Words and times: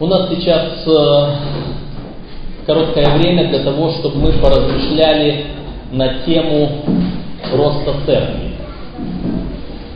У 0.00 0.06
нас 0.08 0.28
сейчас 0.28 0.84
э, 0.88 1.26
короткое 2.66 3.16
время 3.16 3.48
для 3.48 3.60
того, 3.60 3.92
чтобы 3.92 4.16
мы 4.16 4.32
поразмышляли 4.32 5.44
на 5.92 6.18
тему 6.24 6.68
роста 7.52 7.94
церкви. 8.04 8.56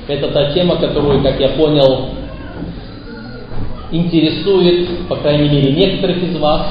Это 0.07 0.29
та 0.29 0.53
тема, 0.53 0.77
которую, 0.77 1.21
как 1.25 1.41
я 1.41 1.49
понял, 1.49 2.11
интересует, 3.91 5.09
по 5.09 5.17
крайней 5.17 5.49
мере, 5.49 5.73
некоторых 5.73 6.23
из 6.23 6.37
вас, 6.39 6.63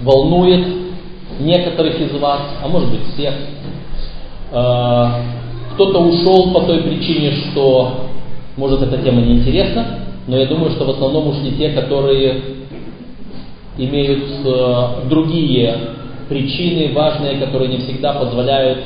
волнует 0.00 0.66
некоторых 1.40 2.00
из 2.00 2.12
вас, 2.18 2.40
а 2.62 2.68
может 2.68 2.90
быть 2.90 3.12
всех. 3.12 3.34
Э, 4.52 5.06
кто-то 5.74 5.98
ушел 5.98 6.54
по 6.54 6.60
той 6.62 6.78
причине, 6.78 7.32
что, 7.32 8.06
может, 8.56 8.80
эта 8.80 8.96
тема 9.02 9.20
неинтересна, 9.20 9.98
но 10.26 10.38
я 10.38 10.46
думаю, 10.46 10.70
что 10.70 10.86
в 10.86 10.90
основном 10.90 11.28
ушли 11.28 11.52
те, 11.58 11.68
которые 11.72 12.53
имеют 13.78 14.24
э, 14.44 15.08
другие 15.08 15.76
причины 16.28 16.92
важные, 16.94 17.38
которые 17.38 17.70
не 17.70 17.78
всегда 17.78 18.14
позволяют 18.14 18.78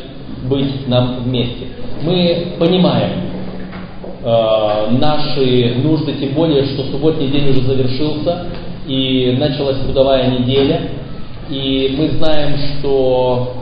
быть 0.48 0.88
нам 0.88 1.22
вместе. 1.24 1.66
Мы 2.02 2.54
понимаем 2.58 3.10
э, 4.22 4.90
наши 4.98 5.74
нужды, 5.82 6.14
тем 6.14 6.34
более, 6.34 6.64
что 6.66 6.84
субботний 6.84 7.28
день 7.28 7.48
уже 7.50 7.62
завершился 7.62 8.46
и 8.86 9.36
началась 9.38 9.78
трудовая 9.78 10.30
неделя, 10.38 10.80
и 11.50 11.94
мы 11.98 12.08
знаем, 12.10 12.56
что 12.56 13.54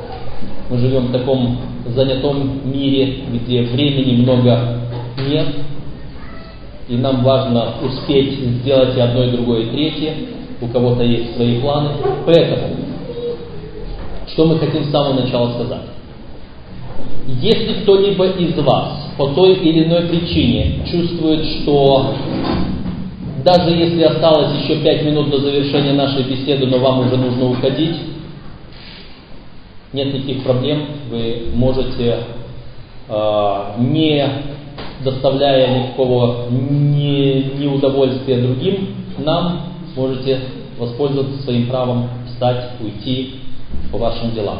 мы 0.71 0.79
живем 0.79 1.07
в 1.07 1.13
таком 1.13 1.59
занятом 1.95 2.61
мире, 2.65 3.25
где 3.33 3.63
времени 3.63 4.23
много 4.23 4.81
нет, 5.29 5.47
и 6.89 6.97
нам 6.97 7.23
важно 7.23 7.75
успеть 7.83 8.39
сделать 8.39 8.97
и 8.97 9.01
одно, 9.01 9.25
и 9.25 9.31
другое, 9.31 9.63
и 9.63 9.71
третье. 9.71 10.15
У 10.61 10.69
кого-то 10.69 11.03
есть 11.03 11.35
свои 11.35 11.61
планы. 11.61 11.91
Поэтому, 12.25 12.77
что 14.29 14.47
мы 14.47 14.59
хотим 14.59 14.85
с 14.85 14.91
самого 14.91 15.21
начала 15.21 15.53
сказать? 15.53 15.83
Если 17.27 17.83
кто-либо 17.83 18.27
из 18.27 18.57
вас 18.59 19.11
по 19.19 19.29
той 19.29 19.55
или 19.55 19.85
иной 19.85 20.03
причине 20.03 20.81
чувствует, 20.91 21.45
что 21.45 22.15
даже 23.45 23.71
если 23.71 24.03
осталось 24.03 24.63
еще 24.63 24.83
пять 24.83 25.05
минут 25.05 25.31
до 25.31 25.39
завершения 25.39 25.93
нашей 25.93 26.23
беседы, 26.25 26.67
но 26.67 26.79
вам 26.79 27.07
уже 27.07 27.17
нужно 27.17 27.51
уходить, 27.51 27.97
нет 29.93 30.15
никаких 30.15 30.43
проблем, 30.43 30.83
вы 31.11 31.47
можете 31.55 32.19
э, 33.09 33.61
не 33.79 34.27
доставляя 35.05 35.79
никакого 35.79 36.47
не, 36.51 37.53
неудовольствия 37.59 38.39
другим, 38.39 38.89
нам 39.19 39.76
можете 39.97 40.41
воспользоваться 40.79 41.43
своим 41.43 41.69
правом 41.69 42.09
встать, 42.27 42.73
уйти 42.81 43.37
по 43.91 43.99
вашим 43.99 44.33
делам. 44.33 44.59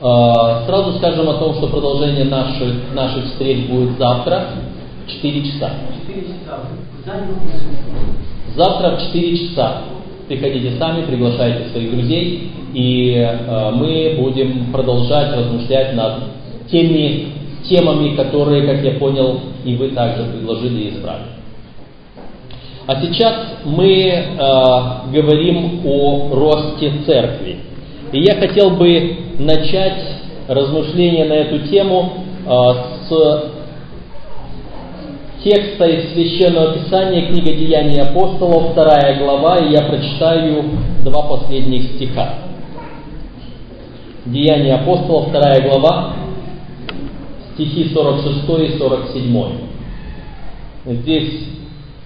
А, 0.00 0.64
сразу 0.66 0.98
скажем 0.98 1.28
о 1.28 1.34
том, 1.34 1.54
что 1.54 1.68
продолжение 1.68 2.24
наших, 2.24 2.92
наших 2.94 3.24
встреч 3.26 3.68
будет 3.68 3.98
завтра 3.98 4.46
в 5.06 5.10
4 5.10 5.44
часа. 5.44 5.70
Завтра 8.56 8.96
в 8.96 9.00
4 9.00 9.38
часа. 9.38 9.82
Приходите 10.28 10.78
сами, 10.78 11.04
приглашайте 11.04 11.68
своих 11.70 11.90
друзей, 11.90 12.52
и 12.72 13.14
э, 13.14 13.70
мы 13.72 14.16
будем 14.18 14.72
продолжать 14.72 15.36
размышлять 15.36 15.94
над 15.94 16.22
теми 16.70 17.32
темами, 17.68 18.14
которые, 18.16 18.66
как 18.66 18.82
я 18.84 18.98
понял, 18.98 19.40
и 19.64 19.76
вы 19.76 19.88
также 19.90 20.24
предложили 20.24 20.84
и 20.84 20.88
избрали. 20.90 21.41
А 22.86 23.00
сейчас 23.00 23.34
мы 23.64 23.86
э, 23.86 24.36
говорим 25.12 25.82
о 25.86 26.30
росте 26.34 26.92
церкви. 27.06 27.58
И 28.10 28.20
я 28.20 28.34
хотел 28.34 28.70
бы 28.70 29.18
начать 29.38 30.02
размышления 30.48 31.24
на 31.26 31.34
эту 31.34 31.60
тему 31.68 32.12
э, 32.44 32.50
с 33.08 33.52
текста 35.44 35.86
из 35.86 36.12
Священного 36.12 36.74
Писания, 36.74 37.26
книга 37.26 37.52
Деяний 37.52 38.00
апостолов, 38.00 38.72
вторая 38.72 39.18
глава, 39.18 39.58
и 39.58 39.72
я 39.72 39.82
прочитаю 39.82 40.64
два 41.04 41.22
последних 41.22 41.84
стиха. 41.94 42.34
Деяния 44.26 44.74
апостолов, 44.74 45.28
вторая 45.28 45.68
глава, 45.68 46.14
стихи 47.54 47.90
46 47.92 48.74
и 48.74 48.78
47. 48.78 49.52
Здесь 50.86 51.32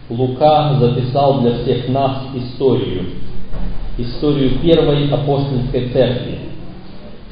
Лука 0.08 0.78
записал 0.78 1.40
для 1.40 1.58
всех 1.58 1.88
нас 1.88 2.18
историю, 2.34 3.06
историю 3.98 4.60
первой 4.60 5.08
апостольской 5.10 5.88
церкви. 5.88 6.38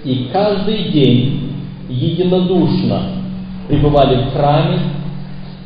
И 0.04 0.28
каждый 0.32 0.90
день 0.90 1.52
единодушно 1.88 3.12
пребывали 3.68 4.24
в 4.24 4.32
храме 4.32 4.78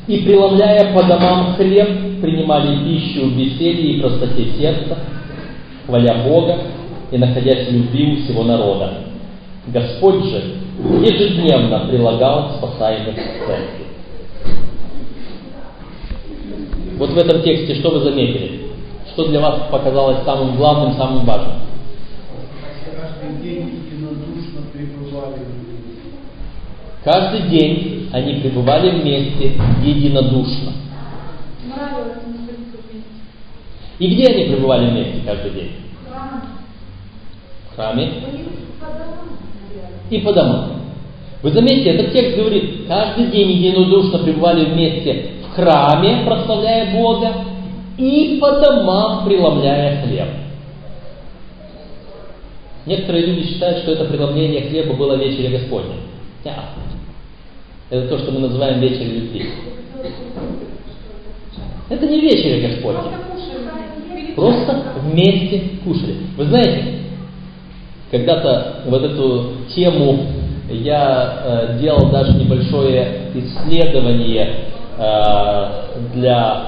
и, 0.06 0.18
преломляя 0.18 0.92
по 0.94 1.02
домам 1.04 1.54
хлеб, 1.54 2.20
принимали 2.20 2.84
пищу 2.84 3.26
в 3.26 3.32
веселье 3.32 3.94
и 3.94 4.00
простоте 4.00 4.52
сердца, 4.58 4.98
хваля 5.86 6.24
Бога 6.26 6.58
и 7.10 7.16
находясь 7.16 7.68
в 7.68 7.72
любви 7.72 8.12
у 8.12 8.24
всего 8.24 8.44
народа. 8.44 9.04
Господь 9.68 10.24
же 10.24 10.42
ежедневно 11.00 11.86
прилагал 11.88 12.52
спасаемых 12.58 13.14
к 13.14 13.46
церкви. 13.46 13.87
Вот 16.98 17.10
в 17.10 17.16
этом 17.16 17.42
тексте 17.42 17.76
что 17.76 17.90
вы 17.90 18.00
заметили? 18.00 18.62
Что 19.12 19.28
для 19.28 19.40
вас 19.40 19.70
показалось 19.70 20.24
самым 20.24 20.56
главным, 20.56 20.96
самым 20.96 21.24
важным? 21.24 21.60
Каждый 22.92 23.42
день 23.42 23.84
единодушно 23.86 24.62
пребывали. 24.72 25.36
Каждый 27.04 27.48
день 27.48 28.10
они 28.12 28.40
пребывали 28.40 29.00
вместе 29.00 29.52
единодушно. 29.84 30.72
И 34.00 34.14
где 34.14 34.26
они 34.32 34.54
пребывали 34.54 34.90
вместе 34.90 35.20
каждый 35.24 35.50
день? 35.52 35.72
В 37.70 37.76
храме 37.76 38.12
и 40.10 40.18
по 40.18 40.32
домам. 40.32 40.72
Вы 41.42 41.52
заметите, 41.52 41.90
этот 41.90 42.12
текст 42.12 42.36
говорит, 42.36 42.88
каждый 42.88 43.26
день 43.26 43.52
единодушно 43.52 44.18
пребывали 44.18 44.64
вместе 44.64 45.37
храме, 45.58 46.24
прославляя 46.24 46.94
Бога, 46.94 47.34
и 47.96 48.38
по 48.40 48.52
домам 48.60 49.26
преломляя 49.26 50.06
хлеб. 50.06 50.28
Некоторые 52.86 53.26
люди 53.26 53.48
считают, 53.48 53.78
что 53.78 53.92
это 53.92 54.04
преломление 54.04 54.68
хлеба 54.68 54.94
было 54.94 55.14
вечеря 55.14 55.58
Господня. 55.58 55.96
Нет. 56.44 56.54
Это 57.90 58.08
то, 58.08 58.18
что 58.18 58.32
мы 58.32 58.40
называем 58.40 58.80
вечеря 58.80 59.14
любви. 59.14 59.46
Это 61.90 62.06
не 62.06 62.20
вечеря 62.20 62.68
Господня. 62.68 63.18
Просто 64.36 64.84
вместе 65.02 65.62
кушали. 65.84 66.16
Вы 66.36 66.44
знаете, 66.44 66.84
когда-то 68.10 68.84
вот 68.86 69.02
эту 69.02 69.52
тему 69.74 70.20
я 70.70 71.42
э, 71.44 71.78
делал 71.80 72.10
даже 72.10 72.32
небольшое 72.38 73.32
исследование 73.34 74.68
для 74.98 76.62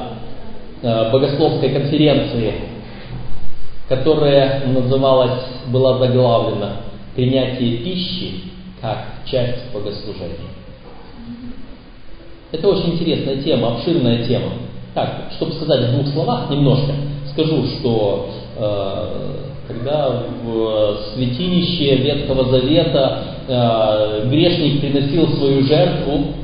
э, 0.83 1.11
богословской 1.11 1.71
конференции, 1.71 2.55
которая 3.89 4.67
называлась, 4.67 5.43
была 5.67 5.99
заглавлена 5.99 6.77
«Принятие 7.17 7.79
пищи 7.79 8.43
как 8.81 8.99
часть 9.27 9.73
богослужения». 9.75 10.51
Это 12.53 12.69
очень 12.69 12.95
интересная 12.95 13.37
тема, 13.43 13.75
обширная 13.75 14.25
тема. 14.27 14.53
Так, 14.95 15.31
чтобы 15.37 15.53
сказать 15.53 15.89
в 15.89 15.93
двух 15.93 16.09
словах 16.09 16.51
немножко, 16.51 16.93
скажу, 17.33 17.65
что 17.79 18.31
э, 18.57 19.41
когда 19.69 20.23
в 20.45 20.99
святилище 21.15 21.97
Ветхого 21.97 22.51
Завета 22.51 23.23
э, 23.47 24.29
грешник 24.29 24.81
приносил 24.81 25.29
свою 25.37 25.63
жертву, 25.63 26.35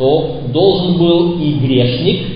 то 0.00 0.40
должен 0.48 0.96
был 0.96 1.38
и 1.38 1.52
грешник 1.58 2.26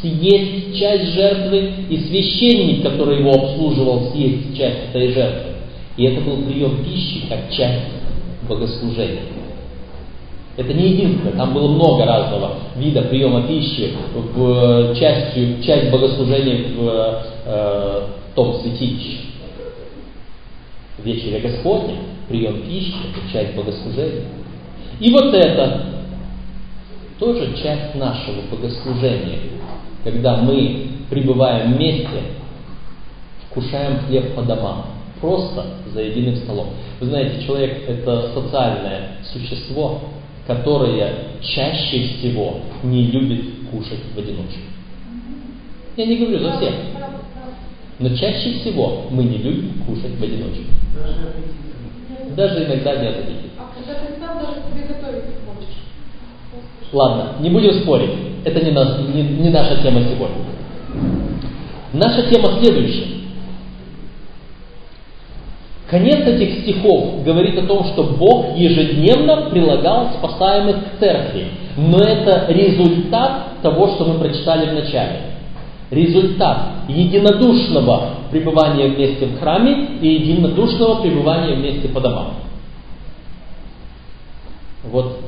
съесть 0.00 0.78
часть 0.78 1.12
жертвы, 1.12 1.70
и 1.90 1.98
священник, 1.98 2.82
который 2.82 3.18
его 3.18 3.32
обслуживал, 3.32 4.10
съесть 4.12 4.56
часть 4.56 4.88
этой 4.88 5.12
жертвы. 5.12 5.50
И 5.98 6.04
это 6.04 6.22
был 6.22 6.38
прием 6.38 6.82
пищи 6.82 7.26
как 7.28 7.50
часть 7.50 7.84
богослужения. 8.48 9.24
Это 10.56 10.72
не 10.72 10.88
единственное, 10.88 11.32
там 11.32 11.52
было 11.52 11.68
много 11.68 12.06
разного 12.06 12.54
вида 12.76 13.02
приема 13.02 13.46
пищи 13.46 13.92
в 14.14 14.94
частью, 14.98 15.62
часть 15.62 15.90
богослужения 15.90 16.64
в 16.78 17.22
э, 17.44 18.00
том 18.34 18.54
святилище 18.62 19.18
вечеря 21.04 21.40
Господня, 21.40 21.96
прием 22.26 22.62
пищи, 22.62 22.94
это 23.10 23.30
часть 23.30 23.54
богослужения. 23.54 24.24
И 24.98 25.10
вот 25.10 25.34
это 25.34 25.95
тоже 27.18 27.56
часть 27.56 27.94
нашего 27.94 28.42
богослужения, 28.50 29.38
когда 30.04 30.36
мы 30.36 30.88
пребывая 31.10 31.66
вместе, 31.66 32.22
вкушаем 33.48 34.00
хлеб 34.00 34.34
по 34.34 34.42
домам, 34.42 34.86
просто 35.20 35.64
за 35.92 36.02
единым 36.02 36.36
столом. 36.36 36.68
Вы 37.00 37.06
знаете, 37.06 37.44
человек– 37.46 37.84
это 37.88 38.32
социальное 38.34 39.18
существо, 39.32 40.00
которое 40.46 41.12
чаще 41.40 42.08
всего 42.08 42.60
не 42.82 43.04
любит 43.06 43.44
кушать 43.70 44.00
в 44.14 44.18
одиночку. 44.18 44.60
Я 45.96 46.06
не 46.06 46.16
говорю 46.16 46.38
за 46.38 46.56
всех. 46.58 46.74
Но 47.98 48.14
чаще 48.14 48.58
всего 48.60 49.06
мы 49.10 49.24
не 49.24 49.38
любим 49.38 49.82
кушать 49.84 50.18
в 50.18 50.22
одиночку. 50.22 50.64
Даже 52.36 52.64
иногда 52.64 52.96
не 52.96 53.08
от 53.08 53.18
аппетита. 53.20 53.48
А 53.58 53.72
когда 53.74 53.94
ты 53.94 54.20
сам 54.20 54.38
даже 54.38 54.60
себе 54.68 54.86
готовить 54.86 55.24
не 55.24 55.34
хочешь? 55.46 55.76
Ладно, 56.92 57.32
не 57.40 57.50
будем 57.50 57.82
спорить. 57.82 58.10
Это 58.44 58.64
не, 58.64 58.70
нас, 58.70 58.98
не, 59.12 59.22
не 59.22 59.50
наша 59.50 59.82
тема 59.82 60.00
сегодня. 60.02 60.44
Наша 61.92 62.30
тема 62.30 62.58
следующая. 62.60 63.16
Конец 65.88 66.26
этих 66.26 66.62
стихов 66.62 67.22
говорит 67.24 67.58
о 67.58 67.66
том, 67.66 67.84
что 67.86 68.02
Бог 68.04 68.56
ежедневно 68.56 69.50
прилагал 69.50 70.10
спасаемых 70.18 70.76
к 70.76 70.98
церкви. 71.00 71.46
Но 71.76 71.98
это 71.98 72.46
результат 72.48 73.62
того, 73.62 73.88
что 73.94 74.04
мы 74.04 74.18
прочитали 74.18 74.70
в 74.70 74.74
начале. 74.74 75.20
Результат 75.90 76.58
единодушного 76.88 78.10
пребывания 78.32 78.88
вместе 78.88 79.26
в 79.26 79.38
храме 79.38 79.98
и 80.00 80.08
единодушного 80.08 81.02
пребывания 81.02 81.54
вместе 81.54 81.88
по 81.88 82.00
домам. 82.00 82.34
Вот 84.84 85.20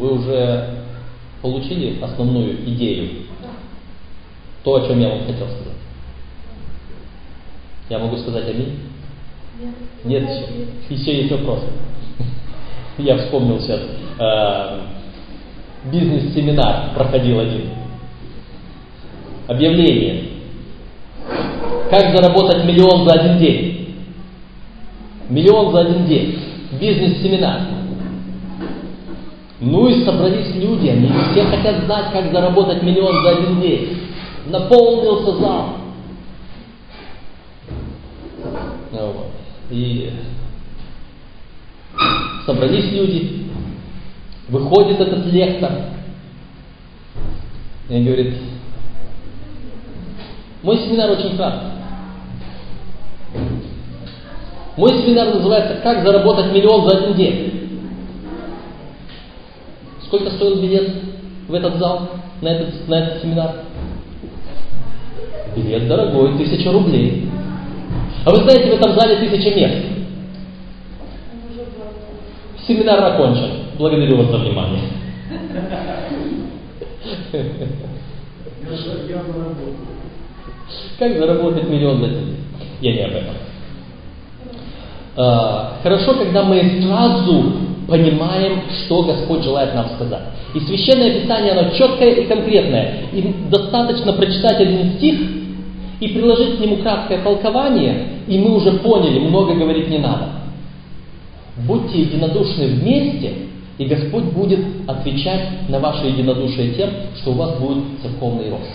вы 0.00 0.14
уже 0.14 0.68
получили 1.42 2.02
основную 2.02 2.64
идею, 2.70 3.26
то, 4.64 4.74
о 4.76 4.86
чем 4.86 4.98
я 4.98 5.10
вам 5.10 5.20
хотел 5.20 5.46
сказать. 5.46 5.78
Я 7.90 7.98
могу 7.98 8.16
сказать 8.16 8.48
аминь? 8.48 8.78
Нет, 9.60 9.74
Нет 10.04 10.22
еще. 10.22 10.94
Еще 10.94 11.18
есть 11.18 11.32
вопросы. 11.32 11.66
Я 12.98 13.18
вспомнил 13.18 13.60
сейчас. 13.60 13.80
Э, 14.18 14.80
бизнес-семинар 15.90 16.94
проходил 16.94 17.40
один. 17.40 17.70
Объявление. 19.48 20.24
Как 21.90 22.16
заработать 22.16 22.64
миллион 22.64 23.08
за 23.08 23.20
один 23.20 23.38
день? 23.38 23.96
Миллион 25.28 25.72
за 25.72 25.80
один 25.80 26.06
день. 26.06 26.38
Бизнес-семинар. 26.80 27.79
Ну 29.60 29.88
и 29.88 30.04
собрались 30.04 30.54
люди, 30.54 30.88
они 30.88 31.10
все 31.32 31.44
хотят 31.44 31.84
знать, 31.84 32.12
как 32.12 32.32
заработать 32.32 32.82
миллион 32.82 33.22
за 33.22 33.30
один 33.30 33.60
день. 33.60 33.98
Наполнился 34.46 35.36
зал. 35.36 35.68
Вот. 38.90 39.26
И 39.70 40.12
собрались 42.46 42.90
люди, 42.90 43.46
выходит 44.48 44.98
этот 44.98 45.26
лектор 45.26 45.72
и 47.90 48.02
говорит, 48.02 48.36
мой 50.62 50.78
семинар 50.78 51.10
очень 51.10 51.36
краткий. 51.36 51.66
Мой 54.76 54.90
семинар 55.02 55.34
называется 55.34 55.80
«Как 55.82 56.02
заработать 56.02 56.52
миллион 56.52 56.88
за 56.88 56.96
один 56.96 57.14
день». 57.14 57.59
Сколько 60.10 60.30
стоил 60.32 60.60
билет 60.60 60.90
в 61.46 61.54
этот 61.54 61.78
зал, 61.78 62.08
на 62.40 62.48
этот, 62.48 62.88
на 62.88 62.94
этот 62.96 63.22
семинар? 63.22 63.52
Билет 65.54 65.86
дорогой, 65.86 66.36
тысяча 66.36 66.72
рублей. 66.72 67.28
А 68.24 68.30
вы 68.30 68.38
знаете, 68.38 68.72
в 68.72 68.74
этом 68.74 68.98
зале 68.98 69.18
тысяча 69.18 69.54
мест. 69.54 69.86
Семинар 72.66 73.04
окончен. 73.04 73.50
Благодарю 73.78 74.16
вас 74.16 74.26
за 74.32 74.38
внимание. 74.38 74.82
Как 80.98 81.18
заработать 81.18 81.68
миллион 81.68 82.00
за 82.00 82.08
день? 82.08 82.36
Я 82.80 82.92
не 82.94 83.02
об 83.02 83.12
этом. 83.12 83.34
А, 85.16 85.78
хорошо, 85.84 86.14
когда 86.14 86.42
мы 86.42 86.82
сразу 86.82 87.69
понимаем, 87.90 88.62
что 88.70 89.02
Господь 89.02 89.42
желает 89.42 89.74
нам 89.74 89.88
сказать. 89.96 90.22
И 90.54 90.60
священное 90.60 91.20
писание, 91.20 91.52
оно 91.52 91.70
четкое 91.70 92.12
и 92.12 92.26
конкретное. 92.26 93.08
И 93.12 93.34
достаточно 93.50 94.12
прочитать 94.12 94.60
один 94.60 94.92
стих 94.92 95.20
и 95.98 96.08
приложить 96.08 96.56
к 96.56 96.60
нему 96.60 96.78
краткое 96.78 97.18
толкование, 97.18 98.06
и 98.26 98.38
мы 98.38 98.54
уже 98.54 98.72
поняли, 98.78 99.18
много 99.18 99.54
говорить 99.54 99.90
не 99.90 99.98
надо. 99.98 100.28
Будьте 101.66 102.00
единодушны 102.00 102.68
вместе, 102.68 103.34
и 103.76 103.84
Господь 103.84 104.24
будет 104.24 104.60
отвечать 104.86 105.68
на 105.68 105.78
ваше 105.78 106.06
единодушие 106.06 106.74
тем, 106.74 106.90
что 107.20 107.32
у 107.32 107.34
вас 107.34 107.58
будет 107.58 107.84
церковный 108.02 108.50
рост. 108.50 108.70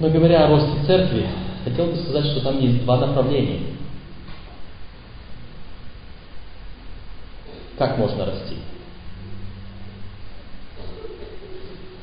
Но 0.00 0.08
говоря 0.08 0.46
о 0.46 0.48
росте 0.48 0.86
церкви, 0.86 1.26
хотел 1.64 1.86
бы 1.86 1.96
сказать, 1.96 2.26
что 2.26 2.40
там 2.40 2.60
есть 2.60 2.82
два 2.84 2.98
направления. 2.98 3.58
Как 7.78 7.96
можно 7.96 8.26
расти? 8.26 8.56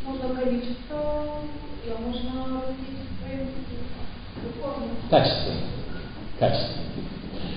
Можно 0.06 0.42
количество, 0.42 0.96
а 0.96 2.02
можно 2.02 2.62
Качественно. 5.10 5.62
Качественно. 6.40 6.84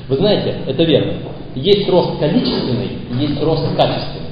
Вы 0.09 0.17
знаете, 0.17 0.57
это 0.67 0.83
верно. 0.83 1.15
Есть 1.55 1.89
рост 1.89 2.19
количественный, 2.19 2.99
есть 3.21 3.41
рост 3.43 3.65
качественный. 3.77 4.29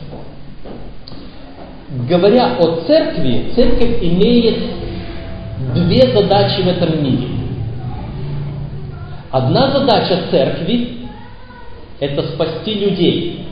Говоря 2.09 2.57
о 2.59 2.85
церкви, 2.87 3.53
церковь 3.55 4.03
имеет 4.03 4.65
две 5.75 6.13
задачи 6.13 6.63
в 6.63 6.69
этом 6.69 7.03
мире. 7.03 7.29
Одна 9.31 9.71
задача 9.71 10.23
церкви– 10.31 11.09
это 12.01 12.23
спасти 12.35 12.75
людей, 12.75 13.46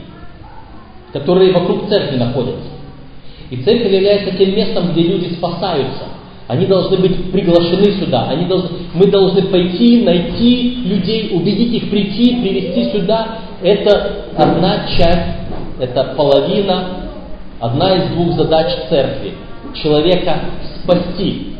которые 1.15 1.53
вокруг 1.53 1.87
церкви 1.87 2.17
находятся. 2.17 2.67
И 3.49 3.55
церковь 3.63 3.93
является 3.93 4.35
тем 4.35 4.53
местом, 4.53 4.91
где 4.91 5.03
люди 5.03 5.33
спасаются. 5.35 6.03
Они 6.49 6.65
должны 6.65 6.97
быть 6.97 7.31
приглашены 7.31 7.93
сюда. 8.01 8.27
Они 8.27 8.45
должны, 8.45 8.69
мы 8.93 9.09
должны 9.09 9.43
пойти, 9.43 10.03
найти 10.03 10.75
людей, 10.83 11.31
убедить 11.33 11.83
их 11.83 11.89
прийти, 11.89 12.41
привести 12.41 12.91
сюда. 12.91 13.37
Это 13.63 14.25
одна 14.35 14.87
часть, 14.97 15.37
это 15.79 16.15
половина, 16.17 17.07
одна 17.61 17.95
из 17.95 18.09
двух 18.09 18.33
задач 18.33 18.73
церкви. 18.89 19.35
Человека 19.73 20.35
спасти. 20.83 21.53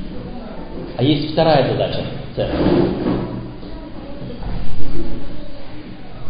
А 0.98 1.04
есть 1.04 1.32
вторая 1.32 1.72
задача 1.72 2.02
церкви. 2.36 2.60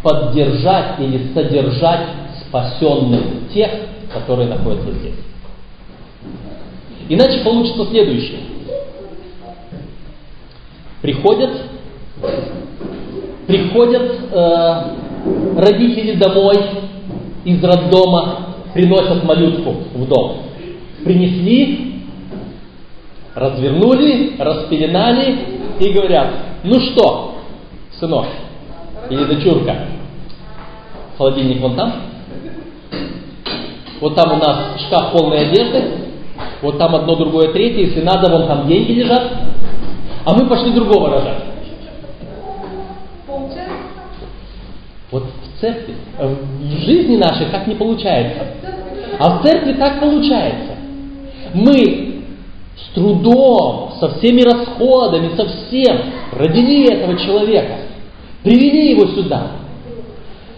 Поддержать 0.03 0.99
или 0.99 1.33
содержать 1.33 2.24
спасенных 2.47 3.51
тех, 3.53 3.71
которые 4.13 4.49
находятся 4.49 4.91
здесь. 4.91 5.15
Иначе 7.09 7.43
получится 7.43 7.85
следующее. 7.85 8.39
Приходят, 11.01 11.51
приходят 13.45 14.11
э, 14.31 14.81
родители 15.57 16.15
домой 16.15 16.55
из 17.43 17.63
роддома, 17.63 18.55
приносят 18.73 19.23
малютку 19.23 19.75
в 19.93 20.07
дом. 20.07 20.37
Принесли, 21.03 22.01
развернули, 23.35 24.35
распеленали 24.39 25.37
и 25.79 25.91
говорят, 25.91 26.27
ну 26.63 26.79
что, 26.79 27.35
сынок 27.99 28.25
или 29.09 29.23
дочурка, 29.25 29.87
холодильник 31.17 31.61
вон 31.61 31.75
там, 31.75 31.93
вот 34.01 34.15
там 34.15 34.33
у 34.33 34.37
нас 34.37 34.81
шкаф 34.81 35.11
полной 35.11 35.47
одежды, 35.47 35.83
вот 36.61 36.77
там 36.77 36.95
одно, 36.95 37.15
другое, 37.15 37.51
третье, 37.53 37.81
если 37.81 38.01
надо, 38.01 38.29
вон 38.29 38.47
там 38.47 38.67
деньги 38.67 38.93
лежат, 38.93 39.31
а 40.25 40.33
мы 40.33 40.47
пошли 40.47 40.71
другого 40.71 41.09
рожать. 41.09 41.43
Вот 45.11 45.23
в 45.23 45.61
церкви, 45.61 45.95
в 46.19 46.79
жизни 46.81 47.15
нашей 47.15 47.45
так 47.47 47.67
не 47.67 47.75
получается. 47.75 48.47
А 49.17 49.37
в 49.37 49.43
церкви 49.43 49.73
так 49.73 49.99
получается. 49.99 50.75
Мы 51.53 52.23
с 52.75 52.93
трудом, 52.93 53.93
со 53.99 54.09
всеми 54.17 54.41
расходами, 54.41 55.35
со 55.37 55.45
всем 55.47 55.97
родили 56.33 56.91
этого 56.91 57.17
человека, 57.17 57.77
привели 58.43 58.91
его 58.91 59.07
сюда. 59.07 59.51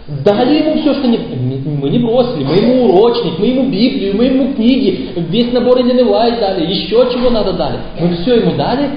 Дали 0.08 0.60
ему 0.60 0.80
все, 0.80 0.94
что 0.94 1.08
не... 1.08 1.18
Мы 1.18 1.90
не 1.90 2.00
бросили, 2.00 2.46
мы 2.46 2.56
ему 2.56 2.86
урочник, 2.86 3.38
мы 3.40 3.48
ему 3.48 3.64
Библию, 3.70 4.16
мы 4.16 4.26
ему 4.26 4.54
книги, 4.54 5.10
весь 5.18 5.52
набор 5.52 5.82
Эленевай 5.82 6.40
дали, 6.40 6.66
еще 6.66 7.10
чего 7.12 7.30
надо 7.30 7.52
дали. 7.54 7.80
Мы 8.00 8.16
все 8.16 8.36
ему 8.36 8.56
дали, 8.56 8.90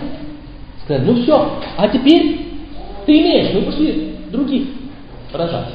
сказали, 0.84 1.04
ну 1.04 1.20
все, 1.20 1.50
а 1.76 1.88
теперь 1.88 2.46
ты 3.06 3.20
имеешь, 3.20 3.52
мы 3.52 3.62
пошли 3.62 4.14
других 4.30 4.68
рожать. 5.32 5.70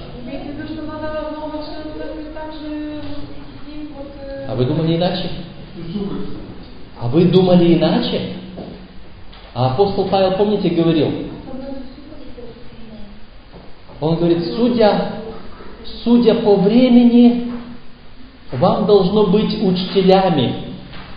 Э, 4.21 4.45
А 4.47 4.55
вы 4.55 4.63
думали 4.65 4.95
иначе? 4.95 5.29
А 7.01 7.07
вы 7.09 7.25
думали 7.25 7.73
иначе? 7.73 8.35
А 9.53 9.73
апостол 9.73 10.07
Павел, 10.07 10.37
помните, 10.37 10.69
говорил, 10.69 11.11
он 13.99 14.15
говорит, 14.15 14.43
судя, 14.55 15.24
судя 16.03 16.35
по 16.35 16.55
времени, 16.55 17.51
вам 18.51 18.85
должно 18.85 19.27
быть 19.27 19.61
учителями, 19.61 20.53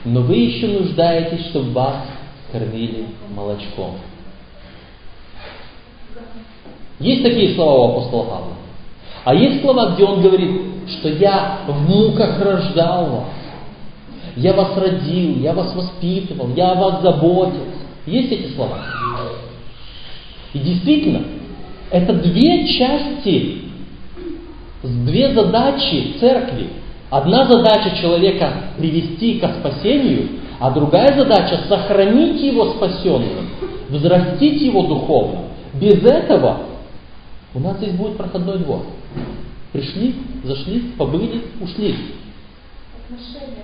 но 0.05 0.21
вы 0.23 0.37
еще 0.37 0.67
нуждаетесь, 0.67 1.47
чтобы 1.47 1.73
вас 1.73 1.97
кормили 2.51 3.07
молочком. 3.35 3.97
Есть 6.99 7.23
такие 7.23 7.55
слова 7.55 7.79
у 7.79 7.91
апостола 7.93 8.25
Павла. 8.25 8.53
А 9.25 9.35
есть 9.35 9.61
слова, 9.61 9.95
где 9.95 10.05
он 10.05 10.23
говорит, 10.23 10.61
что 10.89 11.09
я 11.09 11.61
в 11.67 11.89
муках 11.89 12.41
рождал 12.41 13.07
вас, 13.07 13.29
я 14.37 14.53
вас 14.55 14.77
родил, 14.77 15.39
я 15.41 15.53
вас 15.53 15.75
воспитывал, 15.75 16.55
я 16.55 16.73
о 16.73 16.75
вас 16.77 17.03
заботился. 17.03 17.79
Есть 18.07 18.33
эти 18.33 18.55
слова? 18.55 18.79
И 20.55 20.59
действительно, 20.59 21.25
это 21.91 22.15
две 22.15 22.67
части, 22.69 23.68
две 24.83 25.35
задачи 25.35 26.17
церкви. 26.21 26.69
Одна 27.11 27.47
задача 27.47 27.97
человека 27.97 28.53
привести 28.77 29.39
ко 29.39 29.49
спасению, 29.61 30.29
а 30.61 30.71
другая 30.71 31.17
задача 31.19 31.61
сохранить 31.69 32.41
его 32.43 32.73
спасенным, 32.75 33.49
взрастить 33.89 34.61
его 34.61 34.83
духовно. 34.83 35.41
Без 35.75 36.03
этого 36.05 36.59
у 37.55 37.61
нас 37.61 37.79
здесь 37.79 37.93
будет 37.93 38.17
проходной 38.17 38.59
двор. 38.59 38.83
Пришли, 39.73 40.17
зашли, 40.45 40.93
побыли, 40.99 41.43
ушли. 41.61 41.95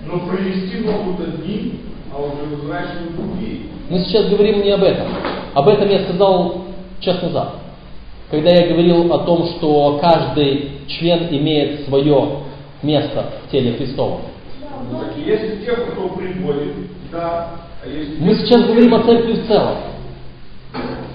Но 0.07 0.19
привести 0.19 0.77
могут 0.77 1.19
одни, 1.27 1.73
а 2.11 2.19
уже 2.19 2.55
взращивают 2.55 3.15
другие. 3.15 3.59
Мы 3.89 3.99
сейчас 3.99 4.27
говорим 4.27 4.63
не 4.63 4.71
об 4.71 4.83
этом. 4.83 5.07
Об 5.53 5.67
этом 5.67 5.87
я 5.89 6.03
сказал 6.03 6.65
час 6.99 7.21
назад. 7.21 7.64
Когда 8.31 8.49
я 8.49 8.67
говорил 8.67 9.13
о 9.13 9.19
том, 9.19 9.45
что 9.47 9.99
каждый 10.01 10.71
член 10.87 11.27
имеет 11.29 11.85
свое 11.85 12.39
место 12.81 13.33
в 13.45 13.51
теле 13.51 13.73
Христовом. 13.73 14.21
Ну, 14.91 14.99
так 14.99 15.17
есть 15.17 15.65
те, 15.65 15.71
кто 15.71 16.09
приходит, 16.09 16.73
да, 17.11 17.49
а 17.83 17.87
есть 17.87 18.19
Мы 18.19 18.35
сейчас 18.35 18.65
говорим 18.65 18.93
о 18.93 19.03
церкви 19.03 19.33
в 19.33 19.47
целом. 19.47 19.77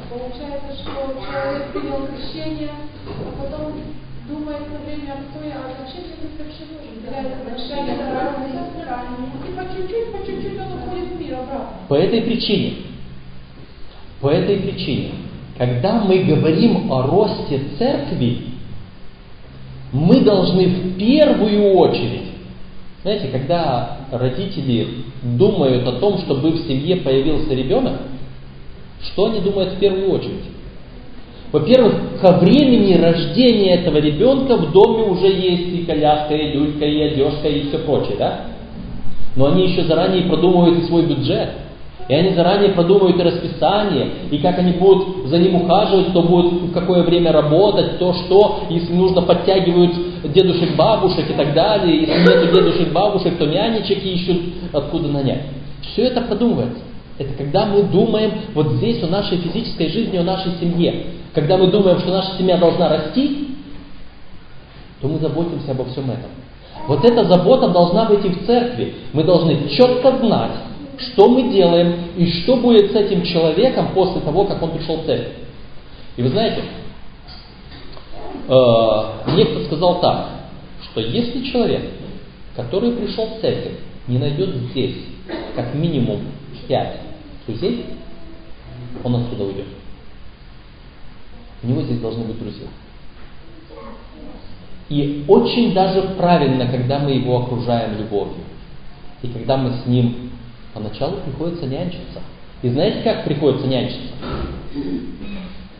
Получается, 0.08 0.72
что 0.82 1.20
человек 1.24 1.72
принял 1.72 2.06
крещение, 2.06 2.70
а 3.06 3.42
потом 3.42 3.72
думает 4.28 4.62
на 4.72 4.78
время 4.86 5.14
отстоя, 5.18 5.56
а 5.56 5.84
зачем 5.84 6.04
мне 6.04 6.14
это 6.14 6.40
отношения, 7.42 7.98
и 9.46 9.52
по 9.52 9.62
чуть-чуть, 9.74 10.12
по 10.12 10.26
чуть-чуть 10.26 10.58
он 10.60 10.78
уходит 10.78 11.08
в 11.12 11.20
мир 11.20 11.34
обратно. 11.34 11.68
По 11.88 11.94
этой 11.94 12.22
причине, 12.22 12.76
по 14.20 14.28
этой 14.28 14.56
причине, 14.58 15.12
когда 15.60 16.00
мы 16.00 16.20
говорим 16.20 16.90
о 16.90 17.02
росте 17.02 17.60
церкви, 17.76 18.44
мы 19.92 20.20
должны 20.22 20.66
в 20.68 20.96
первую 20.96 21.74
очередь, 21.74 22.30
знаете, 23.02 23.28
когда 23.28 23.98
родители 24.10 25.04
думают 25.22 25.86
о 25.86 26.00
том, 26.00 26.16
чтобы 26.20 26.52
в 26.52 26.66
семье 26.66 26.96
появился 26.96 27.52
ребенок, 27.52 27.92
что 29.02 29.26
они 29.26 29.40
думают 29.40 29.74
в 29.74 29.78
первую 29.78 30.10
очередь? 30.10 30.44
Во-первых, 31.52 32.18
ко 32.22 32.38
времени 32.38 32.94
рождения 32.94 33.74
этого 33.74 33.98
ребенка 33.98 34.56
в 34.56 34.72
доме 34.72 35.10
уже 35.10 35.26
есть 35.26 35.74
и 35.74 35.84
коляска, 35.84 36.34
и 36.34 36.52
люлька, 36.54 36.86
и 36.86 37.02
одежка, 37.02 37.48
и 37.48 37.68
все 37.68 37.80
прочее, 37.80 38.16
да? 38.18 38.46
Но 39.36 39.48
они 39.48 39.68
еще 39.68 39.84
заранее 39.84 40.22
продумывают 40.22 40.86
свой 40.86 41.04
бюджет. 41.04 41.50
И 42.10 42.12
они 42.12 42.34
заранее 42.34 42.70
продумывают 42.70 43.20
и 43.20 43.22
расписание, 43.22 44.10
и 44.32 44.38
как 44.38 44.58
они 44.58 44.72
будут 44.72 45.28
за 45.28 45.38
ним 45.38 45.62
ухаживать, 45.62 46.08
кто 46.08 46.22
будет 46.24 46.54
в 46.54 46.72
какое 46.72 47.04
время 47.04 47.30
работать, 47.30 48.00
то 48.00 48.12
что, 48.14 48.64
если 48.68 48.92
нужно, 48.92 49.22
подтягивают 49.22 49.92
дедушек, 50.24 50.74
бабушек 50.74 51.30
и 51.30 51.34
так 51.34 51.54
далее. 51.54 52.00
Если 52.00 52.18
нет 52.18 52.52
дедушек, 52.52 52.92
бабушек, 52.92 53.38
то 53.38 53.46
нянечек 53.46 54.04
ищут, 54.04 54.40
откуда 54.72 55.06
нанять. 55.06 55.42
Все 55.82 56.02
это 56.02 56.22
продумывается. 56.22 56.82
Это 57.16 57.32
когда 57.34 57.66
мы 57.66 57.84
думаем 57.84 58.32
вот 58.54 58.72
здесь 58.72 59.00
о 59.04 59.06
нашей 59.06 59.38
физической 59.38 59.88
жизни, 59.90 60.16
о 60.16 60.24
нашей 60.24 60.50
семье. 60.58 61.04
Когда 61.32 61.58
мы 61.58 61.68
думаем, 61.68 62.00
что 62.00 62.10
наша 62.10 62.36
семья 62.36 62.56
должна 62.56 62.88
расти, 62.88 63.50
то 65.00 65.06
мы 65.06 65.20
заботимся 65.20 65.70
обо 65.70 65.84
всем 65.84 66.10
этом. 66.10 66.30
Вот 66.88 67.04
эта 67.04 67.24
забота 67.26 67.68
должна 67.68 68.06
быть 68.06 68.24
и 68.24 68.30
в 68.30 68.46
церкви. 68.46 68.94
Мы 69.12 69.22
должны 69.22 69.68
четко 69.68 70.16
знать, 70.16 70.69
что 71.00 71.28
мы 71.28 71.50
делаем 71.50 72.10
и 72.16 72.26
что 72.26 72.56
будет 72.56 72.92
с 72.92 72.94
этим 72.94 73.22
человеком 73.22 73.88
после 73.94 74.20
того, 74.20 74.44
как 74.44 74.62
он 74.62 74.72
пришел 74.72 74.98
в 74.98 75.06
церковь. 75.06 75.32
И 76.16 76.22
вы 76.22 76.28
знаете, 76.28 76.62
э, 78.48 79.34
некто 79.34 79.64
сказал 79.64 80.00
так, 80.00 80.28
что 80.82 81.00
если 81.00 81.44
человек, 81.44 81.82
который 82.54 82.92
пришел 82.92 83.26
в 83.26 83.40
церковь, 83.40 83.78
не 84.06 84.18
найдет 84.18 84.54
здесь 84.70 84.96
как 85.54 85.74
минимум 85.74 86.20
пять 86.68 87.00
друзей, 87.46 87.86
он 89.02 89.16
отсюда 89.16 89.44
уйдет. 89.44 89.66
У 91.62 91.68
него 91.68 91.82
здесь 91.82 92.00
должны 92.00 92.24
быть 92.24 92.38
друзья. 92.38 92.66
И 94.88 95.24
очень 95.28 95.72
даже 95.72 96.02
правильно, 96.16 96.66
когда 96.66 96.98
мы 96.98 97.12
его 97.12 97.38
окружаем 97.38 97.96
любовью. 97.96 98.42
И 99.22 99.28
когда 99.28 99.56
мы 99.56 99.72
с 99.82 99.86
ним 99.86 100.29
поначалу 100.74 101.18
приходится 101.18 101.66
нянчиться. 101.66 102.20
И 102.62 102.68
знаете, 102.68 103.02
как 103.02 103.24
приходится 103.24 103.66
нянчиться? 103.66 104.12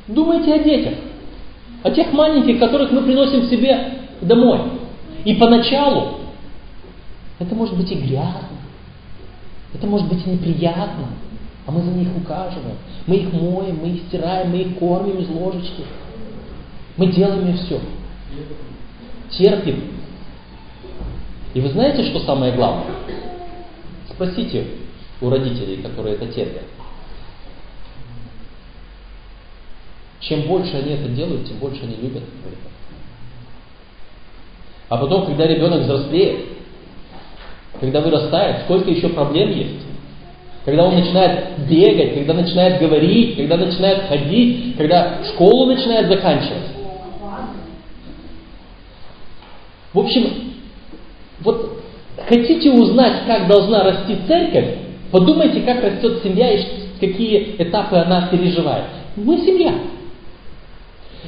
Думайте 0.06 0.54
о 0.54 0.58
детях. 0.58 0.94
О 1.82 1.90
тех 1.90 2.12
маленьких, 2.12 2.58
которых 2.58 2.90
мы 2.90 3.02
приносим 3.02 3.44
себе 3.48 4.00
домой. 4.20 4.60
И 5.24 5.34
поначалу 5.34 6.18
это 7.38 7.54
может 7.54 7.76
быть 7.76 7.90
и 7.90 7.94
грязно. 7.94 8.48
Это 9.72 9.86
может 9.86 10.08
быть 10.08 10.26
и 10.26 10.30
неприятно. 10.30 11.06
А 11.66 11.70
мы 11.70 11.82
за 11.82 11.90
них 11.90 12.08
ухаживаем. 12.16 12.76
Мы 13.06 13.16
их 13.16 13.32
моем, 13.32 13.78
мы 13.80 13.88
их 13.90 14.02
стираем, 14.08 14.50
мы 14.50 14.58
их 14.58 14.78
кормим 14.78 15.18
из 15.18 15.28
ложечки. 15.28 15.84
Мы 16.96 17.06
делаем 17.08 17.48
и 17.48 17.52
все. 17.54 17.80
Терпим. 19.30 19.84
И 21.54 21.60
вы 21.60 21.68
знаете, 21.70 22.04
что 22.04 22.20
самое 22.20 22.52
главное? 22.52 22.86
Спросите 24.08 24.66
у 25.20 25.30
родителей, 25.30 25.82
которые 25.82 26.14
это 26.16 26.26
терпят. 26.26 26.64
Чем 30.20 30.42
больше 30.42 30.76
они 30.76 30.92
это 30.94 31.08
делают, 31.08 31.46
тем 31.46 31.58
больше 31.58 31.82
они 31.82 31.96
любят. 31.96 32.22
А 34.88 34.96
потом, 34.96 35.26
когда 35.26 35.46
ребенок 35.46 35.82
взрослеет, 35.82 36.46
когда 37.80 38.00
вырастает, 38.00 38.64
сколько 38.64 38.90
еще 38.90 39.08
проблем 39.08 39.50
есть. 39.50 39.86
Когда 40.64 40.84
он 40.84 40.94
начинает 40.94 41.66
бегать, 41.68 42.14
когда 42.14 42.34
начинает 42.34 42.80
говорить, 42.80 43.36
когда 43.36 43.56
начинает 43.56 44.08
ходить, 44.08 44.76
когда 44.76 45.24
школу 45.32 45.66
начинает 45.66 46.08
заканчивать. 46.08 46.68
В 49.94 49.98
общем, 49.98 50.52
вот 51.40 51.82
хотите 52.28 52.70
узнать, 52.72 53.26
как 53.26 53.48
должна 53.48 53.82
расти 53.82 54.18
церковь, 54.26 54.76
подумайте, 55.10 55.60
как 55.62 55.82
растет 55.82 56.22
семья 56.22 56.52
и 56.52 56.64
какие 57.00 57.56
этапы 57.58 57.96
она 57.96 58.28
переживает. 58.28 58.84
Мы 59.16 59.38
семья. 59.38 59.74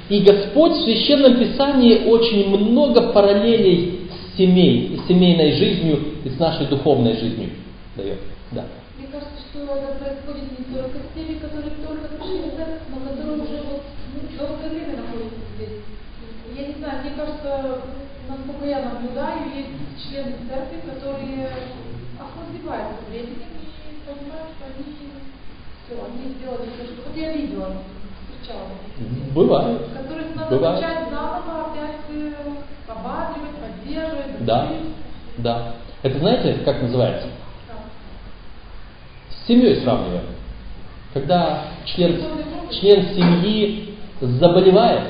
И 0.09 0.21
Господь 0.21 0.73
в 0.73 0.85
Священном 0.85 1.37
Писании 1.37 2.05
очень 2.07 2.49
много 2.49 3.12
параллелей 3.12 4.09
с, 4.11 4.37
семей, 4.37 4.99
с 4.99 5.09
семейной 5.09 5.53
жизнью 5.53 6.01
и 6.25 6.29
с 6.29 6.39
нашей 6.39 6.67
духовной 6.67 7.17
жизнью 7.17 7.51
дает. 7.97 8.19
Да. 8.51 8.65
Мне 8.99 9.09
кажется, 9.09 9.41
что 9.51 9.61
это 9.75 9.97
происходит 9.99 10.59
не 10.59 10.75
только 10.75 10.99
с 10.99 11.15
теми, 11.15 11.39
которые 11.39 11.73
только 11.87 12.09
пришли 12.09 12.51
в 12.51 12.57
церковь, 12.57 12.85
но 12.93 13.09
которые 13.09 13.41
уже 13.41 13.59
вот 13.69 13.83
ну, 14.12 14.21
долгое 14.37 14.69
время 14.69 15.01
находятся 15.01 15.41
здесь. 15.57 15.81
Я 16.57 16.67
не 16.69 16.75
знаю, 16.75 17.01
мне 17.03 17.12
кажется, 17.17 17.81
насколько 18.29 18.67
я 18.67 18.83
наблюдаю, 18.85 19.49
есть 19.57 19.73
члены 19.97 20.37
церкви, 20.45 20.85
которые 20.85 21.49
охладевают 22.21 23.01
со 23.01 23.11
временем 23.11 23.62
все, 25.92 25.94
они 26.04 26.35
сделали 26.35 26.68
все, 26.75 26.85
что... 26.85 27.09
Вот 27.09 27.16
я 27.16 27.32
видела, 27.32 27.73
встречала 28.30 28.68
Бывает. 29.35 29.80
которые 29.94 30.28
надо 30.35 30.56
Бывает. 30.56 30.80
начать 30.80 31.11
заново 31.11 31.71
опять 31.71 31.97
обманывать, 32.88 33.56
поддерживать, 33.61 34.44
Да, 34.44 34.68
да. 35.38 35.75
Это 36.02 36.18
знаете, 36.18 36.59
как 36.64 36.82
называется? 36.82 37.28
Как? 37.68 37.78
С 39.30 39.47
семьей 39.47 39.76
сравниваем. 39.82 40.25
Когда 41.14 41.64
член, 41.85 42.21
член 42.71 43.14
семьи 43.14 43.94
заболевает, 44.21 45.02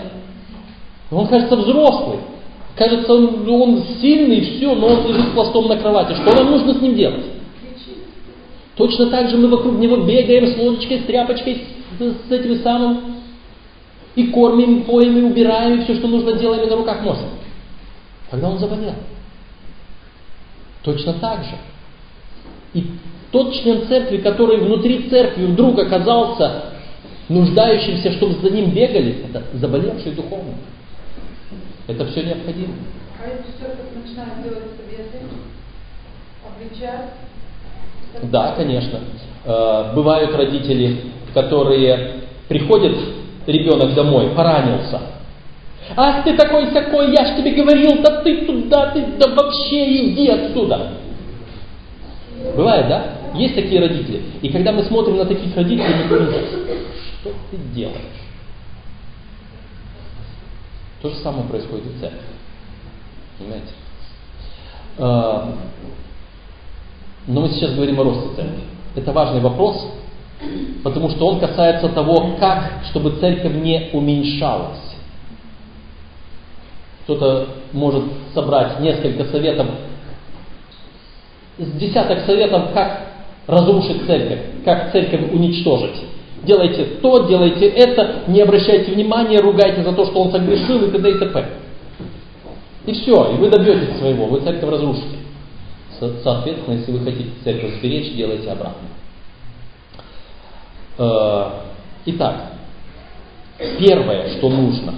он 1.11 1.29
кажется 1.29 1.57
взрослый, 1.57 2.19
кажется 2.77 3.13
он, 3.13 3.49
он 3.49 3.83
сильный, 4.01 4.41
все, 4.41 4.75
но 4.75 4.87
он 4.89 5.07
лежит 5.07 5.33
пластом 5.35 5.69
на 5.69 5.77
кровати. 5.77 6.15
Что 6.15 6.35
нам 6.37 6.51
нужно 6.51 6.75
с 6.75 6.81
ним 6.81 6.95
делать? 6.95 7.25
Точно 8.83 9.11
так 9.11 9.31
же 9.31 9.37
мы 9.37 9.47
вокруг 9.47 9.79
него 9.79 9.99
бегаем 9.99 10.45
с 10.45 10.59
лодочкой, 10.59 11.03
с 11.03 11.05
тряпочкой, 11.05 11.67
с, 12.01 12.29
с 12.29 12.33
этим 12.33 12.61
самым, 12.65 13.23
и 14.17 14.27
кормим, 14.27 14.81
и 14.81 14.83
поем, 14.83 15.19
и 15.19 15.23
убираем, 15.23 15.79
и 15.79 15.85
все, 15.85 15.95
что 15.95 16.09
нужно, 16.09 16.33
делаем, 16.33 16.65
и 16.65 16.69
на 16.69 16.75
руках 16.75 17.01
носим. 17.05 17.29
Когда 18.29 18.49
он 18.49 18.59
заболел. 18.59 18.95
Точно 20.83 21.13
так 21.13 21.45
же. 21.45 21.55
И 22.75 22.85
тот 23.31 23.55
член 23.55 23.87
церкви, 23.87 24.17
который 24.17 24.59
внутри 24.59 25.09
церкви 25.09 25.47
вдруг 25.47 25.79
оказался 25.79 26.73
нуждающимся, 27.29 28.11
чтобы 28.15 28.35
за 28.43 28.51
ним 28.51 28.73
бегали, 28.73 29.27
это 29.31 29.45
заболевший 29.59 30.11
духовно. 30.11 30.55
Это 31.87 32.05
все 32.07 32.25
необходимо. 32.25 32.75
А 33.23 33.29
если 33.29 33.45
церковь 33.61 33.95
начинает 33.95 34.43
делать 34.43 34.73
обличать, 36.45 37.11
Да, 38.23 38.55
конечно. 38.57 39.01
Э, 39.45 39.93
Бывают 39.95 40.35
родители, 40.35 41.13
которые 41.35 42.23
приходят, 42.49 42.97
ребенок 43.47 43.95
домой, 43.95 44.31
поранился. 44.37 45.01
Ах 45.97 46.25
ты 46.25 46.37
такой 46.37 46.67
такой, 46.71 47.13
я 47.13 47.25
ж 47.27 47.37
тебе 47.37 47.53
говорил, 47.53 48.03
да 48.03 48.23
ты 48.23 48.47
туда, 48.47 48.93
ты 48.93 49.05
да 49.19 49.35
вообще 49.35 50.11
иди 50.11 50.29
отсюда. 50.29 50.93
Бывает, 52.55 52.89
да? 52.89 53.05
Есть 53.35 53.55
такие 53.55 53.81
родители. 53.81 54.23
И 54.43 54.49
когда 54.51 54.73
мы 54.73 54.85
смотрим 54.85 55.17
на 55.17 55.25
таких 55.25 55.57
родителей, 55.57 55.95
мы 56.03 56.09
говорим, 56.09 56.33
что 57.21 57.33
ты 57.51 57.57
делаешь? 57.75 57.99
То 61.01 61.11
же 61.11 61.17
самое 61.17 61.49
происходит 61.49 61.87
в 61.87 62.01
церкви. 62.01 62.19
Понимаете? 63.39 63.73
Но 67.27 67.43
мы 67.43 67.49
сейчас 67.51 67.75
говорим 67.75 68.01
о 68.01 68.05
росте 68.05 68.29
церкви. 68.37 68.63
Это 68.97 69.13
важный 69.13 69.41
вопрос, 69.41 69.87
потому 70.83 71.11
что 71.11 71.27
он 71.27 71.41
касается 71.41 71.89
того, 71.89 72.37
как, 72.39 72.85
чтобы 72.91 73.13
церковь 73.21 73.55
не 73.55 73.91
уменьшалась. 73.93 74.81
Кто-то 77.05 77.49
может 77.73 78.05
собрать 78.35 78.81
несколько 78.81 79.25
советов, 79.25 79.67
с 81.59 81.71
десяток 81.73 82.21
советов, 82.21 82.73
как 82.73 83.09
разрушить 83.47 84.07
церковь, 84.07 84.41
как 84.65 84.93
церковь 84.93 85.33
уничтожить. 85.33 85.97
Делайте 86.45 86.85
то, 87.01 87.27
делайте 87.29 87.67
это, 87.67 88.23
не 88.27 88.41
обращайте 88.41 88.93
внимания, 88.93 89.39
ругайте 89.41 89.83
за 89.83 89.93
то, 89.93 90.07
что 90.07 90.23
он 90.23 90.33
согрешил 90.33 90.83
и 90.85 90.91
т.д. 90.91 91.11
и 91.11 91.19
т.п. 91.19 91.47
И 92.87 92.93
все, 92.95 93.33
и 93.33 93.37
вы 93.37 93.49
добьетесь 93.49 93.97
своего, 93.99 94.27
вы 94.27 94.41
церковь 94.41 94.71
разрушите. 94.71 95.22
Со- 96.03 96.21
Соответственно, 96.25 96.75
если 96.75 96.91
вы 96.91 97.05
хотите 97.05 97.31
церковь 97.45 97.75
сберечь, 97.79 98.13
делайте 98.17 98.51
обратно. 98.51 98.89
Э, 100.99 101.51
Итак, 102.07 102.55
первое, 103.79 104.37
что 104.37 104.49
нужно, 104.51 104.95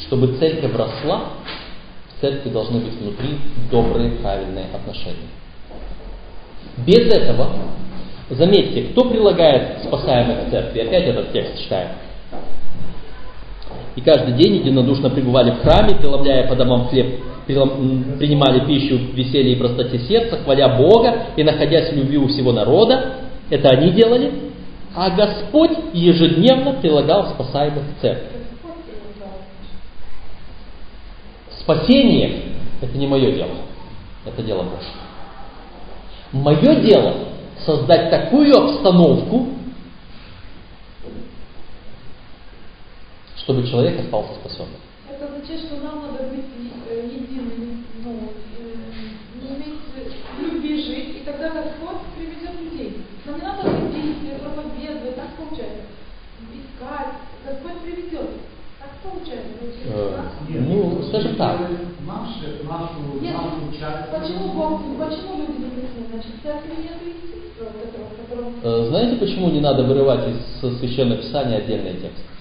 чтобы 0.00 0.36
церковь 0.36 0.74
росла, 0.76 1.28
в 2.08 2.20
церкви 2.20 2.50
должны 2.50 2.80
быть 2.80 2.92
внутри 2.92 3.38
добрые, 3.70 4.10
правильные 4.18 4.66
отношения. 4.74 5.30
Без 6.86 7.06
этого, 7.10 7.52
заметьте, 8.28 8.88
кто 8.88 9.08
прилагает 9.08 9.84
спасаемых 9.84 10.48
к 10.48 10.50
церкви? 10.50 10.80
Опять 10.80 11.04
этот 11.04 11.32
текст 11.32 11.58
читаем. 11.62 11.92
И 13.94 14.00
каждый 14.00 14.34
день 14.34 14.56
единодушно 14.56 15.10
пребывали 15.10 15.50
в 15.50 15.60
храме, 15.60 15.96
преломляя 15.96 16.48
по 16.48 16.56
домам 16.56 16.88
хлеб, 16.88 17.20
принимали 17.46 18.64
пищу 18.66 18.98
в 18.98 19.14
веселье 19.14 19.52
и 19.52 19.56
простоте 19.56 19.98
сердца, 19.98 20.38
хваля 20.38 20.76
Бога 20.76 21.26
и 21.36 21.42
находясь 21.42 21.90
в 21.90 21.96
любви 21.96 22.16
у 22.16 22.28
всего 22.28 22.52
народа. 22.52 23.16
Это 23.50 23.68
они 23.70 23.90
делали. 23.90 24.32
А 24.94 25.10
Господь 25.10 25.72
ежедневно 25.92 26.74
прилагал 26.74 27.28
спасаемых. 27.30 27.82
Господь 28.00 28.18
прилагал. 28.84 29.38
Спасение– 31.58 32.42
это 32.80 32.96
не 32.96 33.06
мое 33.06 33.32
дело, 33.32 33.52
это 34.26 34.42
дело 34.42 34.62
Божье. 34.62 34.92
Мое 36.32 36.80
дело– 36.80 37.14
создать 37.64 38.10
такую 38.10 38.54
обстановку, 38.56 39.48
чтобы 43.52 43.68
человек 43.68 44.00
остался 44.00 44.32
спасенным. 44.40 44.80
Это 45.10 45.26
означает, 45.26 45.60
что 45.60 45.76
нам 45.84 46.02
надо 46.02 46.24
быть 46.32 46.48
э, 46.88 47.04
едиными, 47.04 47.84
ну, 48.02 48.32
э, 48.58 48.72
иметь 49.44 49.80
э, 49.96 50.42
любви 50.42 50.82
жить, 50.82 51.20
и 51.20 51.22
тогда 51.24 51.50
Господь 51.50 52.00
приведет 52.16 52.58
людей. 52.58 53.02
Нам 53.26 53.36
не 53.36 53.42
надо 53.42 53.62
ходить, 53.62 54.16
э, 54.24 54.38
проповедовать, 54.38 55.16
так 55.16 55.36
получается. 55.36 55.84
Искать, 56.48 57.12
Господь 57.46 57.80
приведет. 57.84 58.30
Так 58.80 58.90
получается. 59.04 59.52
Ну, 60.48 61.02
скажем 61.08 61.36
так. 61.36 61.60
Наши, 62.06 62.64
нашу, 62.64 63.20
Нет, 63.20 63.36
нашу 63.36 63.78
часть. 63.78 64.10
почему 64.10 64.54
Бог, 64.54 64.80
почему 64.98 65.38
люди 65.38 65.60
не 65.60 65.70
пришли? 65.70 66.08
Значит, 66.10 66.32
церкви 66.42 66.82
нет 66.82 66.96
Знаете, 68.88 69.16
почему 69.16 69.50
не 69.50 69.60
надо 69.60 69.84
вырывать 69.84 70.26
из 70.26 70.78
Священного 70.78 71.20
Писания 71.20 71.58
отдельные 71.58 71.94
тексты? 71.94 72.31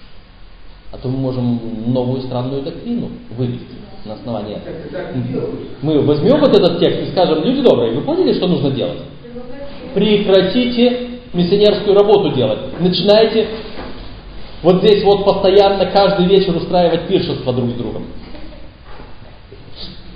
А 0.92 0.98
то 0.98 1.08
мы 1.08 1.18
можем 1.18 1.60
новую 1.94 2.22
странную 2.22 2.64
доктрину 2.64 3.10
вывести 3.38 3.76
на 4.06 4.14
основании. 4.14 4.58
Мы 5.82 6.02
возьмем 6.02 6.40
вот 6.40 6.56
этот 6.56 6.80
текст 6.80 7.02
и 7.02 7.12
скажем, 7.12 7.44
люди 7.44 7.62
добрые, 7.62 7.94
вы 7.94 8.02
поняли, 8.02 8.34
что 8.34 8.48
нужно 8.48 8.72
делать? 8.72 9.00
Прекратите 9.94 11.10
миссионерскую 11.34 11.96
работу 11.96 12.36
делать. 12.36 12.60
Начинайте 12.80 13.48
вот 14.64 14.84
здесь 14.84 15.04
вот 15.04 15.26
постоянно 15.26 15.86
каждый 15.88 16.28
вечер 16.28 16.56
устраивать 16.56 17.08
пиршество 17.08 17.54
друг 17.54 17.72
с 17.72 17.74
другом. 17.74 18.06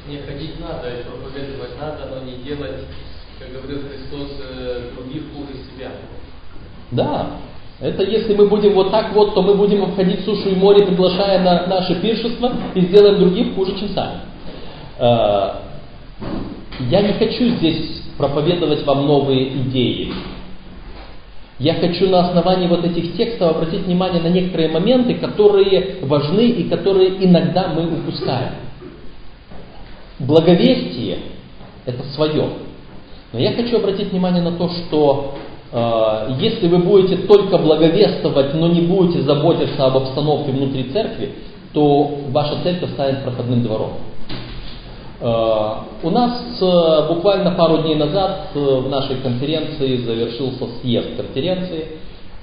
Не 0.08 0.18
ходить 0.18 0.60
надо, 0.60 0.88
и 0.90 1.04
проповедовать 1.04 1.80
надо, 1.80 2.12
но 2.14 2.26
не 2.30 2.38
делать, 2.44 2.82
как 3.40 3.52
говорил 3.52 3.82
Христос, 3.90 4.38
э, 4.40 4.92
других 4.96 5.24
хуже 5.34 5.54
себя. 5.74 5.92
Да, 6.92 7.40
это 7.86 8.04
если 8.04 8.34
мы 8.34 8.48
будем 8.48 8.74
вот 8.74 8.90
так 8.90 9.14
вот, 9.14 9.36
то 9.36 9.44
мы 9.44 9.54
будем 9.54 9.84
обходить 9.84 10.26
сушу 10.26 10.50
и 10.50 10.56
море, 10.56 10.86
приглашая 10.86 11.44
на 11.44 11.68
наше 11.68 11.96
пиршество 12.02 12.52
и 12.74 12.82
сделаем 12.82 13.20
других 13.20 13.54
хуже, 13.54 13.78
чем 13.78 13.90
сами. 13.90 14.22
Э, 14.98 15.50
Я 16.90 17.02
не 17.02 17.14
хочу 17.14 17.50
здесь 17.58 18.02
проповедовать 18.18 18.84
вам 18.86 19.06
новые 19.06 19.50
идеи. 19.62 20.12
Я 21.60 21.76
хочу 21.76 22.10
на 22.10 22.28
основании 22.28 22.68
вот 22.68 22.84
этих 22.84 23.16
текстов 23.16 23.56
обратить 23.56 23.86
внимание 23.86 24.22
на 24.22 24.28
некоторые 24.28 24.70
моменты, 24.70 25.16
которые 25.16 25.98
важны 26.02 26.48
и 26.48 26.68
которые 26.68 27.24
иногда 27.24 27.68
мы 27.68 27.86
упускаем. 27.86 28.54
Благовестие– 30.20 31.20
это 31.86 32.04
свое. 32.16 32.50
Но 33.32 33.40
я 33.40 33.54
хочу 33.54 33.78
обратить 33.78 34.12
внимание 34.12 34.42
на 34.42 34.54
то, 34.54 34.70
что 34.70 35.36
если 36.40 36.68
вы 36.68 36.78
будете 36.78 37.18
только 37.28 37.58
благовествовать, 37.58 38.54
но 38.54 38.68
не 38.68 38.82
будете 38.82 39.22
заботиться 39.24 39.86
об 39.86 39.98
обстановке 39.98 40.52
внутри 40.52 40.86
церкви, 40.86 41.34
то 41.74 42.12
ваша 42.30 42.64
церковь 42.64 42.92
станет 42.92 43.24
проходным 43.24 43.64
двором. 43.64 43.92
Э, 45.20 45.74
у 46.04 46.10
нас 46.10 46.42
э, 46.62 47.08
буквально 47.10 47.52
пару 47.52 47.80
дней 47.80 47.96
назад 47.96 48.48
э, 48.54 48.60
в 48.60 48.90
нашей 48.90 49.18
конференции 49.18 49.98
завершился 49.98 50.66
съезд 50.82 51.18
конференции. 51.18 51.88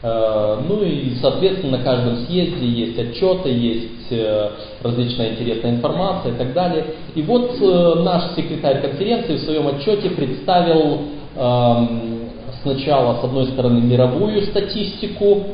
Э, 0.02 0.58
Ну 0.68 0.82
и, 0.82 1.14
соответственно, 1.20 1.78
на 1.78 1.84
каждом 1.84 2.26
съезде 2.26 2.66
есть 2.66 2.98
отчеты, 2.98 3.48
есть 3.48 4.10
э, 4.10 4.50
различная 4.82 5.30
интересная 5.30 5.72
информация 5.72 6.32
и 6.32 6.36
так 6.36 6.52
далее. 6.52 6.84
И 7.14 7.22
вот 7.22 7.52
э, 7.60 7.94
наш 8.02 8.34
секретарь 8.36 8.82
конференции 8.82 9.36
в 9.36 9.40
своем 9.40 9.68
отчете 9.68 10.10
представил 10.10 10.98
эм, 11.36 12.21
сначала, 12.62 13.20
с 13.20 13.24
одной 13.24 13.46
стороны, 13.48 13.80
мировую 13.80 14.42
статистику 14.46 15.44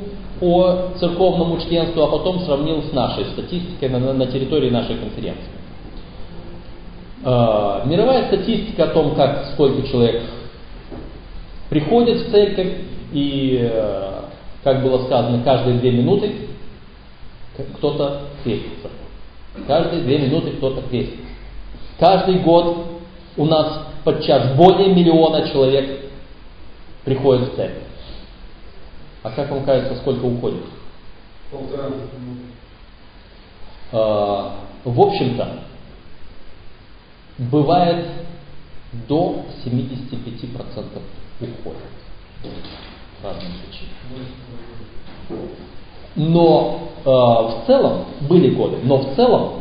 по 0.40 0.90
церковному 0.98 1.60
членству, 1.60 2.02
а 2.02 2.08
потом 2.08 2.40
сравнил 2.40 2.82
с 2.82 2.92
нашей 2.92 3.24
статистикой 3.26 3.88
на, 3.88 4.12
на 4.12 4.26
территории 4.26 4.70
нашей 4.70 4.96
конференции. 4.96 5.50
Э, 7.24 7.82
Мировая 7.86 8.26
статистика 8.26 8.84
о 8.84 8.88
том, 8.88 9.14
как 9.14 9.46
сколько 9.54 9.86
человек 9.88 10.22
приходит 11.68 12.18
в 12.18 12.30
церковь 12.30 12.72
и, 13.12 13.58
э, 13.60 14.12
как 14.62 14.82
было 14.82 15.04
сказано, 15.04 15.42
каждые 15.42 15.78
две 15.78 15.90
минуты 15.92 16.32
кто-то 17.78 18.20
крестится. 18.44 18.90
Каждые 19.66 20.02
две 20.02 20.18
минуты 20.18 20.50
кто-то 20.52 20.82
крестится. 20.82 21.24
Каждый 21.98 22.38
год 22.38 22.86
у 23.36 23.44
нас 23.44 23.80
подчас 24.04 24.54
более 24.56 24.94
миллиона 24.94 25.48
человек 25.48 26.07
приходит 27.08 27.52
в 27.52 27.56
церковь. 27.56 27.84
А 29.22 29.30
как 29.30 29.50
вам 29.50 29.64
кажется, 29.64 29.96
сколько 29.96 30.26
уходит? 30.26 30.62
Полтора. 31.50 31.84
А, 33.92 34.56
в 34.84 35.00
общем-то, 35.00 35.60
бывает 37.38 38.06
до 39.08 39.46
75% 39.64 40.84
уходит. 41.40 41.78
В 42.42 43.24
разных. 43.24 43.52
Но 46.14 46.90
э, 47.04 47.08
в 47.08 47.64
целом, 47.66 48.04
были 48.28 48.54
годы, 48.54 48.78
но 48.82 48.98
в 48.98 49.14
целом 49.14 49.52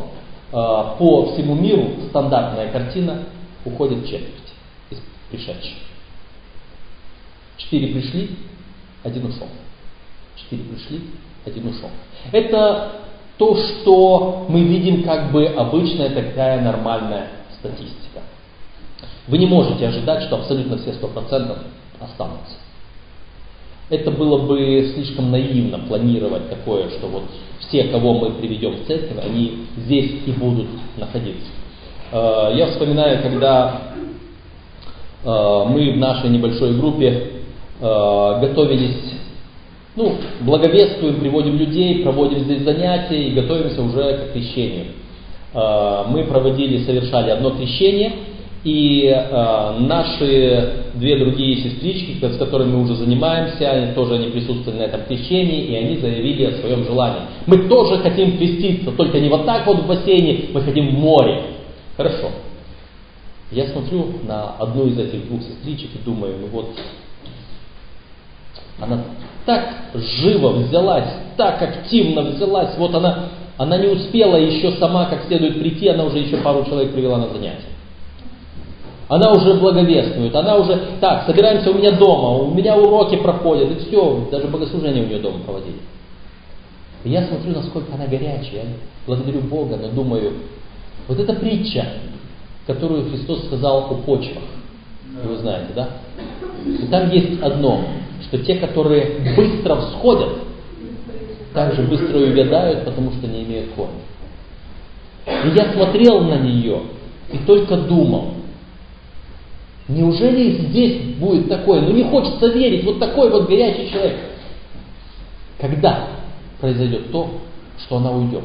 э, 0.50 0.52
по 0.52 1.32
всему 1.32 1.54
миру 1.54 2.08
стандартная 2.10 2.70
картина 2.72 3.24
уходит 3.64 4.04
четверть 4.04 4.54
из 4.90 4.98
пришедших. 5.30 5.88
Четыре 7.58 7.88
пришли, 7.88 8.30
один 9.04 9.26
ушел. 9.26 9.48
Четыре 10.36 10.62
пришли, 10.62 11.00
один 11.44 11.68
ушел. 11.68 11.90
Это 12.32 12.92
то, 13.36 13.56
что 13.56 14.46
мы 14.48 14.62
видим 14.62 15.02
как 15.02 15.32
бы 15.32 15.46
обычная 15.46 16.10
такая 16.10 16.62
нормальная 16.62 17.28
статистика. 17.58 18.22
Вы 19.26 19.38
не 19.38 19.46
можете 19.46 19.88
ожидать, 19.88 20.22
что 20.22 20.36
абсолютно 20.36 20.78
все 20.78 20.90
100% 20.90 21.58
останутся. 22.00 22.54
Это 23.90 24.10
было 24.10 24.46
бы 24.46 24.92
слишком 24.94 25.30
наивно 25.30 25.78
планировать 25.80 26.50
такое, 26.50 26.90
что 26.90 27.06
вот 27.06 27.24
все, 27.60 27.84
кого 27.84 28.14
мы 28.14 28.32
приведем 28.32 28.76
в 28.76 28.86
церковь, 28.86 29.18
они 29.24 29.66
здесь 29.76 30.10
и 30.26 30.32
будут 30.32 30.68
находиться. 30.96 31.50
Э, 32.12 32.50
я 32.54 32.66
вспоминаю, 32.68 33.22
когда 33.22 33.82
э, 35.24 35.64
мы 35.68 35.92
в 35.92 35.96
нашей 35.96 36.30
небольшой 36.30 36.74
группе 36.74 37.37
готовились, 37.80 39.14
ну, 39.94 40.16
благовествуем, 40.40 41.20
приводим 41.20 41.56
людей, 41.56 42.02
проводим 42.02 42.40
здесь 42.40 42.62
занятия 42.62 43.28
и 43.28 43.32
готовимся 43.32 43.82
уже 43.82 44.28
к 44.28 44.32
крещению. 44.32 44.86
Мы 45.54 46.24
проводили, 46.24 46.84
совершали 46.84 47.30
одно 47.30 47.50
крещение– 47.50 48.12
и 48.64 49.04
э, 49.06 49.78
наши 49.78 50.72
две 50.94 51.16
другие 51.16 51.56
сестрички, 51.62 52.18
с 52.20 52.36
которыми 52.38 52.72
мы 52.72 52.82
уже 52.82 52.96
занимаемся, 52.96 53.70
они 53.70 53.94
тоже 53.94 54.14
они 54.14 54.30
присутствовали 54.30 54.80
на 54.80 54.82
этом 54.82 55.02
крещении, 55.04 55.66
и 55.66 55.74
они 55.76 55.96
заявили 55.98 56.44
о 56.44 56.52
своем 56.60 56.84
желании. 56.84 57.22
Мы 57.46 57.68
тоже 57.68 57.98
хотим 58.02 58.36
креститься, 58.36 58.90
только 58.92 59.20
не 59.20 59.28
вот 59.28 59.46
так 59.46 59.66
вот 59.66 59.78
в 59.78 59.86
бассейне, 59.86 60.46
мы 60.52 60.62
хотим 60.62 60.88
в 60.88 60.98
море. 60.98 61.42
Хорошо. 61.96 62.30
Я 63.52 63.68
смотрю 63.68 64.06
на 64.26 64.56
одну 64.58 64.86
из 64.88 64.98
этих 64.98 65.26
двух 65.28 65.40
сестричек 65.42 65.90
и 65.94 66.04
думаю, 66.04 66.34
ну 66.40 66.48
вот, 66.48 66.70
она 68.80 69.00
так 69.44 69.64
живо 69.94 70.50
взялась, 70.50 71.08
так 71.36 71.60
активно 71.62 72.22
взялась, 72.22 72.76
вот 72.76 72.94
она, 72.94 73.30
она 73.56 73.78
не 73.78 73.88
успела 73.88 74.36
еще 74.36 74.72
сама 74.72 75.06
как 75.06 75.24
следует 75.26 75.58
прийти, 75.58 75.88
она 75.88 76.04
уже 76.04 76.18
еще 76.18 76.36
пару 76.38 76.64
человек 76.64 76.92
привела 76.92 77.18
на 77.18 77.28
занятия. 77.28 77.62
Она 79.08 79.32
уже 79.32 79.54
благовествует, 79.54 80.34
она 80.36 80.56
уже, 80.56 80.78
так, 81.00 81.24
собираемся 81.24 81.70
у 81.70 81.74
меня 81.74 81.92
дома, 81.92 82.28
у 82.28 82.52
меня 82.52 82.76
уроки 82.76 83.16
проходят, 83.16 83.70
и 83.70 83.86
все, 83.86 84.28
даже 84.30 84.48
богослужение 84.48 85.02
у 85.02 85.06
нее 85.06 85.18
дома 85.18 85.38
проводили. 85.38 85.78
И 87.04 87.10
я 87.10 87.22
смотрю, 87.26 87.54
насколько 87.54 87.94
она 87.94 88.06
горячая, 88.06 88.66
благодарю 89.06 89.40
Бога, 89.40 89.78
но 89.80 89.88
думаю, 89.88 90.34
вот 91.06 91.18
эта 91.18 91.32
притча, 91.32 91.86
которую 92.66 93.08
Христос 93.08 93.46
сказал 93.46 93.86
о 93.90 93.94
почвах, 93.94 94.42
вы 95.24 95.36
знаете, 95.36 95.72
да? 95.74 95.88
И 96.82 96.86
там 96.90 97.10
есть 97.10 97.40
одно, 97.42 97.84
что 98.22 98.38
те, 98.38 98.56
которые 98.56 99.34
быстро 99.36 99.76
всходят, 99.76 100.30
также 101.54 101.82
быстро 101.82 102.18
увядают, 102.18 102.84
потому 102.84 103.12
что 103.12 103.26
не 103.26 103.44
имеют 103.44 103.70
корня. 103.74 103.94
И 105.26 105.56
я 105.56 105.72
смотрел 105.72 106.20
на 106.20 106.38
нее 106.38 106.82
и 107.32 107.38
только 107.38 107.76
думал, 107.76 108.34
Неужели 109.88 110.66
здесь 110.66 111.16
будет 111.16 111.48
такое? 111.48 111.80
Ну 111.80 111.92
не 111.92 112.04
хочется 112.04 112.48
верить, 112.48 112.84
вот 112.84 112.98
такой 112.98 113.30
вот 113.30 113.48
горячий 113.48 113.90
человек. 113.90 114.18
Когда 115.58 116.08
произойдет 116.60 117.10
то, 117.10 117.30
что 117.78 117.96
она 117.96 118.10
уйдет? 118.10 118.44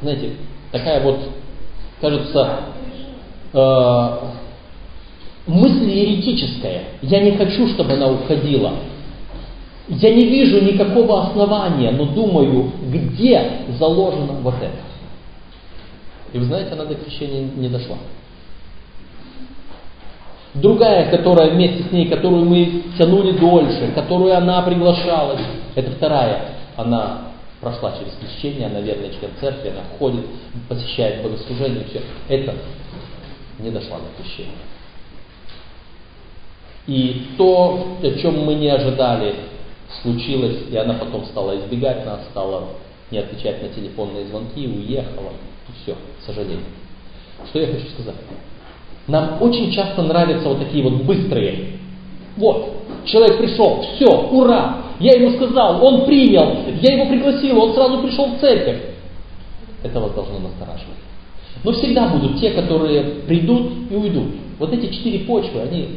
Знаете, 0.00 0.32
такая 0.72 1.02
вот, 1.02 1.20
кажется, 2.00 2.60
э, 3.52 4.18
мысль 5.46 5.90
еретическая. 5.90 6.82
Я 7.02 7.20
не 7.20 7.32
хочу, 7.32 7.68
чтобы 7.68 7.92
она 7.92 8.10
уходила. 8.10 8.72
Я 9.88 10.14
не 10.14 10.26
вижу 10.26 10.60
никакого 10.62 11.28
основания, 11.28 11.90
но 11.90 12.04
думаю, 12.06 12.70
где 12.90 13.50
заложено 13.78 14.34
вот 14.40 14.54
это. 14.54 14.76
И 16.32 16.38
вы 16.38 16.44
знаете, 16.44 16.72
она 16.72 16.84
до 16.84 16.94
крещения 16.94 17.48
не 17.56 17.68
дошла. 17.68 17.96
Другая, 20.54 21.10
которая 21.10 21.50
вместе 21.50 21.84
с 21.84 21.92
ней, 21.92 22.08
которую 22.08 22.44
мы 22.44 22.82
тянули 22.98 23.32
дольше, 23.32 23.92
которую 23.94 24.36
она 24.36 24.62
приглашала, 24.62 25.38
это 25.74 25.90
вторая. 25.92 26.56
Она 26.76 27.30
прошла 27.60 27.92
через 27.98 28.14
крещение, 28.14 28.66
она 28.66 28.80
верный 28.80 29.10
член 29.10 29.30
церкви, 29.40 29.68
она 29.68 29.82
ходит, 29.98 30.24
посещает 30.68 31.22
богослужение, 31.22 31.84
все. 31.84 32.02
Это 32.28 32.54
не 33.58 33.70
дошла 33.70 33.98
до 33.98 34.22
крещения. 34.22 34.54
И 36.86 37.26
то, 37.36 37.98
о 38.02 38.10
чем 38.20 38.44
мы 38.44 38.54
не 38.54 38.68
ожидали, 38.68 39.34
случилось, 40.02 40.58
и 40.70 40.76
она 40.76 40.94
потом 40.94 41.24
стала 41.26 41.58
избегать 41.58 42.04
нас, 42.06 42.20
стала 42.30 42.68
не 43.10 43.18
отвечать 43.18 43.62
на 43.62 43.68
телефонные 43.68 44.26
звонки, 44.26 44.66
уехала, 44.66 45.32
и 45.68 45.82
все, 45.82 45.94
к 45.94 46.26
сожалению. 46.26 46.64
Что 47.48 47.60
я 47.60 47.66
хочу 47.66 47.88
сказать? 47.94 48.14
Нам 49.06 49.38
очень 49.40 49.72
часто 49.72 50.02
нравятся 50.02 50.48
вот 50.48 50.60
такие 50.60 50.84
вот 50.84 51.02
быстрые. 51.02 51.78
Вот, 52.36 52.74
человек 53.04 53.38
пришел, 53.38 53.82
все, 53.82 54.06
ура, 54.06 54.82
я 55.00 55.12
ему 55.12 55.36
сказал, 55.36 55.84
он 55.84 56.06
принял, 56.06 56.56
я 56.80 56.94
его 56.94 57.06
пригласил, 57.06 57.60
он 57.60 57.74
сразу 57.74 57.98
пришел 58.02 58.26
в 58.26 58.40
церковь. 58.40 58.78
Это 59.82 59.98
вас 59.98 60.12
должно 60.12 60.38
настораживать. 60.38 60.98
Но 61.64 61.72
всегда 61.72 62.08
будут 62.08 62.38
те, 62.38 62.50
которые 62.50 63.02
придут 63.26 63.72
и 63.90 63.94
уйдут. 63.94 64.28
Вот 64.58 64.72
эти 64.72 64.92
четыре 64.94 65.20
почвы, 65.20 65.60
они 65.60 65.88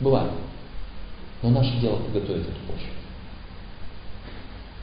бывают. 0.00 0.32
Но 1.42 1.50
наше 1.50 1.76
дело 1.80 1.96
подготовить 1.96 2.42
эту 2.42 2.60
почву. 2.66 2.90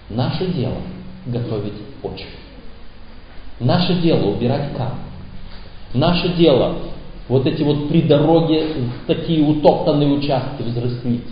Наше 0.10 0.48
дело 0.48 0.78
готовить 1.26 1.74
почву. 2.02 2.28
Наше 3.60 3.96
дело 4.02 4.32
убирать 4.32 4.76
камни. 4.76 5.00
Наше 5.94 6.30
дело 6.36 6.78
вот 7.28 7.46
эти 7.46 7.64
вот 7.64 7.90
при 7.90 8.02
дороге 8.02 8.76
такие 9.08 9.44
утоптанные 9.44 10.10
участки 10.10 10.64
взрастить. 10.64 11.24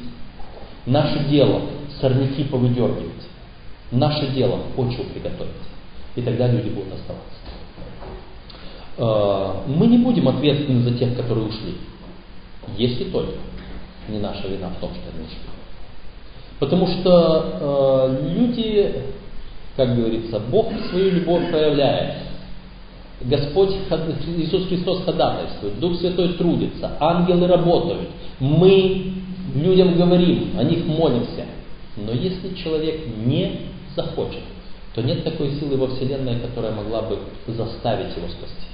Наше 0.85 1.25
дело 1.29 1.61
сорняки 1.99 2.43
повыдергивать. 2.45 3.27
Наше 3.91 4.27
дело 4.27 4.59
почву 4.75 5.03
приготовить. 5.05 5.51
И 6.15 6.21
тогда 6.21 6.47
люди 6.47 6.69
будут 6.69 6.93
оставаться. 6.93 7.39
А, 8.97 9.63
мы 9.67 9.87
не 9.87 9.97
будем 9.97 10.27
ответственны 10.27 10.83
за 10.83 10.97
тех, 10.97 11.15
которые 11.15 11.47
ушли. 11.47 11.75
Если 12.77 13.05
только 13.05 13.33
не 14.09 14.19
наша 14.19 14.47
вина 14.47 14.69
в 14.69 14.79
том, 14.79 14.91
что 14.91 15.03
они 15.15 15.25
ушли. 15.25 15.37
Потому 16.59 16.87
что 16.87 18.09
э, 18.11 18.29
люди, 18.35 19.03
как 19.77 19.95
говорится, 19.95 20.39
Бог 20.39 20.67
свою 20.89 21.11
любовь 21.11 21.49
проявляет 21.49 22.15
Господь, 23.21 23.75
Иисус 24.37 24.67
Христос 24.67 25.03
ходатайствует, 25.03 25.79
Дух 25.79 25.97
Святой 25.99 26.33
трудится, 26.33 26.91
ангелы 26.99 27.47
работают. 27.47 28.09
Мы 28.39 29.13
людям 29.55 29.95
говорим, 29.95 30.57
о 30.57 30.63
них 30.63 30.85
молимся. 30.85 31.45
Но 31.97 32.13
если 32.13 32.55
человек 32.55 33.01
не 33.25 33.61
захочет, 33.95 34.43
то 34.93 35.01
нет 35.01 35.23
такой 35.23 35.51
силы 35.59 35.75
во 35.77 35.87
Вселенной, 35.87 36.39
которая 36.39 36.71
могла 36.71 37.01
бы 37.01 37.19
заставить 37.47 38.15
его 38.15 38.27
спасти. 38.27 38.67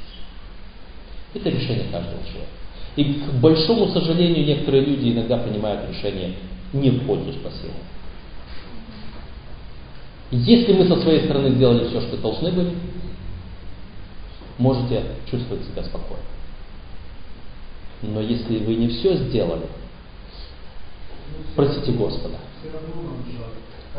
Это 1.33 1.49
решение 1.49 1.85
каждого 1.91 2.21
человека. 2.23 2.64
И 2.95 3.03
к 3.03 3.33
большому 3.41 3.89
сожалению, 3.89 4.45
некоторые 4.45 4.85
люди 4.85 5.11
иногда 5.11 5.37
принимают 5.37 5.89
решение 5.89 6.35
не 6.71 6.91
в 6.91 7.05
пользу 7.05 7.33
спасения. 7.33 7.73
Если 10.31 10.73
мы 10.73 10.87
со 10.87 10.99
своей 11.01 11.25
стороны 11.25 11.51
сделали 11.51 11.87
все, 11.89 12.01
что 12.01 12.17
должны 12.17 12.51
были, 12.51 12.71
можете 14.57 15.03
чувствовать 15.29 15.65
себя 15.65 15.83
спокойно. 15.83 16.23
Но 18.01 18.21
если 18.21 18.59
вы 18.59 18.75
не 18.75 18.87
все 18.87 19.15
сделали, 19.15 19.65
просите 21.55 21.91
Господа. 21.91 22.37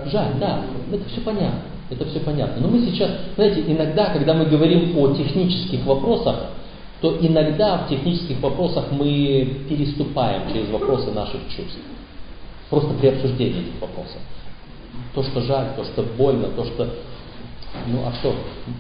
Жаль, 0.07 0.35
да, 0.39 0.65
это 0.93 1.09
все 1.09 1.21
понятно. 1.21 1.63
Это 1.89 2.05
все 2.07 2.21
понятно. 2.21 2.61
Но 2.61 2.69
мы 2.69 2.85
сейчас, 2.85 3.11
знаете, 3.37 3.63
иногда, 3.67 4.13
когда 4.13 4.35
мы 4.35 4.47
говорим 4.47 4.99
о 4.99 5.15
технических 5.15 5.85
вопросах, 5.85 6.51
то 7.01 7.19
иногда 7.21 7.79
в 7.79 7.89
технических 7.89 8.41
вопросах 8.41 8.91
мы 8.91 9.65
переступаем 9.69 10.51
через 10.53 10.71
вопросы 10.71 11.11
наших 11.13 11.41
чувств. 11.49 11.79
Просто 12.71 12.95
при 12.95 13.09
обсуждении 13.09 13.61
этих 13.61 13.81
вопросов. 13.81 14.21
То, 15.15 15.23
что 15.23 15.41
жаль, 15.43 15.75
то, 15.77 15.85
что 15.85 16.03
больно, 16.03 16.49
то, 16.49 16.65
что... 16.65 16.89
Ну, 17.87 18.07
а 18.07 18.13
что 18.15 18.35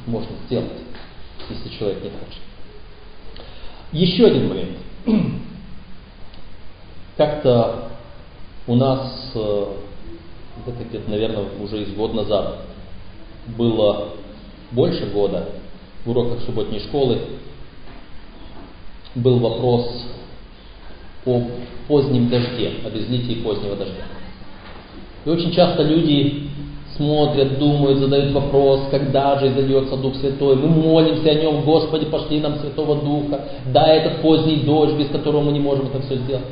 можно 0.07 0.31
сделать, 0.47 0.73
если 1.51 1.77
человек 1.77 2.03
не 2.03 2.11
хочет? 2.11 2.43
Еще 3.93 4.27
один 4.27 4.49
момент. 4.49 4.79
Как-то 7.17 7.91
у 8.67 8.75
нас, 8.75 9.31
э, 9.35 9.67
это 10.67 10.85
где-то, 10.85 11.11
наверное, 11.11 11.45
уже 11.61 11.83
из 11.83 11.95
год 11.95 12.15
назад, 12.15 12.63
было 13.57 14.15
больше 14.73 15.07
года 15.07 15.51
в 16.05 16.11
уроках 16.11 16.41
субботней 16.43 16.81
школы, 16.81 17.21
был 19.17 19.39
вопрос 19.39 20.05
о 21.25 21.43
позднем 21.89 22.29
дожде, 22.29 22.73
об 22.85 22.97
излитии 22.97 23.43
позднего 23.43 23.77
дождя. 23.77 24.05
И 25.25 25.29
очень 25.29 25.53
часто 25.53 25.83
люди 25.83 26.51
смотрят, 26.97 27.59
думают, 27.59 27.99
задают 27.99 28.33
вопрос, 28.33 28.83
когда 28.91 29.39
же 29.39 29.49
изольется 29.49 29.97
Дух 29.97 30.15
Святой. 30.17 30.57
Мы 30.57 30.69
молимся 30.69 31.31
о 31.31 31.35
нем, 31.35 31.63
Господи, 31.63 32.07
пошли 32.07 32.41
нам 32.41 32.59
Святого 32.61 32.97
Духа. 32.97 33.41
Да, 33.73 33.87
этот 33.87 34.23
поздний 34.23 34.57
дождь, 34.57 34.95
без 34.95 35.09
которого 35.09 35.43
мы 35.43 35.53
не 35.53 35.61
можем 35.61 35.87
это 35.87 36.01
все 36.03 36.17
сделать. 36.17 36.45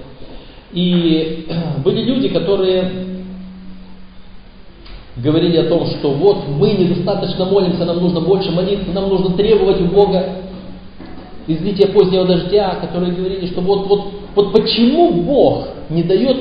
И 0.73 1.47
были 1.85 2.03
люди, 2.03 2.29
которые 2.29 2.91
говорили 5.17 5.59
о 5.59 5.69
том, 5.69 5.87
что 5.87 6.11
вот 6.11 6.49
мы 6.49 6.73
недостаточно 6.73 7.45
молимся, 7.45 7.85
нам 7.85 8.01
нужно 8.01 8.21
больше 8.21 8.51
молиться, 8.51 8.91
нам 8.93 9.09
нужно 9.09 9.37
требовать 9.37 9.81
у 9.81 9.85
Бога 9.85 10.44
излития 11.47 11.89
позднего 11.89 12.25
дождя, 12.25 12.77
которые 12.81 13.13
говорили, 13.13 13.47
что 13.47 13.61
вот, 13.61 13.87
вот, 13.87 14.05
вот 14.35 14.53
почему 14.53 15.13
Бог 15.13 15.69
не 15.91 16.03
дает 16.03 16.37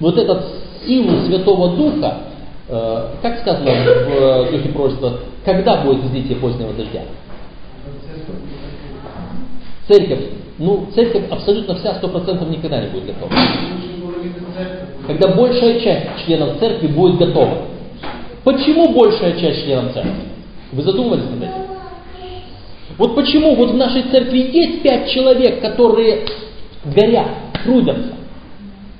вот 0.00 0.18
этот 0.18 0.44
силу 0.86 1.24
Святого 1.26 1.76
Духа, 1.76 2.18
э, 2.68 3.08
как 3.22 3.40
сказано 3.40 3.70
в 3.70 3.76
э, 3.76 4.50
Духе 4.52 4.68
Пророчества, 4.70 5.20
когда 5.44 5.82
будет 5.82 6.04
излитие 6.04 6.36
позднего 6.36 6.72
дождя? 6.72 7.02
Церковь. 9.86 10.20
Ну, 10.58 10.88
церковь 10.94 11.24
абсолютно 11.30 11.76
вся, 11.76 11.94
сто 11.94 12.08
процентов 12.08 12.50
никогда 12.50 12.80
не 12.82 12.88
будет 12.88 13.06
готова. 13.06 13.32
Когда 15.06 15.28
большая 15.28 15.80
часть 15.80 16.26
членов 16.26 16.58
церкви 16.58 16.88
будет 16.88 17.16
готова. 17.16 17.58
Почему 18.44 18.92
большая 18.92 19.38
часть 19.38 19.64
членов 19.64 19.94
церкви? 19.94 20.12
Вы 20.72 20.82
задумывались 20.82 21.24
над 21.30 21.42
этим? 21.42 21.57
Вот 22.98 23.14
почему 23.14 23.54
вот 23.54 23.70
в 23.70 23.76
нашей 23.76 24.02
церкви 24.10 24.50
есть 24.52 24.82
пять 24.82 25.08
человек, 25.10 25.60
которые 25.60 26.26
горят, 26.84 27.28
трудятся, 27.64 28.14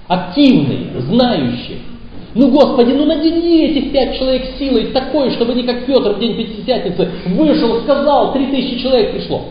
активные, 0.06 1.00
знающие. 1.00 1.78
Ну, 2.34 2.50
Господи, 2.50 2.92
ну 2.92 3.06
надели 3.06 3.70
этих 3.70 3.92
пять 3.92 4.16
человек 4.16 4.56
силой 4.56 4.92
такой, 4.92 5.32
чтобы 5.32 5.54
не 5.54 5.64
как 5.64 5.84
Петр 5.84 6.14
в 6.14 6.20
день 6.20 6.36
Пятидесятницы 6.36 7.10
вышел, 7.26 7.82
сказал, 7.82 8.32
три 8.32 8.46
тысячи 8.46 8.80
человек 8.80 9.12
пришло. 9.12 9.46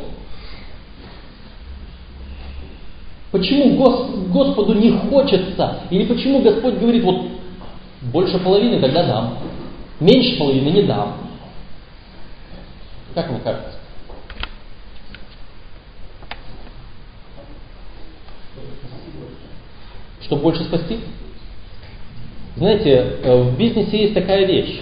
Почему 3.32 3.76
Господу 4.30 4.74
не 4.76 4.92
хочется? 4.92 5.82
Или 5.90 6.06
почему 6.06 6.40
Господь 6.40 6.76
говорит, 6.76 7.04
вот 7.04 7.28
больше 8.14 8.40
половины 8.40 8.80
тогда 8.80 9.04
дам, 9.04 9.38
меньше 10.00 10.38
половины 10.38 10.70
не 10.70 10.84
дам? 10.84 11.18
Как 13.14 13.30
вам 13.30 13.42
кажется? 13.42 13.77
Чтобы 20.28 20.42
больше 20.44 20.64
спасти? 20.66 21.00
Знаете, 22.58 22.90
э, 23.24 23.42
в 23.44 23.58
бизнесе 23.58 24.02
есть 24.02 24.14
такая 24.14 24.46
вещь. 24.46 24.82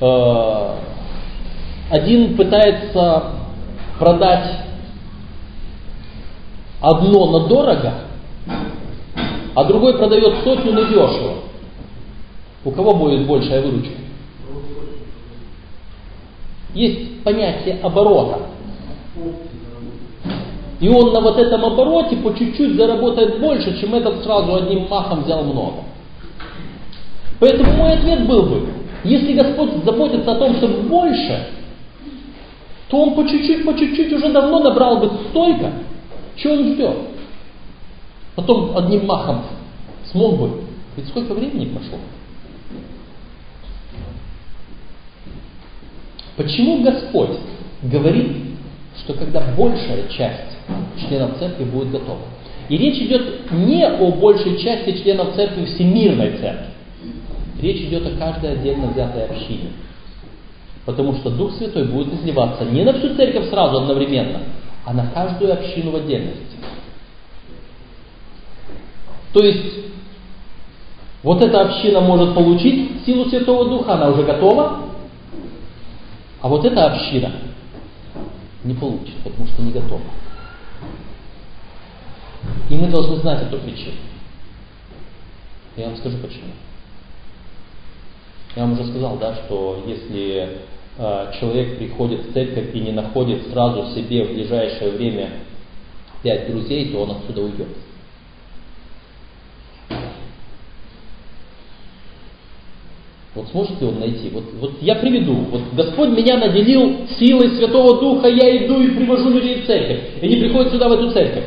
Э, 0.00 0.76
один 1.90 2.34
пытается 2.36 3.32
продать 3.98 4.64
одно 6.80 7.38
на 7.38 7.48
дорого, 7.48 7.94
а 9.54 9.64
другой 9.64 9.98
продает 9.98 10.42
сотню 10.42 10.72
на 10.72 10.84
дешево. 10.84 11.34
У 12.64 12.70
кого 12.70 12.94
будет 12.94 13.26
большая 13.26 13.60
выручка? 13.60 13.94
Есть 16.72 17.22
понятие 17.24 17.78
оборота. 17.82 18.46
И 20.80 20.88
он 20.88 21.12
на 21.12 21.20
вот 21.20 21.38
этом 21.38 21.64
обороте 21.64 22.16
по 22.16 22.32
чуть-чуть 22.32 22.76
заработает 22.76 23.40
больше, 23.40 23.78
чем 23.80 23.94
этот 23.94 24.22
сразу 24.22 24.54
одним 24.54 24.88
махом 24.88 25.24
взял 25.24 25.42
много. 25.42 25.82
Поэтому 27.40 27.72
мой 27.72 27.92
ответ 27.94 28.26
был 28.26 28.44
бы, 28.44 28.68
если 29.04 29.32
Господь 29.32 29.84
заботится 29.84 30.32
о 30.32 30.36
том, 30.36 30.56
чтобы 30.56 30.82
больше, 30.88 31.48
то 32.88 33.02
он 33.02 33.14
по 33.14 33.28
чуть-чуть, 33.28 33.64
по 33.64 33.76
чуть-чуть 33.76 34.12
уже 34.12 34.32
давно 34.32 34.60
набрал 34.60 34.98
бы 34.98 35.10
столько, 35.30 35.72
чего 36.36 36.54
он 36.54 36.74
ждет? 36.74 36.96
Потом 38.36 38.76
одним 38.76 39.06
махом 39.06 39.42
смог 40.10 40.38
бы. 40.38 40.50
Ведь 40.96 41.08
сколько 41.08 41.34
времени 41.34 41.66
прошло? 41.66 41.98
Почему 46.36 46.82
Господь 46.82 47.36
говорит, 47.82 48.47
что 49.00 49.14
когда 49.14 49.40
большая 49.56 50.08
часть 50.08 50.56
членов 50.98 51.38
церкви 51.38 51.64
будет 51.64 51.90
готова? 51.90 52.20
И 52.68 52.76
речь 52.76 53.00
идет 53.00 53.50
не 53.50 53.84
о 53.84 54.10
большей 54.10 54.58
части 54.58 55.02
членов 55.02 55.34
церкви 55.34 55.64
всемирной 55.64 56.36
церкви. 56.38 56.66
Речь 57.60 57.82
идет 57.82 58.06
о 58.06 58.18
каждой 58.18 58.52
отдельно 58.52 58.88
взятой 58.88 59.24
общине. 59.24 59.72
Потому 60.84 61.14
что 61.16 61.30
Дух 61.30 61.54
Святой 61.54 61.84
будет 61.84 62.14
изливаться 62.14 62.64
не 62.64 62.84
на 62.84 62.92
всю 62.94 63.14
церковь 63.14 63.48
сразу 63.50 63.78
одновременно, 63.78 64.40
а 64.84 64.92
на 64.92 65.06
каждую 65.08 65.52
общину 65.52 65.90
в 65.90 65.96
отдельности. 65.96 66.56
То 69.32 69.44
есть, 69.44 69.84
вот 71.22 71.42
эта 71.42 71.60
община 71.60 72.00
может 72.00 72.34
получить 72.34 73.04
силу 73.04 73.26
Святого 73.26 73.66
Духа, 73.66 73.94
она 73.94 74.08
уже 74.08 74.22
готова, 74.22 74.80
а 76.40 76.48
вот 76.48 76.64
эта 76.64 76.86
община 76.86 77.32
не 78.64 78.74
получит, 78.74 79.16
потому 79.24 79.46
что 79.46 79.62
не 79.62 79.72
готова. 79.72 80.02
И 82.70 82.74
мы 82.74 82.88
должны 82.88 83.16
знать 83.16 83.42
эту 83.42 83.58
причину. 83.58 83.96
Я 85.76 85.86
вам 85.86 85.96
скажу 85.96 86.18
почему. 86.18 86.52
Я 88.56 88.62
вам 88.62 88.72
уже 88.72 88.86
сказал, 88.86 89.16
да, 89.18 89.34
что 89.34 89.84
если 89.86 90.58
а, 90.98 91.32
человек 91.38 91.78
приходит 91.78 92.26
в 92.26 92.32
церковь 92.32 92.74
и 92.74 92.80
не 92.80 92.92
находит 92.92 93.46
сразу 93.52 93.94
себе 93.94 94.24
в 94.24 94.32
ближайшее 94.32 94.90
время 94.90 95.30
пять 96.22 96.50
друзей, 96.50 96.90
то 96.90 97.02
он 97.02 97.12
отсюда 97.12 97.42
уйдет. 97.42 97.68
Вот 103.38 103.48
сможет 103.50 103.80
ли 103.80 103.86
он 103.86 104.00
найти? 104.00 104.30
Вот, 104.30 104.46
вот 104.58 104.72
я 104.80 104.96
приведу. 104.96 105.32
Вот 105.32 105.62
Господь 105.72 106.08
меня 106.08 106.38
наделил 106.38 107.06
силой 107.20 107.50
Святого 107.50 108.00
Духа, 108.00 108.26
я 108.26 108.66
иду 108.66 108.82
и 108.82 108.90
привожу 108.90 109.30
людей 109.30 109.62
в 109.62 109.66
церковь. 109.66 110.00
И 110.20 110.26
они 110.26 110.36
приходят 110.38 110.72
сюда, 110.72 110.88
в 110.88 110.92
эту 110.92 111.12
церковь. 111.12 111.44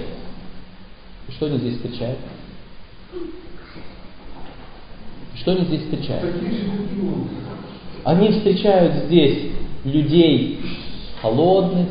И 1.27 1.31
что 1.33 1.47
они 1.47 1.57
здесь 1.57 1.75
встречают? 1.75 2.17
Что 5.35 5.51
они 5.51 5.65
здесь 5.65 5.81
встречают? 5.81 6.33
Они 8.05 8.29
встречают 8.29 9.07
здесь 9.07 9.51
людей 9.83 10.61
холодных, 11.21 11.89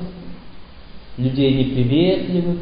людей 1.18 1.52
неприветливых, 1.52 2.56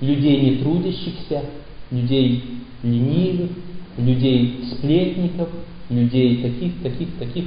людей 0.00 0.40
не 0.40 0.56
трудящихся, 0.58 1.46
людей 1.90 2.44
ленивых, 2.84 3.50
людей 3.98 4.60
сплетников, 4.70 5.48
людей 5.90 6.42
таких, 6.42 6.82
таких, 6.82 7.18
таких. 7.18 7.44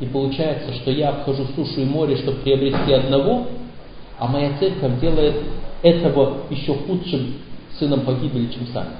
И 0.00 0.06
получается, 0.06 0.72
что 0.74 0.90
я 0.90 1.10
обхожу 1.10 1.46
сушу 1.54 1.80
и 1.80 1.84
море, 1.84 2.16
чтобы 2.16 2.38
приобрести 2.38 2.92
одного, 2.92 3.46
а 4.18 4.26
моя 4.28 4.56
церковь 4.58 5.00
делает 5.00 5.36
этого 5.82 6.38
еще 6.50 6.74
худшим 6.74 7.34
сыном 7.78 8.00
погибели, 8.00 8.46
чем 8.46 8.66
сами. 8.72 8.90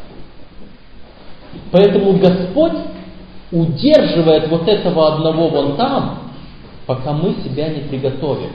Поэтому 1.71 2.19
Господь 2.19 2.79
удерживает 3.51 4.49
вот 4.49 4.69
этого 4.69 5.15
одного 5.15 5.49
вон 5.49 5.77
там, 5.77 6.33
пока 6.87 7.13
мы 7.13 7.35
себя 7.43 7.69
не 7.69 7.81
приготовим. 7.81 8.51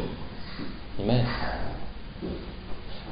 Понимаете? 0.97 1.27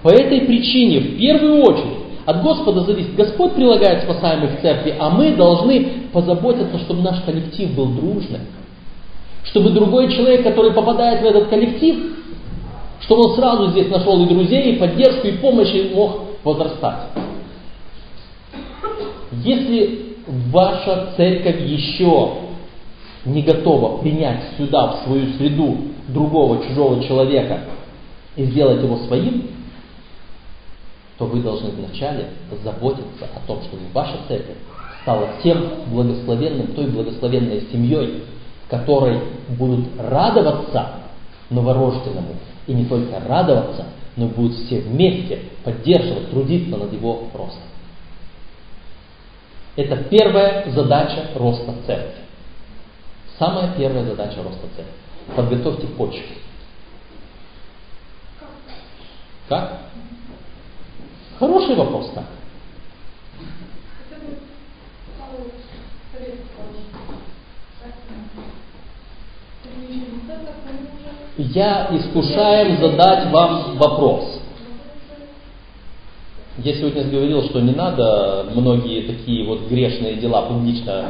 По 0.01 0.09
этой 0.09 0.41
причине, 0.41 0.99
в 0.99 1.17
первую 1.17 1.61
очередь, 1.63 1.98
от 2.29 2.43
Господа 2.43 2.81
зависит. 2.81 3.15
Господь 3.15 3.53
прилагает 3.53 4.03
спасаемых 4.03 4.59
в 4.59 4.61
церкви, 4.61 4.95
а 4.99 5.09
мы 5.09 5.31
должны 5.31 6.09
позаботиться, 6.13 6.77
чтобы 6.77 7.01
наш 7.01 7.21
коллектив 7.21 7.73
был 7.73 7.87
дружным, 7.87 8.41
Чтобы 9.45 9.71
другой 9.71 10.11
человек, 10.13 10.43
который 10.43 10.71
попадает 10.71 11.23
в 11.23 11.25
этот 11.25 11.47
коллектив, 11.47 11.97
чтобы 13.01 13.29
он 13.29 13.35
сразу 13.35 13.69
здесь 13.69 13.89
нашел 13.89 14.23
и 14.23 14.27
друзей, 14.27 14.73
и 14.73 14.75
поддержку, 14.77 15.25
и 15.25 15.37
помощь, 15.37 15.73
и 15.73 15.91
мог 15.95 16.19
возрастать. 16.43 17.07
Если 19.43 20.17
ваша 20.51 21.13
церковь 21.17 21.61
еще 21.65 22.29
не 23.25 23.41
готова 23.41 23.97
принять 23.97 24.43
сюда, 24.55 24.87
в 24.87 25.05
свою 25.05 25.33
среду, 25.33 25.77
другого, 26.07 26.63
чужого 26.67 27.03
человека 27.03 27.61
и 28.35 28.43
сделать 28.43 28.83
его 28.83 28.97
своим, 29.07 29.47
то 31.19 31.25
вы 31.25 31.41
должны 31.41 31.69
вначале 31.71 32.29
заботиться 32.63 33.27
о 33.35 33.45
том, 33.45 33.61
чтобы 33.63 33.83
ваша 33.93 34.17
церковь 34.29 34.55
стала 35.01 35.27
тем 35.43 35.69
благословенным, 35.87 36.67
той 36.67 36.87
благословенной 36.87 37.67
семьей, 37.71 38.23
которой 38.69 39.19
будут 39.49 39.85
радоваться 39.99 40.93
новорожденному. 41.49 42.35
И 42.67 42.73
не 42.73 42.85
только 42.85 43.19
радоваться, 43.19 43.87
но 44.15 44.27
будут 44.27 44.55
все 44.59 44.79
вместе 44.79 45.41
поддерживать, 45.65 46.31
трудиться 46.31 46.77
над 46.77 46.93
его 46.93 47.27
ростом. 47.33 47.63
Это 49.75 49.97
первая 49.97 50.71
задача 50.71 51.31
роста 51.35 51.73
церкви. 51.85 52.23
Самая 53.37 53.73
первая 53.77 54.05
задача 54.05 54.41
роста 54.41 54.67
церкви. 54.75 55.35
Подготовьте 55.35 55.87
почву. 55.87 56.23
Как? 59.49 59.79
Хороший 61.39 61.75
вопрос, 61.75 62.11
как? 62.13 62.25
Я 71.37 71.87
искушаем 71.93 72.77
задать 72.81 73.31
вам 73.31 73.77
вопрос. 73.77 74.41
Я 76.57 76.73
сегодня 76.73 77.05
говорил, 77.05 77.43
что 77.43 77.61
не 77.61 77.71
надо 77.71 78.47
многие 78.53 79.03
такие 79.03 79.47
вот 79.47 79.69
грешные 79.69 80.15
дела 80.15 80.41
публично 80.41 81.05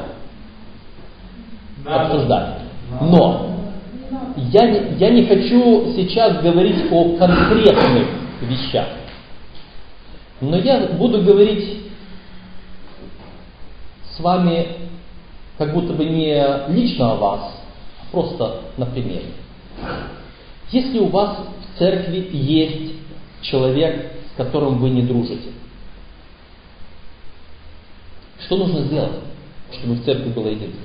обсуждать. 1.84 2.60
Но 3.02 3.56
я 4.52 4.70
не, 4.70 4.98
я 5.00 5.10
не 5.10 5.26
хочу 5.26 5.94
сейчас 5.96 6.44
говорить 6.44 6.92
о 6.92 7.18
конкретных 7.18 8.08
вещах. 8.42 8.99
Но 10.42 10.58
я 10.58 10.88
буду 10.88 11.22
говорить 11.22 11.80
с 14.16 14.20
вами 14.20 14.68
как 15.58 15.74
будто 15.74 15.94
бы 15.94 16.06
не 16.06 16.70
лично 16.70 17.12
о 17.12 17.16
вас, 17.16 17.62
а 18.02 18.12
просто 18.12 18.62
на 18.78 18.86
примере. 18.86 19.34
Если 20.72 21.00
у 21.00 21.08
вас 21.08 21.40
в 21.40 21.80
церкви 21.80 22.30
есть 22.32 22.94
человек, 23.42 24.14
с 24.34 24.38
которым 24.38 24.80
вы 24.80 24.90
не 24.90 25.02
дружите, 25.02 25.50
что 28.46 28.58
нужно 28.58 28.86
сделать, 28.86 29.20
чтобы 29.74 29.96
в 29.96 30.06
церкви 30.06 30.30
было 30.30 30.48
единство? 30.48 30.82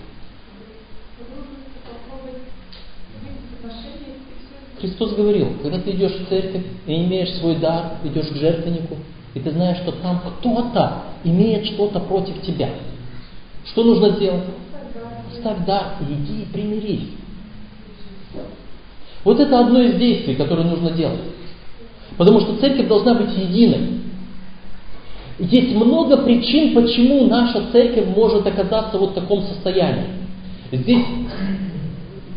Христос 4.81 5.15
говорил, 5.15 5.57
когда 5.63 5.79
ты 5.79 5.93
идешь 5.93 6.13
в 6.13 6.29
церковь 6.29 6.65
и 6.87 7.05
имеешь 7.05 7.33
свой 7.39 7.57
дар, 7.57 7.99
идешь 8.05 8.29
к 8.29 8.35
жертвеннику, 8.35 8.99
и 9.35 9.41
ты 9.41 9.51
знаешь, 9.51 9.79
что 9.79 9.93
там 9.93 10.21
кто-то 10.21 11.03
имеет 11.25 11.67
что-то 11.67 12.01
против 12.01 12.41
тебя. 12.43 12.71
Что 13.67 13.83
нужно 13.83 14.11
сделать? 14.11 14.45
И 15.37 16.13
иди 16.13 16.43
и 16.43 16.47
примирись. 16.53 17.09
Вот 19.25 19.41
это 19.41 19.59
одно 19.59 19.81
из 19.81 19.97
действий, 19.97 20.37
которое 20.37 20.65
нужно 20.65 20.91
делать. 20.91 21.21
Потому 22.17 22.41
что 22.41 22.57
церковь 22.57 22.87
должна 22.87 23.15
быть 23.15 23.37
единой. 23.37 24.01
Есть 25.39 25.75
много 25.75 26.19
причин, 26.19 26.75
почему 26.75 27.27
наша 27.27 27.71
церковь 27.73 28.07
может 28.15 28.47
оказаться 28.47 28.99
вот 28.99 29.11
в 29.11 29.15
таком 29.15 29.43
состоянии. 29.43 30.07
Здесь 30.71 31.05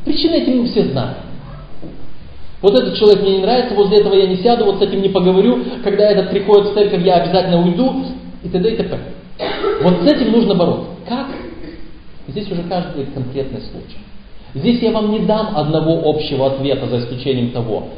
причины 0.03 0.35
эти 0.35 0.49
мы 0.49 0.65
все 0.65 0.85
знаем. 0.85 1.26
Вот 2.61 2.73
этот 2.73 2.95
человек 2.95 3.21
мне 3.21 3.37
не 3.37 3.43
нравится, 3.43 3.75
возле 3.75 3.99
этого 3.99 4.15
я 4.15 4.27
не 4.27 4.37
сяду, 4.37 4.65
вот 4.65 4.79
с 4.79 4.81
этим 4.81 5.01
не 5.01 5.09
поговорю, 5.09 5.63
когда 5.83 6.09
этот 6.09 6.31
приходит 6.31 6.71
в 6.71 6.73
церковь, 6.73 7.03
я 7.03 7.17
обязательно 7.17 7.61
уйду, 7.61 8.05
и 8.43 8.49
т.д. 8.49 8.73
и 8.73 8.77
т.п. 8.77 8.99
Вот 9.83 10.01
с 10.01 10.11
этим 10.11 10.31
нужно 10.31 10.55
бороться. 10.55 10.87
Как? 11.07 11.27
Здесь 12.27 12.51
уже 12.51 12.63
каждый 12.63 13.05
конкретный 13.05 13.61
случай. 13.61 13.99
Здесь 14.55 14.81
я 14.81 14.91
вам 14.91 15.11
не 15.11 15.19
дам 15.19 15.55
одного 15.55 16.09
общего 16.09 16.47
ответа, 16.47 16.87
за 16.87 16.99
исключением 16.99 17.51
того, 17.51 17.89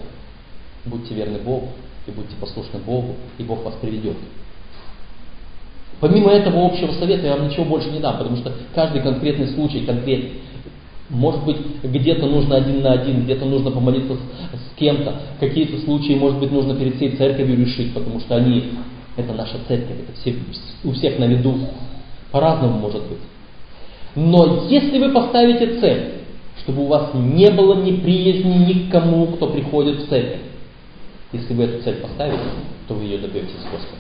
будьте 0.86 1.14
верны 1.14 1.40
Богу 1.40 1.70
и 2.08 2.12
будьте 2.12 2.36
послушны 2.40 2.80
Богу, 2.86 3.16
и 3.38 3.44
Бог 3.44 3.64
вас 3.64 3.76
приведет. 3.82 4.18
Помимо 6.00 6.32
этого 6.32 6.66
общего 6.66 6.92
совета 6.94 7.28
я 7.28 7.36
вам 7.36 7.50
ничего 7.50 7.66
больше 7.66 7.90
не 7.90 8.00
дам, 8.00 8.18
потому 8.18 8.38
что 8.38 8.54
каждый 8.74 9.02
конкретный 9.02 9.48
случай 9.50 9.86
конкретный. 9.86 10.42
Может 11.10 11.44
быть, 11.44 11.58
где-то 11.84 12.28
нужно 12.28 12.58
один 12.58 12.82
на 12.82 12.94
один, 12.94 13.24
где-то 13.24 13.46
нужно 13.46 13.72
помолиться 13.72 14.14
с, 14.14 14.18
с 14.18 14.78
кем-то. 14.78 15.22
Какие-то 15.40 15.80
случаи, 15.84 16.14
может 16.14 16.40
быть, 16.40 16.52
нужно 16.52 16.76
перед 16.76 16.96
всей 16.96 17.16
церковью 17.16 17.58
решить, 17.58 17.94
потому 17.94 18.20
что 18.20 18.36
они, 18.36 18.66
это 19.18 19.34
наша 19.34 19.58
церковь, 19.68 19.98
это 20.08 20.20
все, 20.20 20.36
у 20.84 20.92
всех 20.92 21.18
на 21.18 21.26
виду. 21.26 21.56
По-разному 22.32 22.78
может 22.78 23.02
быть. 23.08 23.18
Но 24.16 24.68
если 24.70 25.00
вы 25.00 25.10
поставите 25.10 25.80
цель, 25.80 26.14
чтобы 26.64 26.84
у 26.84 26.88
вас 26.88 27.12
не 27.16 27.50
было 27.50 27.82
неприязни 27.82 28.74
никому, 28.74 29.28
кто 29.28 29.48
приходит 29.48 30.02
в 30.02 30.10
церковь, 30.10 30.42
если 31.32 31.54
вы 31.54 31.64
эту 31.64 31.84
цель 31.84 31.96
поставите, 31.96 32.44
то 32.88 32.94
вы 32.94 33.06
ее 33.06 33.18
добьетесь 33.18 33.50
с 33.50 33.72
Господом. 33.72 34.00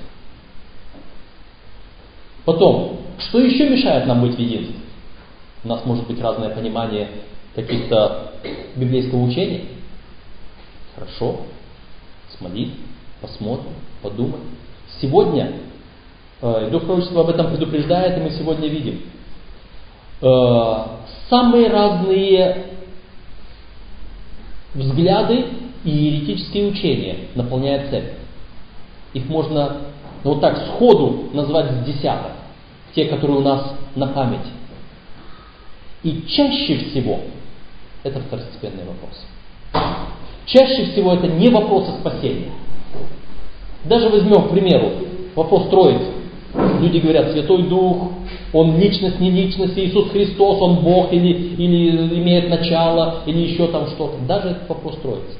Потом, 2.45 2.97
что 3.17 3.39
еще 3.39 3.69
мешает 3.69 4.05
нам 4.05 4.21
быть 4.21 4.35
в 4.35 4.39
единстве? 4.39 4.75
У 5.63 5.67
нас 5.67 5.85
может 5.85 6.07
быть 6.07 6.21
разное 6.21 6.49
понимание 6.49 7.09
каких-то 7.53 8.33
библейского 8.75 9.23
учения. 9.23 9.63
Хорошо, 10.95 11.41
смолить, 12.37 12.73
посмотрим, 13.21 13.73
подумаем. 14.01 14.43
Сегодня 15.01 15.53
э, 16.41 16.69
Дух 16.71 16.85
Пророчества 16.85 17.21
об 17.21 17.29
этом 17.29 17.51
предупреждает, 17.51 18.17
и 18.17 18.21
мы 18.21 18.31
сегодня 18.31 18.67
видим. 18.69 19.01
Э, 20.21 20.85
самые 21.29 21.69
разные 21.69 22.65
взгляды 24.73 25.45
и 25.83 25.89
еретические 25.89 26.67
учения 26.67 27.17
наполняют 27.35 27.89
церковь. 27.89 28.17
Их 29.13 29.27
можно 29.27 29.77
ну, 30.23 30.33
вот 30.33 30.41
так 30.41 30.57
сходу 30.67 31.29
назвать 31.33 31.71
с 31.71 31.85
десяток. 31.85 32.31
Те, 32.95 33.05
которые 33.05 33.39
у 33.39 33.41
нас 33.41 33.73
на 33.95 34.07
памяти. 34.07 34.58
И 36.03 36.23
чаще 36.27 36.77
всего 36.77 37.19
это 38.03 38.19
второстепенный 38.19 38.83
вопрос. 38.85 39.25
Чаще 40.45 40.91
всего 40.91 41.13
это 41.13 41.27
не 41.27 41.49
вопросы 41.49 41.91
спасения. 41.99 42.51
Даже 43.85 44.09
возьмем, 44.09 44.47
к 44.47 44.51
примеру, 44.51 44.91
вопрос 45.35 45.69
Троицы. 45.69 46.11
Люди 46.81 46.97
говорят, 46.97 47.31
Святой 47.31 47.63
Дух, 47.63 48.11
Он 48.53 48.79
личность, 48.79 49.19
не 49.19 49.29
личность, 49.29 49.77
Иисус 49.77 50.09
Христос, 50.09 50.61
Он 50.61 50.77
Бог 50.77 51.13
или, 51.13 51.31
или 51.55 52.19
имеет 52.19 52.49
начало, 52.49 53.23
или 53.25 53.39
еще 53.39 53.67
там 53.67 53.87
что-то. 53.89 54.17
Даже 54.25 54.49
этот 54.49 54.67
вопрос 54.69 54.97
Троицы. 55.01 55.37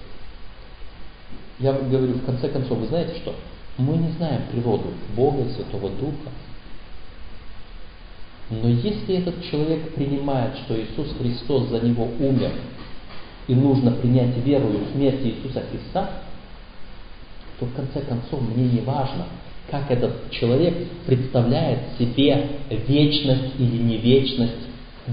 Я 1.59 1.73
говорю, 1.73 2.13
в 2.13 2.25
конце 2.25 2.47
концов, 2.49 2.77
вы 2.77 2.87
знаете 2.87 3.15
что? 3.17 3.33
Мы 3.77 3.97
не 3.97 4.09
знаем 4.17 4.43
природу 4.51 4.87
Бога 5.15 5.41
и 5.41 5.49
Святого 5.53 5.89
Духа, 5.89 6.29
но 8.49 8.67
если 8.67 9.17
этот 9.17 9.43
человек 9.43 9.93
принимает, 9.93 10.57
что 10.65 10.75
Иисус 10.75 11.15
Христос 11.19 11.69
за 11.69 11.79
него 11.81 12.07
умер, 12.19 12.51
и 13.47 13.56
нужно 13.56 13.91
принять 13.91 14.37
веру 14.43 14.69
и 14.69 14.95
смерть 14.95 15.21
Иисуса 15.23 15.63
Христа, 15.71 16.10
то 17.60 17.65
в 17.65 17.73
конце 17.73 18.02
концов 18.02 18.41
мне 18.56 18.65
не 18.69 18.81
важно, 18.81 19.25
как 19.69 19.91
этот 19.91 20.31
человек 20.31 20.75
представляет 21.06 21.79
себе 21.97 22.47
вечность 22.87 23.54
или 23.60 23.77
не 23.77 23.97
вечность 23.97 24.67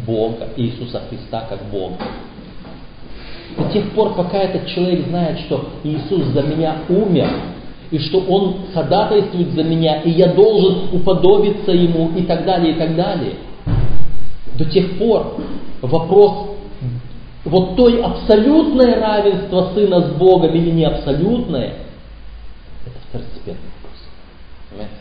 Бога, 0.06 0.48
Иисуса 0.56 1.02
Христа 1.08 1.46
как 1.48 1.64
Бога. 1.70 1.96
До 3.56 3.70
тех 3.70 3.90
пор, 3.92 4.14
пока 4.14 4.38
этот 4.38 4.66
человек 4.68 5.06
знает, 5.08 5.40
что 5.40 5.70
Иисус 5.82 6.24
за 6.26 6.42
меня 6.42 6.82
умер, 6.88 7.28
и 7.90 7.98
что 7.98 8.20
Он 8.20 8.56
ходатайствует 8.74 9.52
за 9.52 9.62
меня, 9.62 10.00
и 10.02 10.10
я 10.10 10.32
должен 10.32 10.88
уподобиться 10.92 11.72
Ему, 11.72 12.10
и 12.16 12.22
так 12.22 12.44
далее, 12.44 12.74
и 12.74 12.78
так 12.78 12.96
далее. 12.96 13.34
До 14.54 14.64
тех 14.64 14.98
пор 14.98 15.36
вопрос 15.82 16.56
вот 17.44 17.76
той 17.76 18.00
абсолютное 18.02 19.00
равенство 19.00 19.70
Сына 19.74 20.00
с 20.00 20.12
Богом 20.14 20.54
или 20.54 20.70
не 20.70 20.84
абсолютное, 20.84 21.74
это 22.84 22.96
второстепенный 23.08 23.70
вопрос. 23.82 24.00
Понимаете? 24.70 24.94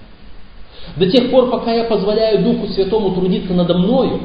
До 0.96 1.10
тех 1.10 1.32
пор, 1.32 1.50
пока 1.50 1.74
я 1.74 1.86
позволяю 1.86 2.44
Духу 2.44 2.68
Святому 2.68 3.16
трудиться 3.16 3.54
надо 3.54 3.78
мною, 3.78 4.22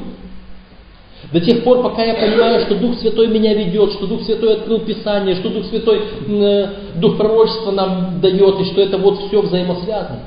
До 1.32 1.40
тех 1.40 1.62
пор, 1.62 1.82
пока 1.82 2.02
я 2.02 2.14
понимаю, 2.14 2.60
что 2.60 2.74
Дух 2.74 2.98
Святой 2.98 3.28
меня 3.28 3.54
ведет, 3.54 3.92
что 3.92 4.06
Дух 4.06 4.22
Святой 4.22 4.54
открыл 4.54 4.80
Писание, 4.80 5.36
что 5.36 5.48
Дух 5.48 5.66
Святой, 5.66 6.02
э, 6.26 6.68
Дух 6.96 7.16
пророчества 7.16 7.70
нам 7.70 8.20
дает, 8.20 8.60
и 8.60 8.64
что 8.64 8.80
это 8.80 8.98
вот 8.98 9.26
все 9.26 9.40
взаимосвязано. 9.40 10.24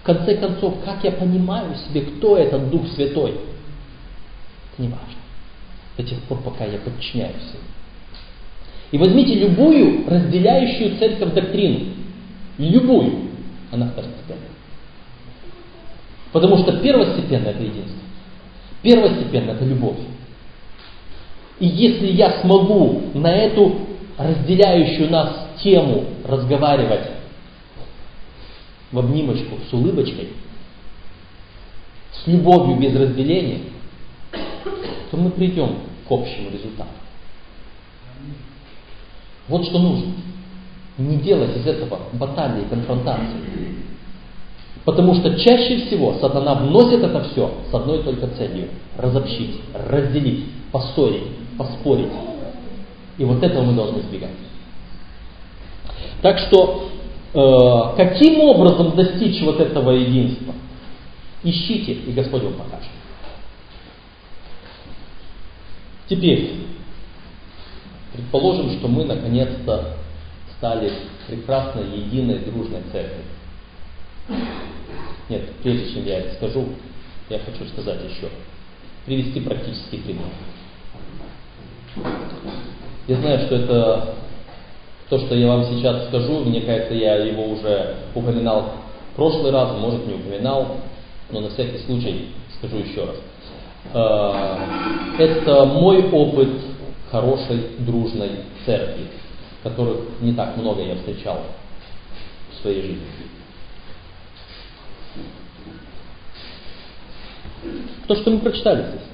В 0.00 0.02
конце 0.04 0.36
концов, 0.36 0.74
как 0.84 1.04
я 1.04 1.12
понимаю 1.12 1.76
себе, 1.86 2.00
кто 2.00 2.36
этот 2.36 2.70
Дух 2.70 2.88
Святой, 2.88 3.30
это 3.30 4.82
не 4.82 4.88
важно. 4.88 5.06
До 5.96 6.02
тех 6.02 6.18
пор, 6.22 6.38
пока 6.44 6.64
я 6.64 6.78
подчиняюсь 6.78 7.34
ему. 7.34 7.62
И 8.90 8.98
возьмите 8.98 9.34
любую 9.34 10.08
разделяющую 10.08 10.98
церковь 10.98 11.34
доктрину, 11.34 11.86
любую, 12.58 13.12
она 13.70 13.86
второстепенная. 13.86 14.50
Потому 16.32 16.58
что 16.58 16.72
первостепенно 16.78 17.48
это 17.48 17.62
единство. 17.62 18.00
Первостепенно 18.82 19.52
это 19.52 19.64
любовь. 19.64 19.98
И 21.62 21.66
если 21.68 22.08
я 22.08 22.40
смогу 22.40 23.02
на 23.14 23.32
эту 23.32 23.72
разделяющую 24.18 25.08
нас 25.08 25.46
тему 25.62 26.06
разговаривать 26.26 27.08
в 28.90 28.98
обнимочку, 28.98 29.58
с 29.70 29.72
улыбочкой, 29.72 30.30
с 32.10 32.26
любовью 32.26 32.80
без 32.80 32.96
разделения, 32.96 33.60
то 35.12 35.16
мы 35.16 35.30
придем 35.30 35.76
к 36.08 36.10
общему 36.10 36.50
результату. 36.50 36.90
Вот 39.46 39.64
что 39.64 39.78
нужно. 39.78 40.14
Не 40.98 41.16
делать 41.18 41.56
из 41.56 41.64
этого 41.64 42.00
баталии, 42.14 42.64
конфронтации. 42.68 43.38
Потому 44.84 45.14
что 45.14 45.38
чаще 45.38 45.86
всего 45.86 46.14
сатана 46.14 46.54
вносит 46.54 47.04
это 47.04 47.22
все 47.30 47.54
с 47.70 47.72
одной 47.72 48.02
только 48.02 48.26
целью– 48.26 48.66
разобщить, 48.98 49.60
разделить, 49.72 50.46
поссорить, 50.72 51.22
поспорить. 51.56 52.12
И 53.18 53.24
вот 53.24 53.42
этого 53.42 53.62
мы 53.62 53.74
должны 53.74 54.00
избегать. 54.00 54.30
Так 56.22 56.38
что, 56.38 56.90
э, 57.34 57.96
каким 57.96 58.40
образом 58.40 58.96
достичь 58.96 59.42
вот 59.42 59.60
этого 59.60 59.90
единства? 59.90 60.54
Ищите, 61.42 61.92
и 61.92 62.12
Господь 62.12 62.42
вам 62.42 62.54
покажет. 62.54 62.88
Теперь, 66.08 66.52
предположим, 68.12 68.70
что 68.78 68.88
мы 68.88 69.04
наконец-то 69.04 69.96
стали 70.58 70.92
прекрасной, 71.26 71.98
единой, 71.98 72.38
дружной 72.38 72.82
церковью. 72.92 73.24
Нет, 75.28 75.50
прежде 75.62 75.92
чем 75.92 76.06
я 76.06 76.18
это 76.18 76.34
скажу, 76.34 76.68
я 77.30 77.38
хочу 77.38 77.64
сказать 77.66 78.00
еще, 78.04 78.28
привести 79.06 79.40
практический 79.40 79.98
пример. 79.98 80.26
Я 83.06 83.16
знаю, 83.16 83.46
что 83.46 83.56
это 83.56 84.14
то, 85.08 85.18
что 85.18 85.34
я 85.34 85.46
вам 85.46 85.64
сейчас 85.66 86.08
скажу, 86.08 86.44
мне 86.44 86.62
кажется, 86.62 86.94
я 86.94 87.16
его 87.16 87.44
уже 87.44 87.96
упоминал 88.14 88.72
в 89.12 89.16
прошлый 89.16 89.52
раз, 89.52 89.76
может 89.78 90.06
не 90.06 90.14
упоминал, 90.14 90.78
но 91.30 91.40
на 91.40 91.50
всякий 91.50 91.84
случай 91.84 92.28
скажу 92.58 92.78
еще 92.78 93.04
раз. 93.04 93.16
Э, 93.92 95.22
это 95.22 95.64
мой 95.66 96.08
опыт 96.10 96.50
хорошей, 97.10 97.62
дружной 97.80 98.30
церкви, 98.64 99.08
которых 99.62 99.98
не 100.20 100.32
так 100.32 100.56
много 100.56 100.82
я 100.82 100.94
встречал 100.96 101.42
в 102.50 102.62
своей 102.62 102.82
жизни. 102.82 103.06
То, 108.06 108.16
что 108.16 108.30
мы 108.30 108.38
прочитали 108.38 108.86
здесь. 108.88 109.11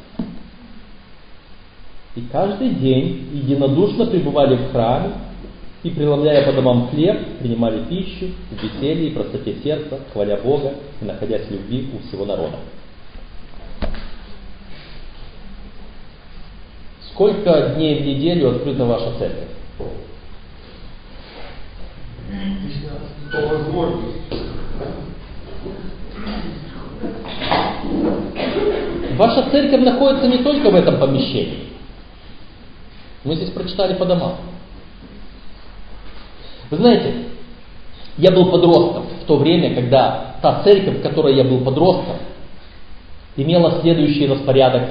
И 2.19 2.23
каждый 2.33 2.71
день 2.71 3.29
единодушно 3.33 4.07
пребывали 4.07 4.57
в 4.57 4.73
храме 4.73 5.13
и, 5.85 5.91
преломляя 5.91 6.45
по 6.45 6.53
домам 6.53 6.89
хлеб, 6.89 7.17
принимали 7.39 7.85
пищу 7.85 8.33
в 8.51 8.61
веселье 8.61 9.11
и 9.11 9.15
простоте 9.15 9.55
сердца, 9.63 10.01
хваля 10.13 10.37
Бога 10.43 10.73
и 11.01 11.05
находясь 11.05 11.47
в 11.47 11.53
любви 11.53 11.89
у 11.95 12.09
всего 12.09 12.25
народа. 12.25 12.57
Сколько 17.13 17.75
дней 17.77 18.03
в 18.03 18.07
неделю 18.07 18.51
открыта 18.51 18.85
ваша 18.85 19.17
церковь? 19.17 19.49
По 23.31 23.41
возможности. 23.47 24.19
Ваша 29.17 29.51
церковь 29.53 29.83
находится 29.83 30.27
не 30.27 30.39
только 30.39 30.69
в 30.69 30.75
этом 30.75 30.99
помещении. 30.99 31.78
Мы 33.29 33.37
здесь 33.37 33.51
прочитали 33.51 33.93
по 33.93 34.07
домам. 34.07 34.37
Вы 36.71 36.79
знаете, 36.79 37.13
я 38.17 38.31
был 38.31 38.51
подростком 38.51 39.05
в 39.23 39.27
то 39.27 39.37
время, 39.37 39.75
когда 39.75 40.37
та 40.41 40.63
церковь, 40.63 41.01
в 41.01 41.03
которой 41.03 41.37
я 41.37 41.45
был 41.45 41.61
подростком, 41.61 42.17
имела 43.37 43.83
следующий 43.83 44.27
распорядок 44.27 44.83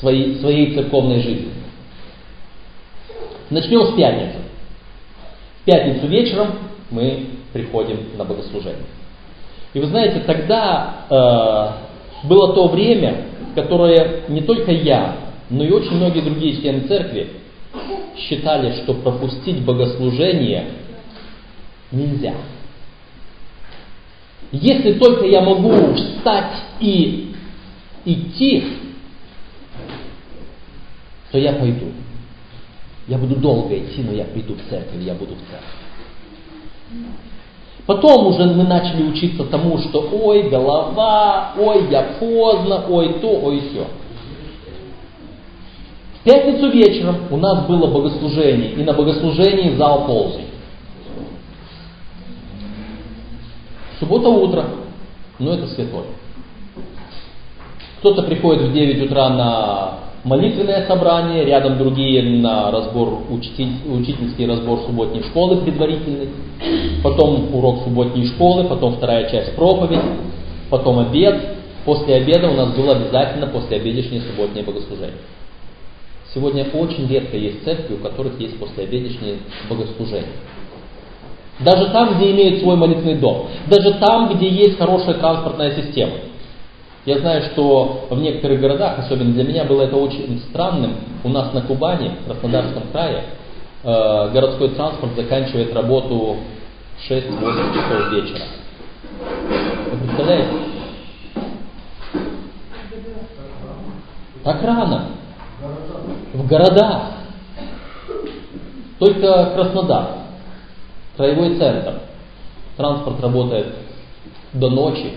своей, 0.00 0.40
своей 0.40 0.74
церковной 0.74 1.22
жизни. 1.22 1.52
Начнем 3.50 3.84
с 3.84 3.94
пятницы. 3.94 4.38
В 5.62 5.64
пятницу 5.66 6.08
вечером 6.08 6.48
мы 6.90 7.26
приходим 7.52 8.08
на 8.16 8.24
богослужение. 8.24 8.86
И 9.72 9.78
вы 9.78 9.86
знаете, 9.86 10.18
тогда 10.26 11.06
э, 11.08 12.26
было 12.26 12.54
то 12.54 12.66
время, 12.66 13.26
которое 13.54 14.22
не 14.26 14.40
только 14.40 14.72
я, 14.72 15.26
но 15.50 15.64
и 15.64 15.70
очень 15.70 15.96
многие 15.96 16.20
другие 16.20 16.56
члены 16.56 16.86
церкви 16.88 17.30
считали, 18.16 18.82
что 18.82 18.94
пропустить 18.94 19.64
богослужение 19.64 20.66
нельзя. 21.92 22.34
Если 24.52 24.94
только 24.94 25.26
я 25.26 25.40
могу 25.40 25.94
встать 25.94 26.62
и 26.80 27.34
идти, 28.04 28.64
то 31.30 31.38
я 31.38 31.52
пойду. 31.52 31.86
Я 33.08 33.18
буду 33.18 33.36
долго 33.36 33.76
идти, 33.78 34.02
но 34.02 34.12
я 34.12 34.24
приду 34.24 34.54
в 34.54 34.70
церковь, 34.70 35.00
я 35.00 35.14
буду 35.14 35.34
в 35.34 35.50
церковь. 35.50 35.86
Потом 37.86 38.26
уже 38.26 38.46
мы 38.46 38.64
начали 38.64 39.04
учиться 39.04 39.44
тому, 39.44 39.78
что 39.78 40.08
ой, 40.12 40.48
голова, 40.48 41.52
ой, 41.56 41.88
я 41.88 42.16
поздно, 42.18 42.84
ой, 42.88 43.20
то, 43.20 43.28
ой, 43.28 43.60
все. 43.70 43.86
Пятницу 46.26 46.68
вечером 46.72 47.18
у 47.30 47.36
нас 47.36 47.68
было 47.68 47.86
богослужение, 47.86 48.72
и 48.72 48.82
на 48.82 48.92
богослужении 48.94 49.76
зал 49.76 50.06
ползай. 50.06 50.46
Суббота 54.00 54.28
утро, 54.28 54.64
ну 55.38 55.52
это 55.52 55.68
святой. 55.68 56.02
Кто-то 58.00 58.24
приходит 58.24 58.62
в 58.62 58.72
9 58.72 59.04
утра 59.04 59.28
на 59.28 59.98
молитвенное 60.24 60.84
собрание, 60.88 61.44
рядом 61.44 61.78
другие 61.78 62.40
на 62.40 62.72
разбор, 62.72 63.20
учитель, 63.30 63.74
учительский 63.88 64.46
разбор 64.46 64.80
субботней 64.80 65.22
школы 65.22 65.58
предварительный, 65.58 66.30
потом 67.04 67.54
урок 67.54 67.84
субботней 67.84 68.26
школы, 68.26 68.64
потом 68.64 68.96
вторая 68.96 69.30
часть 69.30 69.54
проповедь, 69.54 70.02
потом 70.70 70.98
обед. 70.98 71.40
После 71.84 72.16
обеда 72.16 72.48
у 72.48 72.54
нас 72.54 72.74
было 72.74 72.96
обязательно 72.96 73.46
послеобедешнее 73.46 74.22
субботнее 74.22 74.64
богослужение. 74.64 75.18
Сегодня 76.36 76.66
очень 76.74 77.08
редко 77.08 77.34
есть 77.34 77.64
церкви, 77.64 77.94
у 77.94 77.96
которых 77.96 78.38
есть 78.38 78.60
послеобедешнее 78.60 79.38
богослужение. 79.70 80.32
Даже 81.60 81.88
там, 81.92 82.14
где 82.14 82.30
имеют 82.32 82.60
свой 82.60 82.76
молитвенный 82.76 83.14
дом. 83.14 83.48
Даже 83.68 83.94
там, 83.94 84.36
где 84.36 84.46
есть 84.46 84.76
хорошая 84.76 85.14
транспортная 85.14 85.74
система. 85.74 86.12
Я 87.06 87.20
знаю, 87.20 87.40
что 87.52 88.06
в 88.10 88.18
некоторых 88.20 88.60
городах, 88.60 88.98
особенно 88.98 89.32
для 89.32 89.44
меня 89.44 89.64
было 89.64 89.84
это 89.84 89.96
очень 89.96 90.38
странным, 90.50 90.96
у 91.24 91.30
нас 91.30 91.54
на 91.54 91.62
Кубани, 91.62 92.10
в 92.20 92.26
Краснодарском 92.26 92.82
крае, 92.92 93.24
э, 93.82 94.30
городской 94.34 94.68
транспорт 94.74 95.12
заканчивает 95.16 95.72
работу 95.72 96.36
в 96.98 97.10
6-8 97.10 97.72
часов 97.72 98.12
вечера. 98.12 98.44
Вы 99.90 100.06
представляете? 100.06 100.50
Так 104.44 104.62
рано. 104.62 105.16
В 106.32 106.46
городах. 106.46 107.12
Только 108.98 109.52
Краснодар, 109.54 110.08
краевой 111.16 111.58
центр. 111.58 112.00
Транспорт 112.76 113.20
работает 113.20 113.74
до 114.52 114.70
ночи, 114.70 115.12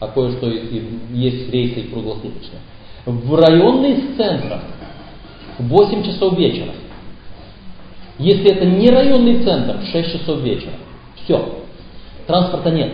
а 0.00 0.08
кое-что 0.08 0.48
есть 0.48 1.50
рейсы 1.50 1.82
круглосуточно. 1.90 2.58
В 3.06 3.34
районных 3.34 4.16
центрах 4.16 4.60
в 5.58 5.68
8 5.68 6.04
часов 6.04 6.36
вечера. 6.36 6.72
Если 8.18 8.50
это 8.50 8.64
не 8.64 8.90
районный 8.90 9.42
центр, 9.44 9.78
в 9.78 9.86
6 9.86 10.12
часов 10.12 10.40
вечера. 10.40 10.74
Все. 11.24 11.60
Транспорта 12.26 12.70
нет. 12.70 12.92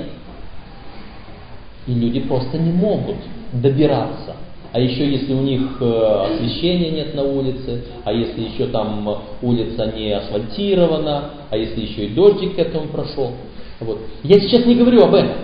И 1.87 1.95
люди 1.95 2.21
просто 2.21 2.59
не 2.59 2.73
могут 2.73 3.17
добираться 3.53 4.37
а 4.73 4.79
еще 4.79 5.11
если 5.11 5.33
у 5.35 5.43
них 5.43 5.63
э, 5.81 6.27
освещения 6.33 6.91
нет 6.91 7.15
на 7.15 7.25
улице, 7.25 7.83
а 8.05 8.13
если 8.13 8.43
еще 8.43 8.67
там 8.67 9.23
улица 9.43 9.93
не 9.97 10.13
асфальтирована, 10.13 11.31
а 11.51 11.57
если 11.57 11.81
еще 11.81 12.07
и 12.07 12.15
дождик 12.15 12.55
к 12.55 12.59
этому 12.59 12.87
прошел. 12.89 13.33
Вот. 13.81 13.99
Я 14.23 14.39
сейчас 14.39 14.65
не 14.67 14.77
говорю 14.77 15.03
об 15.03 15.15
этом. 15.15 15.37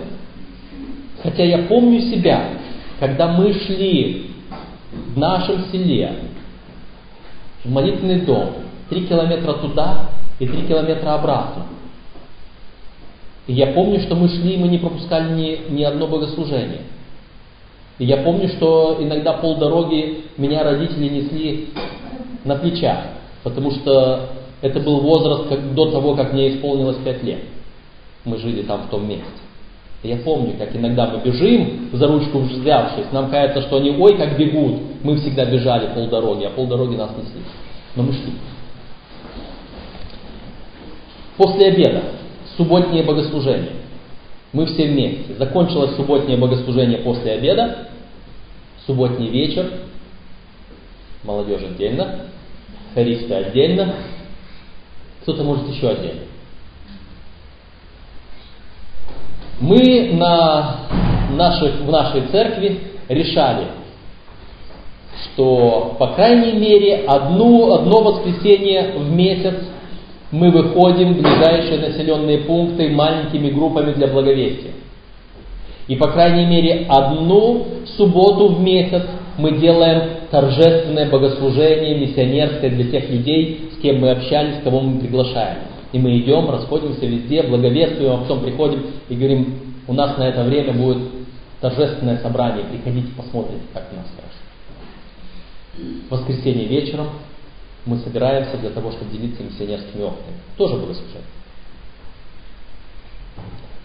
Хотя 1.23 1.43
я 1.43 1.59
помню 1.63 1.99
себя, 2.01 2.51
когда 2.99 3.27
мы 3.27 3.53
шли 3.53 4.31
в 4.91 5.17
нашем 5.17 5.65
селе 5.71 6.11
в 7.65 7.69
молитвенный 7.69 8.21
дом, 8.21 8.51
три 8.89 9.07
километра 9.07 9.53
туда 9.53 10.09
и 10.39 10.47
три 10.47 10.61
километра 10.61 11.15
обратно. 11.15 11.65
И 13.47 13.53
я 13.53 13.67
помню, 13.67 13.99
что 13.99 14.15
мы 14.15 14.29
шли, 14.29 14.55
мы 14.57 14.67
не 14.69 14.77
пропускали 14.77 15.33
ни, 15.33 15.73
ни 15.73 15.83
одно 15.83 16.07
богослужение. 16.07 16.81
Я 17.99 18.17
помню, 18.17 18.47
что 18.49 18.97
иногда 18.99 19.33
полдороги 19.33 20.25
меня 20.37 20.63
родители 20.63 21.09
несли 21.09 21.69
на 22.43 22.55
плечах, 22.55 22.99
потому 23.43 23.71
что 23.71 24.29
это 24.61 24.79
был 24.79 25.01
возраст 25.01 25.49
как, 25.49 25.73
до 25.73 25.91
того, 25.91 26.15
как 26.15 26.33
мне 26.33 26.55
исполнилось 26.55 26.97
пять 27.03 27.23
лет. 27.23 27.39
Мы 28.23 28.37
жили 28.37 28.61
там 28.63 28.83
в 28.83 28.89
том 28.89 29.07
месте. 29.07 29.25
Я 30.03 30.17
помню, 30.17 30.53
как 30.57 30.75
иногда 30.75 31.07
мы 31.07 31.19
бежим 31.19 31.89
за 31.91 32.07
ручку 32.07 32.39
взявшись, 32.39 33.11
нам 33.11 33.31
кажется, 33.31 33.61
что 33.63 33.77
они 33.77 33.91
ой 33.97 34.15
как 34.15 34.37
бегут. 34.37 34.75
Мы 35.03 35.17
всегда 35.17 35.45
бежали 35.45 35.93
полдороги, 35.93 36.45
а 36.45 36.51
полдороги 36.51 36.95
нас 36.95 37.09
несли. 37.17 37.41
Но 37.95 38.03
мы 38.03 38.13
шли. 38.13 38.33
После 41.35 41.67
обеда 41.67 42.03
субботнее 42.57 43.03
богослужение. 43.03 43.71
Мы 44.53 44.65
все 44.65 44.87
вместе. 44.87 45.33
Закончилось 45.37 45.95
субботнее 45.95 46.37
богослужение 46.37 46.99
после 46.99 47.33
обеда, 47.33 47.89
субботний 48.85 49.29
вечер, 49.29 49.69
молодежь 51.23 51.63
отдельно, 51.63 52.21
хористы 52.93 53.33
отдельно, 53.33 53.95
кто-то 55.21 55.43
может 55.43 55.67
еще 55.69 55.89
отдельно. 55.89 56.21
Мы 59.59 60.13
на 60.13 60.87
наших, 61.31 61.81
в 61.81 61.91
нашей 61.91 62.27
церкви 62.27 62.79
решали, 63.09 63.67
что, 65.23 65.95
по 65.99 66.13
крайней 66.13 66.53
мере, 66.53 67.05
одну, 67.05 67.73
одно 67.73 68.01
воскресенье 68.03 68.93
в 68.97 69.09
месяц 69.09 69.55
мы 70.31 70.51
выходим 70.51 71.13
в 71.13 71.21
ближайшие 71.21 71.79
населенные 71.79 72.39
пункты 72.39 72.89
маленькими 72.89 73.49
группами 73.49 73.93
для 73.93 74.07
благовестия. 74.07 74.71
И, 75.87 75.95
по 75.95 76.09
крайней 76.09 76.45
мере, 76.45 76.85
одну 76.89 77.65
субботу 77.95 78.49
в 78.49 78.61
месяц 78.61 79.03
мы 79.37 79.53
делаем 79.53 80.09
торжественное 80.31 81.09
богослужение 81.09 81.97
миссионерское 81.97 82.69
для 82.71 82.91
тех 82.91 83.09
людей, 83.09 83.69
с 83.77 83.81
кем 83.81 83.99
мы 84.01 84.11
общались, 84.11 84.55
кого 84.63 84.81
мы 84.81 84.99
приглашаем. 84.99 85.59
И 85.93 85.99
мы 85.99 86.17
идем, 86.17 86.49
расходимся 86.49 87.05
везде, 87.05 87.43
благовествуем, 87.43 88.13
а 88.13 88.17
потом 88.17 88.41
приходим 88.41 88.87
и 89.07 89.15
говорим, 89.15 89.59
у 89.87 89.93
нас 89.93 90.17
на 90.17 90.23
это 90.23 90.43
время 90.43 90.73
будет 90.73 91.03
торжественное 91.61 92.17
собрание, 92.17 92.65
приходите, 92.65 93.07
посмотрите, 93.15 93.61
как 93.73 93.87
у 93.93 93.95
нас 93.95 94.05
хорошо. 94.15 94.37
В 96.09 96.11
воскресенье 96.11 96.65
вечером 96.65 97.07
мы 97.85 97.97
собираемся 97.99 98.57
для 98.57 98.69
того, 98.69 98.91
чтобы 98.91 99.11
делиться 99.11 99.43
миссионерскими 99.43 100.03
опытами. 100.03 100.35
Тоже 100.57 100.75
богослужение. 100.75 101.21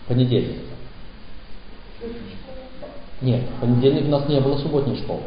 Понедельник. 0.09 0.57
Нет, 3.21 3.43
в 3.57 3.61
понедельник 3.61 4.07
у 4.07 4.11
нас 4.11 4.29
не 4.29 4.41
было 4.41 4.59
субботней 4.59 4.97
школы. 4.97 5.21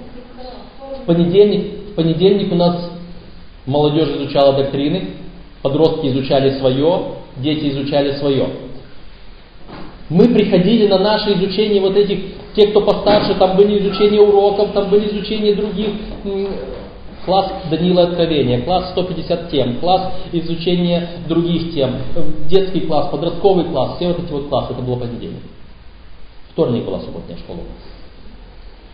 В 1.01 1.05
понедельник, 1.05 1.91
в 1.91 1.95
понедельник 1.95 2.51
у 2.51 2.55
нас 2.55 2.91
молодежь 3.65 4.09
изучала 4.09 4.53
доктрины, 4.57 5.11
подростки 5.61 6.07
изучали 6.07 6.59
свое, 6.59 7.13
дети 7.37 7.69
изучали 7.71 8.17
свое. 8.17 8.49
Мы 10.09 10.27
приходили 10.27 10.87
на 10.87 10.99
наше 10.99 11.33
изучение 11.33 11.81
вот 11.81 11.95
этих, 11.95 12.19
те, 12.55 12.67
кто 12.67 12.81
постарше, 12.81 13.33
там 13.35 13.55
были 13.57 13.79
изучения 13.79 14.19
уроков, 14.19 14.73
там 14.73 14.89
были 14.89 15.07
изучения 15.09 15.55
других, 15.55 15.89
класс 17.25 17.51
Данила 17.69 18.03
Откровения, 18.03 18.61
класс 18.61 18.91
150 18.91 19.49
тем, 19.49 19.79
класс 19.79 20.13
изучения 20.31 21.09
других 21.27 21.73
тем, 21.73 21.95
детский 22.47 22.81
класс, 22.81 23.09
подростковый 23.11 23.65
класс, 23.65 23.97
все 23.97 24.07
вот 24.07 24.19
эти 24.19 24.31
вот 24.31 24.47
классы, 24.47 24.73
это 24.73 24.81
было 24.81 24.95
понедельник. 24.97 25.41
Вторник 26.51 26.85
была 26.85 26.99
субботняя 26.99 27.37
школа. 27.37 27.59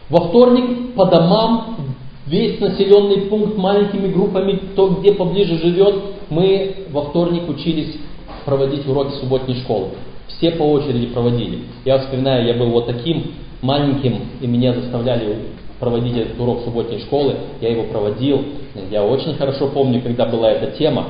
Во 0.10 0.30
вторник 0.30 0.94
по 0.96 1.06
домам 1.06 1.78
весь 2.26 2.60
населенный 2.60 3.30
пункт 3.30 3.58
маленькими 3.58 4.12
группами, 4.12 4.54
кто 4.74 4.90
где 4.90 5.14
поближе 5.14 5.58
живет, 5.58 5.96
мы 6.30 6.88
во 6.90 7.04
вторник 7.04 7.48
учились 7.48 7.98
проводить 8.46 8.88
уроки 8.88 9.14
субботней 9.20 9.56
школы. 9.62 9.90
Все 10.28 10.52
по 10.52 10.64
очереди 10.64 11.08
проводили. 11.08 11.60
Я 11.86 12.00
вспоминаю, 12.00 12.48
я 12.48 12.54
был 12.56 12.72
вот 12.72 12.88
таким 12.88 13.32
маленьким, 13.62 14.22
и 14.42 14.48
меня 14.48 14.74
заставляли 14.74 15.38
проводить 15.82 16.16
этот 16.16 16.40
урок 16.40 16.64
субботней 16.64 17.00
школы. 17.02 17.36
Я 17.60 17.72
его 17.72 17.84
проводил. 17.84 18.46
Я 18.90 19.04
очень 19.04 19.36
хорошо 19.36 19.68
помню, 19.68 20.02
когда 20.02 20.28
была 20.28 20.52
эта 20.52 20.78
тема. 20.78 21.08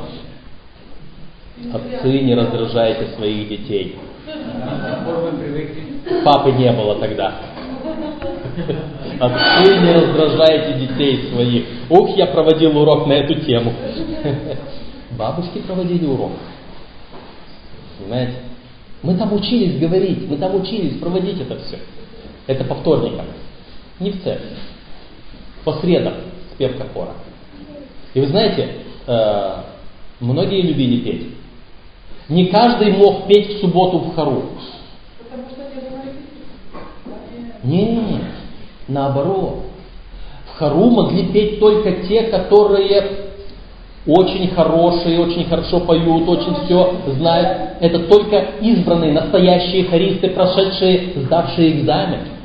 Отцы, 1.72 2.22
не 2.22 2.34
раздражайте 2.34 3.14
своих 3.18 3.50
детей. 3.50 3.98
Папы 6.24 6.54
не 6.54 6.72
было 6.72 6.96
тогда. 6.96 7.36
Отцы, 9.20 9.78
не 9.78 9.92
раздражайте 9.92 10.88
детей 10.88 11.30
своих. 11.32 11.66
Ух, 11.90 12.18
я 12.18 12.28
проводил 12.28 12.76
урок 12.78 13.06
на 13.08 13.14
эту 13.14 13.36
тему. 13.42 13.74
Бабушки 15.12 15.60
проводили 15.60 16.06
урок. 16.06 16.32
Понимаете? 18.00 18.36
Мы 19.04 19.18
там 19.18 19.34
учились 19.34 19.80
говорить, 19.80 20.30
мы 20.30 20.38
там 20.38 20.56
учились 20.56 20.98
проводить 21.00 21.42
это 21.42 21.60
все. 21.60 21.78
Это 22.48 22.64
по 22.64 22.76
вторникам. 22.76 23.26
Не 24.02 24.10
в 24.10 24.24
церкви. 24.24 24.58
По 25.64 25.74
средам 25.74 26.14
спевка 26.54 26.88
хора. 26.92 27.12
И 28.16 28.20
вы 28.20 28.28
знаете, 28.28 28.78
э, 29.06 29.56
многие 30.20 30.62
любили 30.64 31.02
петь. 31.02 31.28
Не 32.28 32.48
каждый 32.48 32.94
мог 32.94 33.28
петь 33.28 33.58
в 33.58 33.62
субботу 33.62 34.00
в 34.00 34.16
хору. 34.16 34.44
Нет, 37.64 38.24
наоборот. 38.88 39.66
В 40.48 40.58
хору 40.58 40.90
могли 40.90 41.28
петь 41.28 41.60
только 41.60 42.08
те, 42.08 42.24
которые 42.24 43.04
очень 44.08 44.50
хорошие, 44.50 45.20
очень 45.20 45.46
хорошо 45.46 45.82
поют, 45.82 46.28
очень 46.28 46.66
все 46.66 46.96
знают. 47.06 47.76
Это 47.82 48.00
только 48.08 48.38
избранные, 48.62 49.12
настоящие 49.12 49.86
хористы, 49.86 50.30
прошедшие, 50.30 51.14
сдавшие 51.18 51.80
экзамен. 51.80 52.41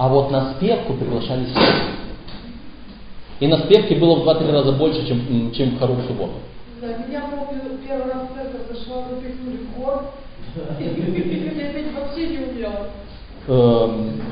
А 0.00 0.08
вот 0.08 0.30
на 0.30 0.54
спевку 0.54 0.94
приглашали 0.94 1.44
все. 1.44 1.60
И 3.38 3.46
на 3.46 3.58
спевке 3.58 3.96
было 3.96 4.14
в 4.14 4.26
2-3 4.26 4.50
раза 4.50 4.72
больше, 4.72 5.06
чем, 5.06 5.52
чем 5.52 5.72
в 5.72 5.78
хору 5.78 5.92
в 5.92 6.06
субботу. 6.06 6.32
Да, 6.80 6.86
меня 7.06 7.24
помню, 7.30 7.60
первый 7.86 8.10
раз 8.10 8.22
в 8.30 8.34
церковь 8.34 8.62
зашла, 8.70 9.02
запихнули 9.10 9.58
в 9.58 9.74
хор. 9.76 10.04
Я 10.80 11.72
ведь 11.72 11.94
вообще 11.94 12.28
не 12.28 12.38
умела. 12.38 12.88
Эм, 13.46 14.22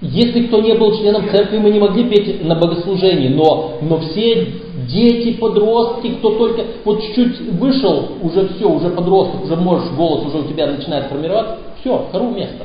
если 0.00 0.48
кто 0.48 0.60
не 0.60 0.74
был 0.74 0.98
членом 0.98 1.30
церкви, 1.30 1.58
мы 1.58 1.70
не 1.70 1.78
могли 1.78 2.08
петь 2.08 2.44
на 2.44 2.56
богослужении, 2.56 3.28
но, 3.28 3.78
но 3.80 4.00
все 4.00 4.54
дети, 4.88 5.34
подростки, 5.34 6.16
кто 6.16 6.30
только 6.30 6.64
вот 6.84 7.00
чуть-чуть 7.00 7.52
вышел, 7.60 8.08
уже 8.22 8.48
все, 8.56 8.68
уже 8.68 8.90
подросток, 8.90 9.44
уже 9.44 9.54
можешь, 9.54 9.92
голос 9.92 10.26
уже 10.26 10.38
у 10.38 10.48
тебя 10.48 10.66
начинает 10.66 11.06
формироваться, 11.06 11.58
все, 11.80 12.08
хору 12.10 12.30
место, 12.30 12.64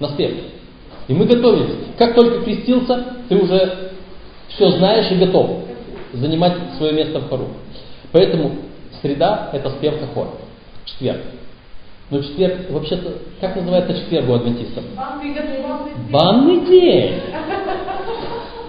на 0.00 0.08
спев. 0.08 0.32
И 1.08 1.12
мы 1.12 1.24
готовились. 1.24 1.74
Как 1.96 2.14
только 2.14 2.42
крестился, 2.42 3.04
ты 3.28 3.36
уже 3.36 3.92
все 4.48 4.70
знаешь 4.70 5.10
и 5.10 5.16
готов 5.16 5.64
занимать 6.12 6.54
свое 6.76 6.92
место 6.92 7.20
в 7.20 7.28
хору. 7.28 7.48
Поэтому 8.12 8.52
среда– 9.00 9.50
это 9.52 9.70
спевка 9.70 10.06
хора. 10.14 10.30
Четверг. 10.84 11.20
Но 12.10 12.22
четверг, 12.22 12.70
вообще-то, 12.70 13.18
как 13.40 13.56
называется 13.56 13.94
четверг 13.94 14.30
у 14.30 14.34
адвентистов? 14.34 14.82
Банный 16.10 16.66
день. 16.66 17.20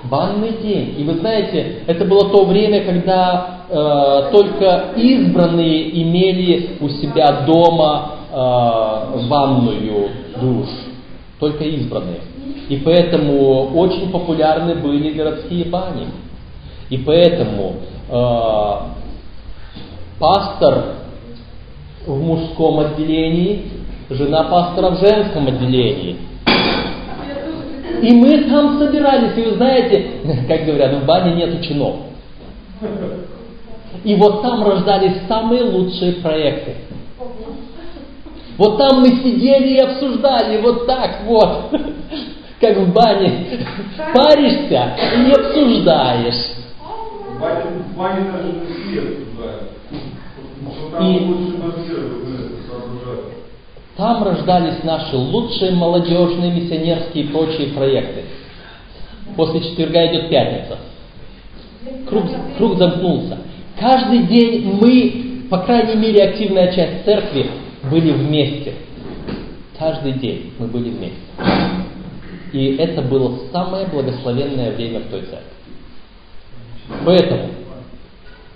Банный 0.03 0.57
день. 0.61 0.95
И 0.97 1.03
вы 1.03 1.13
знаете, 1.15 1.83
это 1.87 2.03
было 2.05 2.29
то 2.29 2.45
время, 2.45 2.83
когда 2.83 3.59
э, 3.69 4.31
только 4.31 4.93
избранные 4.97 6.01
имели 6.01 6.77
у 6.81 6.89
себя 6.89 7.45
дома 7.45 8.11
э, 8.29 9.27
ванную 9.27 10.09
душ. 10.41 10.67
Только 11.39 11.63
избранные. 11.63 12.21
И 12.67 12.77
поэтому 12.77 13.75
очень 13.75 14.11
популярны 14.11 14.75
были 14.75 15.13
городские 15.13 15.65
бани. 15.65 16.07
И 16.89 16.97
поэтому 16.97 17.75
э, 18.09 18.73
пастор 20.19 20.95
в 22.05 22.21
мужском 22.21 22.79
отделении, 22.79 23.65
жена 24.09 24.43
пастора 24.43 24.91
в 24.91 24.99
женском 24.99 25.47
отделении. 25.47 26.17
И 28.01 28.13
мы 28.13 28.43
там 28.49 28.79
собирались, 28.79 29.37
и 29.37 29.41
вы 29.41 29.55
знаете, 29.55 30.11
как 30.47 30.65
говорят, 30.65 31.01
в 31.01 31.05
бане 31.05 31.35
нету 31.35 31.63
чинов. 31.63 31.95
И 34.03 34.15
вот 34.15 34.41
там 34.41 34.63
рождались 34.63 35.17
самые 35.27 35.63
лучшие 35.63 36.13
проекты. 36.13 36.75
Вот 38.59 38.77
там 38.77 38.99
мы 38.99 39.07
сидели 39.23 39.75
и 39.75 39.79
обсуждали, 39.79 40.61
вот 40.61 40.85
так 40.85 41.21
вот, 41.23 41.71
как 42.59 42.77
в 42.77 42.91
бане. 42.91 43.45
Паришься 44.13 44.97
и 45.15 45.19
не 45.21 45.31
обсуждаешь. 45.31 46.57
В 47.29 47.97
бане, 47.97 48.29
даже 48.29 48.51
свет 48.83 49.03
обсуждают. 49.19 49.69
И-. 51.01 51.49
Там 53.95 54.23
рождались 54.23 54.83
наши 54.83 55.15
лучшие 55.15 55.71
молодежные, 55.71 56.51
миссионерские 56.51 57.23
и 57.23 57.27
прочие 57.27 57.67
проекты. 57.67 58.25
После 59.37 59.61
четверга 59.61 60.05
идет 60.07 60.27
пятница. 60.29 60.79
Круг, 62.09 62.25
круг 62.57 62.77
замкнулся. 62.77 63.37
Каждый 63.79 64.23
день 64.23 64.77
мы, 64.81 65.47
по 65.49 65.59
крайней 65.59 65.95
мере, 65.95 66.27
активная 66.27 66.73
часть 66.73 67.05
церкви, 67.05 67.49
были 67.83 68.11
вместе. 68.11 68.73
Каждый 69.77 70.13
день 70.13 70.53
мы 70.59 70.67
были 70.67 70.89
вместе. 70.89 71.17
И 72.51 72.75
это 72.77 73.01
было 73.01 73.37
самое 73.51 73.85
благословенное 73.87 74.71
время 74.71 74.99
в 75.01 75.09
той 75.09 75.21
церкви. 75.21 75.59
Поэтому 77.05 77.49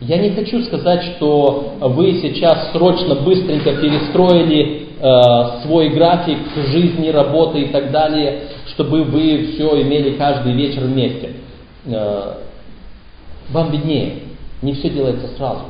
я 0.02 0.18
не 0.18 0.32
хочу 0.32 0.62
сказать, 0.64 1.02
что 1.16 1.76
вы 1.80 2.20
сейчас 2.22 2.72
срочно, 2.72 3.16
быстренько 3.16 3.74
перестроили 3.74 4.88
э, 5.00 5.62
свой 5.64 5.90
график 5.90 6.40
жизни, 6.72 7.10
работы 7.10 7.62
и 7.62 7.68
так 7.70 7.92
далее, 7.92 8.42
чтобы 8.74 9.04
вы 9.04 9.54
все 9.54 9.82
имели 9.82 10.18
каждый 10.18 10.54
вечер 10.54 10.82
вместе. 10.82 11.34
Э, 11.86 12.34
вам 13.52 13.72
виднее, 13.72 14.16
не 14.62 14.74
все 14.74 14.90
делается 14.90 15.28
сразу. 15.38 15.62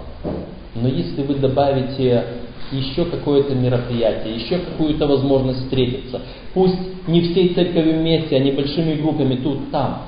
Но 0.75 0.87
если 0.87 1.21
вы 1.21 1.35
добавите 1.35 2.25
еще 2.73 3.05
какое-то 3.05 3.55
мероприятие, 3.55 4.35
еще 4.35 4.59
какую-то 4.59 5.07
возможность 5.07 5.63
встретиться, 5.63 6.21
пусть 6.53 6.77
не 7.07 7.21
всей 7.21 7.53
церковью 7.53 7.99
вместе, 7.99 8.35
а 8.35 8.39
небольшими 8.39 8.95
группами 8.95 9.35
тут, 9.35 9.71
там, 9.71 10.07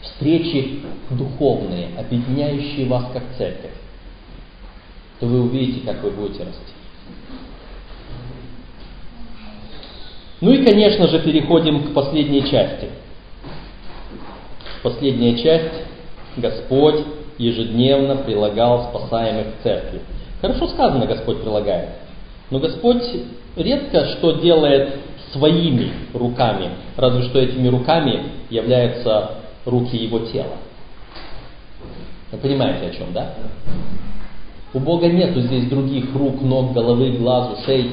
встречи 0.00 0.80
духовные, 1.10 1.88
объединяющие 1.98 2.86
вас 2.86 3.04
как 3.12 3.24
церковь, 3.36 3.72
то 5.20 5.26
вы 5.26 5.42
увидите, 5.42 5.80
как 5.84 6.02
вы 6.02 6.10
будете 6.10 6.44
расти. 6.44 6.72
Ну 10.40 10.52
и, 10.52 10.64
конечно 10.64 11.08
же, 11.08 11.20
переходим 11.20 11.84
к 11.84 11.94
последней 11.94 12.42
части. 12.42 12.90
Последняя 14.82 15.36
часть 15.38 15.74
Господь 16.36 17.04
ежедневно 17.38 18.16
прилагал 18.16 18.90
спасаемых 18.90 19.46
к 19.56 19.62
церкви. 19.62 20.00
Хорошо 20.46 20.68
сказано, 20.68 21.06
Господь 21.06 21.40
прилагает. 21.40 21.88
Но 22.50 22.60
Господь 22.60 23.02
редко 23.56 24.06
что 24.10 24.40
делает 24.40 24.94
своими 25.32 25.90
руками, 26.14 26.70
разве 26.96 27.22
что 27.22 27.40
этими 27.40 27.66
руками 27.66 28.22
являются 28.48 29.32
руки 29.64 29.96
Его 29.96 30.20
тела. 30.20 30.54
Вы 32.30 32.38
понимаете, 32.38 32.86
о 32.86 32.90
чем, 32.90 33.12
да? 33.12 33.34
У 34.72 34.78
Бога 34.78 35.08
нету 35.08 35.40
здесь 35.40 35.68
других 35.68 36.14
рук, 36.14 36.40
ног, 36.40 36.72
головы, 36.72 37.16
глаз, 37.16 37.58
ушей, 37.58 37.90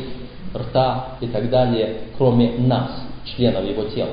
рта 0.53 1.17
и 1.21 1.27
так 1.27 1.49
далее, 1.49 2.01
кроме 2.19 2.51
нас, 2.59 2.91
членов 3.35 3.67
Его 3.67 3.85
тела. 3.85 4.11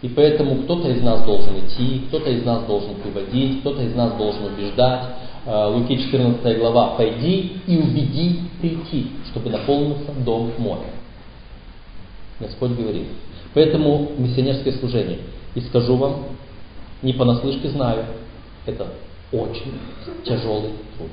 И 0.00 0.08
поэтому 0.08 0.62
кто-то 0.62 0.88
из 0.88 1.02
нас 1.02 1.24
должен 1.24 1.58
идти, 1.58 2.06
кто-то 2.08 2.30
из 2.30 2.42
нас 2.42 2.64
должен 2.64 2.94
приводить, 2.94 3.60
кто-то 3.60 3.82
из 3.82 3.94
нас 3.94 4.14
должен 4.14 4.46
убеждать. 4.46 5.02
Э, 5.44 5.66
Луки 5.66 5.96
14 5.96 6.58
глава, 6.58 6.94
«Пойди 6.96 7.56
и 7.66 7.76
убеди 7.76 8.40
прийти, 8.60 9.08
чтобы 9.30 9.50
наполнился 9.50 10.12
дом 10.24 10.52
мой». 10.58 10.78
Господь 12.38 12.72
говорит. 12.72 13.06
Поэтому 13.54 14.12
миссионерское 14.18 14.72
служение. 14.74 15.18
И 15.54 15.60
скажу 15.62 15.96
вам, 15.96 16.24
не 17.02 17.12
понаслышке 17.12 17.68
знаю, 17.70 18.04
это 18.66 18.86
очень 19.32 19.74
тяжелый 20.24 20.70
труд. 20.96 21.10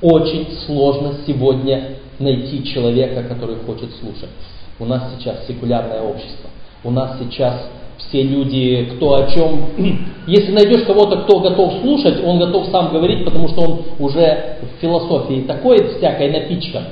Очень 0.00 0.48
сложно 0.66 1.16
сегодня 1.26 1.96
найти 2.18 2.64
человека, 2.64 3.24
который 3.24 3.56
хочет 3.56 3.90
слушать. 3.96 4.30
У 4.78 4.84
нас 4.84 5.14
сейчас 5.16 5.46
секулярное 5.46 6.02
общество. 6.02 6.50
У 6.84 6.90
нас 6.90 7.18
сейчас 7.18 7.68
все 8.08 8.22
люди, 8.22 8.88
кто 8.96 9.14
о 9.14 9.30
чем... 9.30 9.70
Если 10.26 10.52
найдешь 10.52 10.84
кого-то, 10.84 11.22
кто 11.22 11.40
готов 11.40 11.74
слушать, 11.80 12.22
он 12.24 12.38
готов 12.38 12.66
сам 12.68 12.92
говорить, 12.92 13.24
потому 13.24 13.48
что 13.48 13.60
он 13.60 13.82
уже 13.98 14.58
в 14.62 14.80
философии 14.80 15.44
такой 15.46 15.96
всякой 15.96 16.30
напичкан. 16.30 16.82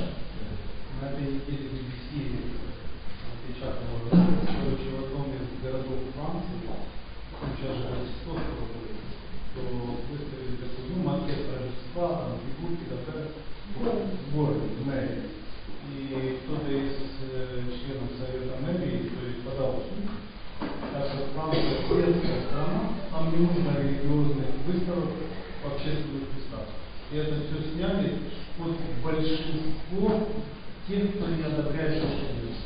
На 1.01 1.09
этой 1.09 1.27
неделе 1.27 1.67
в 1.67 1.75
BBC 1.75 2.31
напечатано, 3.43 4.31
короче, 4.47 4.87
в 4.87 5.03
одном 5.03 5.27
из 5.35 5.51
городов 5.59 5.99
Франции, 6.15 6.63
сейчас 7.59 7.75
же 7.75 7.83
Рождество 7.91 8.39
скоро 8.39 8.63
будет, 8.71 9.03
то 9.51 9.61
выставили 10.07 10.55
такой, 10.63 10.83
ну, 10.95 11.03
макет 11.03 11.43
Рождества, 11.51 12.07
там, 12.23 12.39
фигурки, 12.39 12.87
такая, 12.87 13.35
в 13.75 14.35
городе, 14.35 14.67
в 14.79 14.87
мэрии. 14.87 15.35
И 15.91 16.39
кто-то 16.43 16.71
из 16.71 17.03
э, 17.19 17.67
членов 17.67 18.15
Совета 18.15 18.63
мэрии, 18.63 19.11
то 19.11 19.27
есть 19.27 19.43
подал 19.43 19.83
в 19.83 19.91
суд, 19.91 20.07
так 20.59 21.11
как 21.11 21.27
Франция 21.35 21.83
светская 21.87 22.41
страна, 22.47 22.95
там 23.11 23.31
не 23.31 23.45
нужно 23.45 23.79
религиозных 23.79 24.47
выставок 24.65 25.11
в 25.63 25.67
общественных 25.67 26.23
местах. 26.35 26.67
И 27.11 27.17
это 27.17 27.35
все 27.35 27.57
сняли 27.73 28.19
вот 28.57 28.77
большинство 29.03 30.27
тех, 30.87 31.15
кто 31.15 31.27
не 31.27 31.43
одобряет 31.43 32.01
то, 32.01 32.07
что 32.07 32.25
есть. 32.47 32.65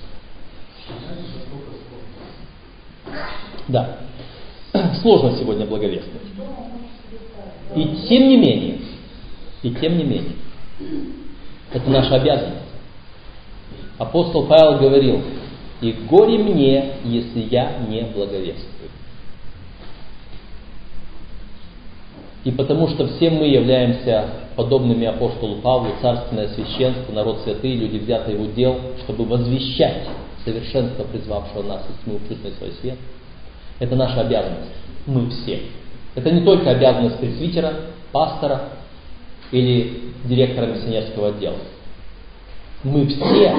Понимаете, 0.87 1.23
насколько 1.35 1.71
сложно. 1.85 3.19
Да. 3.67 3.99
Сложно 5.01 5.37
сегодня 5.37 5.65
благовествовать. 5.65 6.21
И 7.75 8.07
тем 8.07 8.29
не 8.29 8.37
менее, 8.37 8.79
и 9.61 9.71
тем 9.71 9.97
не 9.97 10.03
менее, 10.03 10.33
это 11.71 11.89
наша 11.89 12.15
обязанность. 12.15 12.57
Апостол 13.97 14.47
Павел 14.47 14.79
говорил, 14.79 15.21
и 15.81 15.91
горе 15.91 16.37
мне, 16.37 16.93
если 17.03 17.41
я 17.41 17.79
не 17.87 18.01
благовествую. 18.03 18.89
И 22.45 22.51
потому 22.51 22.87
что 22.87 23.07
все 23.07 23.29
мы 23.29 23.47
являемся 23.47 24.25
подобными 24.55 25.05
апостолу 25.05 25.57
Павлу, 25.57 25.91
царственное 26.01 26.47
священство, 26.49 27.11
народ 27.11 27.41
святый, 27.43 27.75
люди 27.75 27.97
взятые 27.97 28.37
в 28.37 28.41
удел, 28.41 28.77
чтобы 29.03 29.25
возвещать 29.25 30.07
совершенство 30.43 31.03
призвавшего 31.03 31.63
нас 31.63 31.83
из 31.89 32.03
тьмы 32.03 32.17
в 32.17 32.27
чудный 32.27 32.51
свой 32.53 32.71
свет. 32.81 32.97
Это 33.79 33.95
наша 33.95 34.21
обязанность. 34.21 34.71
Мы 35.09 35.27
все. 35.31 35.61
Это 36.13 36.29
не 36.29 36.41
только 36.41 36.69
обязанность 36.69 37.17
пресвитера, 37.17 37.73
пастора 38.11 38.61
или 39.51 40.13
директора 40.25 40.67
миссионерского 40.67 41.29
отдела. 41.29 41.57
Мы 42.83 43.07
все 43.07 43.55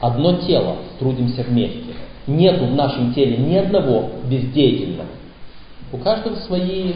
одно 0.00 0.38
тело 0.38 0.78
трудимся 0.98 1.44
вместе. 1.44 1.94
Нет 2.26 2.60
в 2.60 2.74
нашем 2.74 3.14
теле 3.14 3.36
ни 3.36 3.54
одного 3.54 4.10
бездеятельного. 4.28 5.08
У 5.92 5.98
каждого 5.98 6.34
свои 6.34 6.92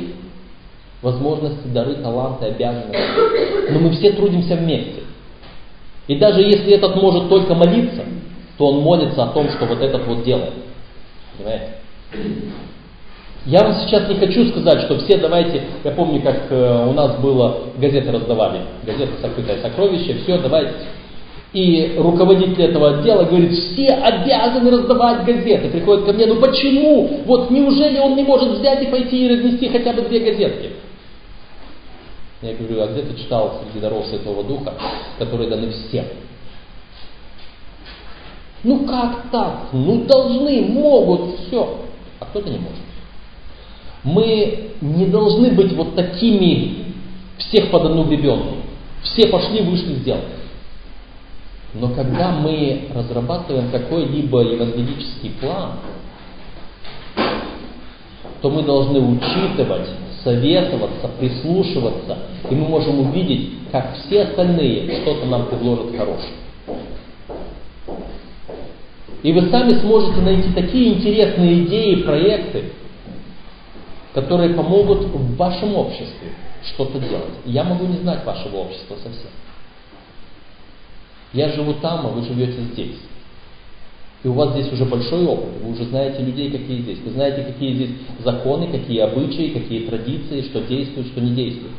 возможности, 1.01 1.69
дары, 1.69 1.95
таланты, 1.95 2.47
обязанности. 2.47 3.71
Но 3.71 3.79
мы 3.79 3.91
все 3.93 4.13
трудимся 4.13 4.57
вместе. 4.57 5.05
И 6.09 6.17
даже 6.17 6.41
если 6.41 6.73
этот 6.73 6.97
может 6.97 7.29
только 7.29 7.55
молиться, 7.55 8.03
то 8.59 8.67
он 8.67 8.83
молится 8.83 9.23
о 9.23 9.29
том, 9.29 9.49
что 9.49 9.67
вот 9.67 9.81
этот 9.81 10.05
вот 10.09 10.25
делает. 10.25 10.55
Понимаете? 11.39 11.75
Я 13.47 13.65
вам 13.65 13.75
сейчас 13.81 14.07
не 14.09 14.17
хочу 14.17 14.49
сказать, 14.51 14.83
что 14.83 14.99
все 14.99 15.17
давайте, 15.17 15.63
я 15.83 15.93
помню, 15.93 16.21
как 16.21 16.51
э, 16.51 16.87
у 16.89 16.93
нас 16.93 17.19
было, 17.21 17.61
газеты 17.79 18.13
раздавали, 18.13 18.61
газета 18.85 19.13
«Сокрытое 19.23 19.63
сокровище», 19.63 20.19
все, 20.23 20.39
давайте. 20.39 20.75
И 21.55 21.95
руководитель 21.97 22.63
этого 22.63 22.99
отдела 22.99 23.25
говорит, 23.25 23.53
все 23.53 23.89
обязаны 23.95 24.71
раздавать 24.71 25.25
газеты. 25.25 25.69
Приходит 25.71 26.05
ко 26.05 26.13
мне, 26.13 26.27
ну 26.27 26.37
почему? 26.37 27.23
Вот 27.25 27.51
неужели 27.51 27.99
он 27.99 28.15
не 28.15 28.23
может 28.23 28.59
взять 28.59 28.83
и 28.83 28.87
пойти 28.87 29.27
и 29.27 29.29
разнести 29.29 29.69
хотя 29.69 29.93
бы 29.95 30.03
две 30.03 30.21
газетки? 30.21 30.71
Я 32.43 32.55
говорю, 32.55 32.83
а 32.83 32.87
где 32.89 33.03
ты 33.03 33.19
читал 33.19 33.63
среди 33.63 33.81
даров 33.81 34.07
Святого 34.07 34.45
Духа, 34.45 34.75
которые 35.19 35.51
даны 35.51 35.71
всем? 35.71 36.05
Ну 38.63 38.87
как 38.87 39.31
так? 39.33 39.69
Ну 39.73 40.05
должны, 40.05 40.61
могут, 40.63 41.41
все. 41.41 41.81
А 42.21 42.27
кто-то 42.27 42.49
не 42.49 42.59
может. 42.59 42.90
Мы 44.05 44.71
не 44.81 45.07
должны 45.07 45.51
быть 45.51 45.73
вот 45.75 45.95
такими 45.95 46.95
всех 47.39 47.71
под 47.71 47.85
одну 47.87 48.05
гребенку. 48.05 48.57
Все 49.03 49.29
пошли, 49.29 49.63
вышли, 49.63 49.95
сделали. 49.95 50.25
Но 51.75 51.89
когда 51.89 52.33
мы 52.33 52.89
разрабатываем 52.95 53.71
какой-либо 53.71 54.41
евангелический 54.41 55.31
план, 55.41 55.73
то 58.43 58.51
мы 58.51 58.63
должны 58.63 59.01
учитывать, 59.01 59.89
советоваться, 60.25 61.09
прислушиваться, 61.19 62.19
и 62.51 62.55
мы 62.55 62.69
можем 62.69 63.01
увидеть, 63.01 63.51
как 63.71 63.95
все 63.97 64.23
остальные 64.23 65.01
что-то 65.03 65.27
нам 65.27 65.47
предложат 65.47 65.97
хорошее. 65.97 66.33
И 69.23 69.33
вы 69.33 69.51
сами 69.51 69.79
сможете 69.81 70.21
найти 70.23 70.53
такие 70.55 70.95
интересные 70.95 71.65
идеи, 71.65 72.03
проекты, 72.03 72.73
которые 74.15 74.55
помогут 74.55 75.07
в 75.07 75.37
вашем 75.37 75.75
обществе 75.75 76.33
что-то 76.73 76.99
делать. 76.99 77.35
Я 77.45 77.65
могу 77.65 77.87
не 77.87 77.99
знать 77.99 78.25
вашего 78.25 78.57
общества 78.59 78.97
совсем. 78.97 79.31
Я 81.33 81.51
живу 81.51 81.75
там, 81.75 82.07
а 82.07 82.11
вы 82.11 82.23
живете 82.23 82.61
здесь. 82.73 82.97
И 84.23 84.29
у 84.29 84.33
вас 84.33 84.53
здесь 84.53 84.71
уже 84.73 84.85
большой 84.85 85.25
опыт, 85.25 85.63
вы 85.63 85.73
уже 85.73 85.85
знаете 85.85 86.23
людей, 86.23 86.51
какие 86.51 86.83
здесь. 86.83 86.99
Вы 86.99 87.13
знаете, 87.13 87.43
какие 87.43 87.75
здесь 87.75 87.91
законы, 88.23 88.71
какие 88.71 88.99
обычаи, 89.01 89.49
какие 89.49 89.87
традиции, 89.87 90.43
что 90.43 90.61
действует, 90.63 91.07
что 91.07 91.21
не 91.21 91.35
действует. 91.35 91.73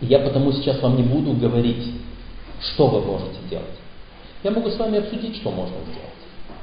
И 0.00 0.06
я 0.06 0.20
потому 0.20 0.52
сейчас 0.52 0.80
вам 0.80 0.96
не 0.96 1.02
буду 1.02 1.32
говорить, 1.32 1.84
что 2.60 2.86
вы 2.86 3.00
можете 3.00 3.38
делать. 3.50 3.66
Я 4.44 4.52
могу 4.52 4.70
с 4.70 4.78
вами 4.78 4.98
обсудить, 4.98 5.36
что 5.36 5.50
можно 5.50 5.74
сделать. 5.74 6.17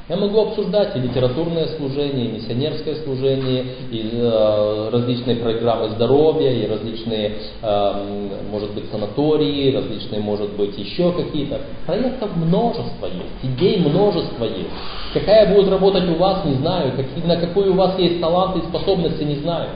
Я 0.08 0.18
могу 0.18 0.39
обсуждать 0.39 0.95
и 0.95 0.99
литературное 0.99 1.66
служение, 1.78 2.28
и 2.28 2.32
миссионерское 2.34 2.95
служение, 3.03 3.66
и 3.89 4.12
э, 4.14 4.89
различные 4.91 5.38
программы 5.38 5.89
здоровья, 5.95 6.51
и 6.51 6.68
различные, 6.68 7.32
э, 7.60 8.30
может 8.51 8.72
быть, 8.76 8.86
санатории, 8.91 9.74
различные, 9.76 10.22
может 10.22 10.51
быть, 10.51 10.78
еще 10.78 11.12
какие-то. 11.12 11.60
Проектов 11.88 12.36
множество 12.36 13.08
есть, 13.08 13.56
идей 13.58 13.80
множество 13.80 14.43
есть. 14.43 14.70
Какая 15.16 15.51
будет 15.51 15.70
работать 15.70 16.08
у 16.08 16.16
вас, 16.18 16.45
не 16.45 16.53
знаю, 16.53 16.91
какие, 16.95 17.26
на 17.26 17.38
какой 17.38 17.70
у 17.70 17.74
вас 17.74 17.97
есть 17.97 18.22
таланты 18.22 18.60
и 18.60 18.70
способности, 18.70 19.24
не 19.24 19.38
знаю. 19.38 19.70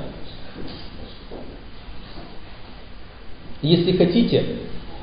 Если 3.64 3.98
хотите, 3.98 4.46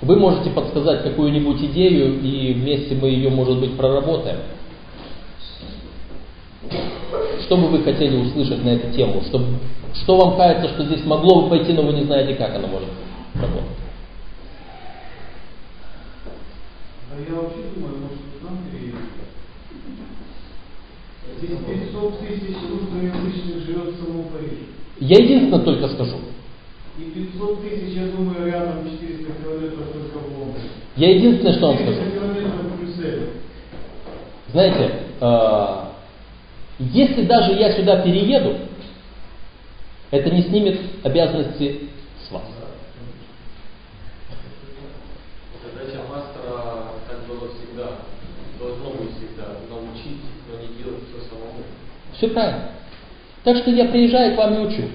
вы 0.03 0.21
можете 0.21 0.51
подсказать 0.51 1.03
какую-нибудь 1.03 1.61
идею, 1.63 2.21
и 2.21 2.53
вместе 2.53 2.95
мы 2.95 3.09
ее, 3.09 3.31
может 3.31 3.59
быть, 3.59 3.77
проработаем. 3.77 4.37
Что 7.43 7.57
бы 7.57 7.69
вы 7.69 7.83
хотели 7.83 8.17
услышать 8.17 8.65
на 8.65 8.71
эту 8.71 8.93
тему? 8.93 9.23
Что, 9.29 9.45
что 9.95 10.17
вам 10.17 10.37
кажется, 10.37 10.69
что 10.75 10.85
здесь 10.85 11.05
могло 11.05 11.43
бы 11.43 11.51
пойти, 11.51 11.73
но 11.73 11.83
вы 11.83 11.93
не 11.93 12.05
знаете, 12.05 12.35
как 12.35 12.55
оно 12.55 12.67
может 12.67 12.89
работать? 13.35 13.77
А 17.11 17.19
я 17.19 17.41
вообще 17.41 17.61
думаю, 17.75 17.95
может, 18.03 18.19
к 18.19 18.43
нам 18.43 18.59
переехать. 18.71 19.17
Здесь 21.39 21.59
500 21.93 22.21
тысяч 22.21 22.57
русскоязычных 22.71 23.65
живет 23.65 23.95
в 23.95 24.05
самом 24.05 24.25
Париже. 24.25 24.67
Я 25.01 25.19
единственное 25.19 25.61
только 25.61 25.89
скажу. 25.89 26.17
И 26.99 27.03
500 27.03 27.63
тысяч, 27.63 27.95
я 27.95 28.07
думаю, 28.07 28.47
рядом 28.47 28.89
400 28.91 29.33
километров 29.43 29.85
только 29.93 30.19
в. 30.19 30.55
Я 30.97 31.15
единственное, 31.15 31.53
что 31.53 31.67
вам 31.69 31.77
скажу. 31.77 31.93
400 31.93 32.19
километров 32.19 32.61
в 32.63 32.81
Брюсселе. 32.81 33.29
Знаете, 34.53 34.91
э, 35.21 35.87
если 36.79 37.25
даже 37.25 37.53
я 37.53 37.73
сюда 37.73 38.03
перееду, 38.03 38.57
это 40.11 40.31
не 40.31 40.43
снимет 40.43 40.79
обязанности 41.03 41.89
с 42.27 42.31
вас. 42.31 42.43
Задача 45.65 46.01
пастора, 46.09 46.93
так 47.09 47.27
было 47.27 47.49
всегда, 47.55 47.93
должно 48.59 48.91
быть 48.91 49.17
всегда, 49.17 49.57
научить, 49.69 50.21
но 50.49 50.61
не 50.61 50.83
делать 50.83 51.03
все 51.09 51.29
самому. 51.29 51.63
Все 52.17 52.29
правильно. 52.29 52.71
Так 53.45 53.59
что 53.59 53.71
я 53.71 53.87
приезжаю 53.87 54.35
к 54.35 54.39
вам 54.39 54.55
и 54.55 54.67
учу. 54.67 54.89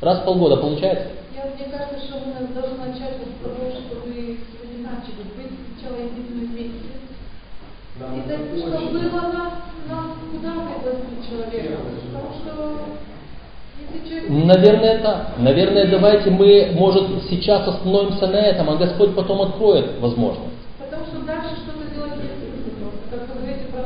Раз 0.00 0.20
в 0.20 0.24
полгода 0.24 0.56
получается? 0.56 1.08
Я, 1.34 1.44
мне 1.46 1.66
кажется, 1.70 2.04
что 2.06 2.18
мы 2.18 2.46
должны 2.48 2.76
начать 2.78 3.16
вот 3.18 3.28
с 3.28 3.44
того, 3.44 3.70
что 3.70 4.00
вы 4.04 4.38
начали. 4.82 5.22
Вы 5.36 5.50
сначала 5.78 5.98
единую 5.98 6.48
вместе. 6.48 6.92
И 7.94 8.28
так, 8.28 8.40
что 8.58 8.78
было 8.90 9.32
нас, 9.32 9.52
Наверное, 14.28 14.98
так. 14.98 15.38
Наверное, 15.38 15.90
давайте 15.90 16.30
мы, 16.30 16.72
может, 16.74 17.24
сейчас 17.28 17.66
остановимся 17.66 18.26
на 18.26 18.36
этом, 18.36 18.70
а 18.70 18.76
Господь 18.76 19.14
потом 19.14 19.42
откроет 19.42 20.00
возможность. 20.00 20.56
Потому 20.78 21.06
что 21.06 21.18
дальше 21.26 21.56
что-то 21.56 21.94
делать. 21.94 22.12
Как 23.10 23.28
вы 23.28 23.40
говорите 23.40 23.66
про 23.70 23.82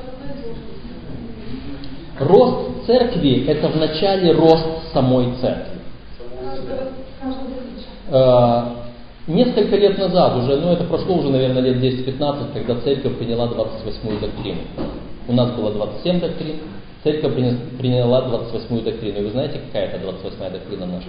Рост 2.25 2.87
церкви– 2.87 3.47
это 3.49 3.69
вначале 3.69 4.33
рост 4.33 4.93
самой 4.93 5.35
церкви. 5.41 5.81
Э, 8.09 8.63
Несколько 9.27 9.75
лет 9.75 9.99
назад, 9.99 10.37
уже, 10.37 10.57
ну 10.57 10.71
это 10.71 10.85
прошло 10.85 11.17
уже, 11.17 11.31
наверное, 11.31 11.61
лет 11.61 11.79
10-15, 11.79 12.53
когда 12.53 12.77
церковь 12.77 13.19
приняла 13.19 13.47
28-ю 13.49 14.21
доктрину. 14.21 14.61
У 15.29 15.33
нас 15.33 15.51
было 15.53 15.73
27 15.73 16.21
доктрин, 16.21 16.57
церковь 17.03 17.35
приня- 17.35 17.59
приняла 17.79 18.29
28-ю 18.29 18.81
доктрину. 18.83 19.19
И 19.19 19.23
вы 19.25 19.31
знаете, 19.31 19.61
какая 19.67 19.89
это 19.89 20.07
28-я 20.07 20.51
доктрина 20.51 20.87
наша? 20.87 21.09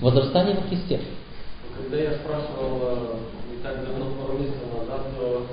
Возрастание 0.00 0.54
во 0.54 0.62
Христе. 0.62 1.00
Когда 1.76 1.96
я 1.96 2.12
спрашивал 2.12 2.80
э, 2.82 3.16
не 3.50 3.62
так 3.62 3.84
давно, 3.84 4.06
пару 4.22 4.38
месяцев 4.38 4.62
назад, 4.72 5.02
то 5.18 5.46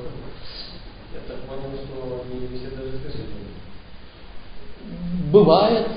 я 1.13 1.19
так 1.27 1.37
понял, 1.47 1.75
что 1.83 2.25
не 2.33 2.57
все 2.57 2.75
даже 2.75 2.91
слышали. 3.01 3.27
Бывает 5.31 5.87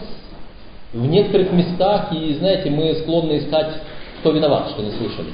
в 0.92 1.06
некоторых 1.06 1.52
местах, 1.52 2.12
и 2.12 2.34
знаете, 2.34 2.70
мы 2.70 2.94
склонны 2.96 3.38
искать, 3.38 3.82
кто 4.20 4.32
виноват, 4.32 4.70
что 4.70 4.82
не 4.82 4.92
слышали. 4.92 5.32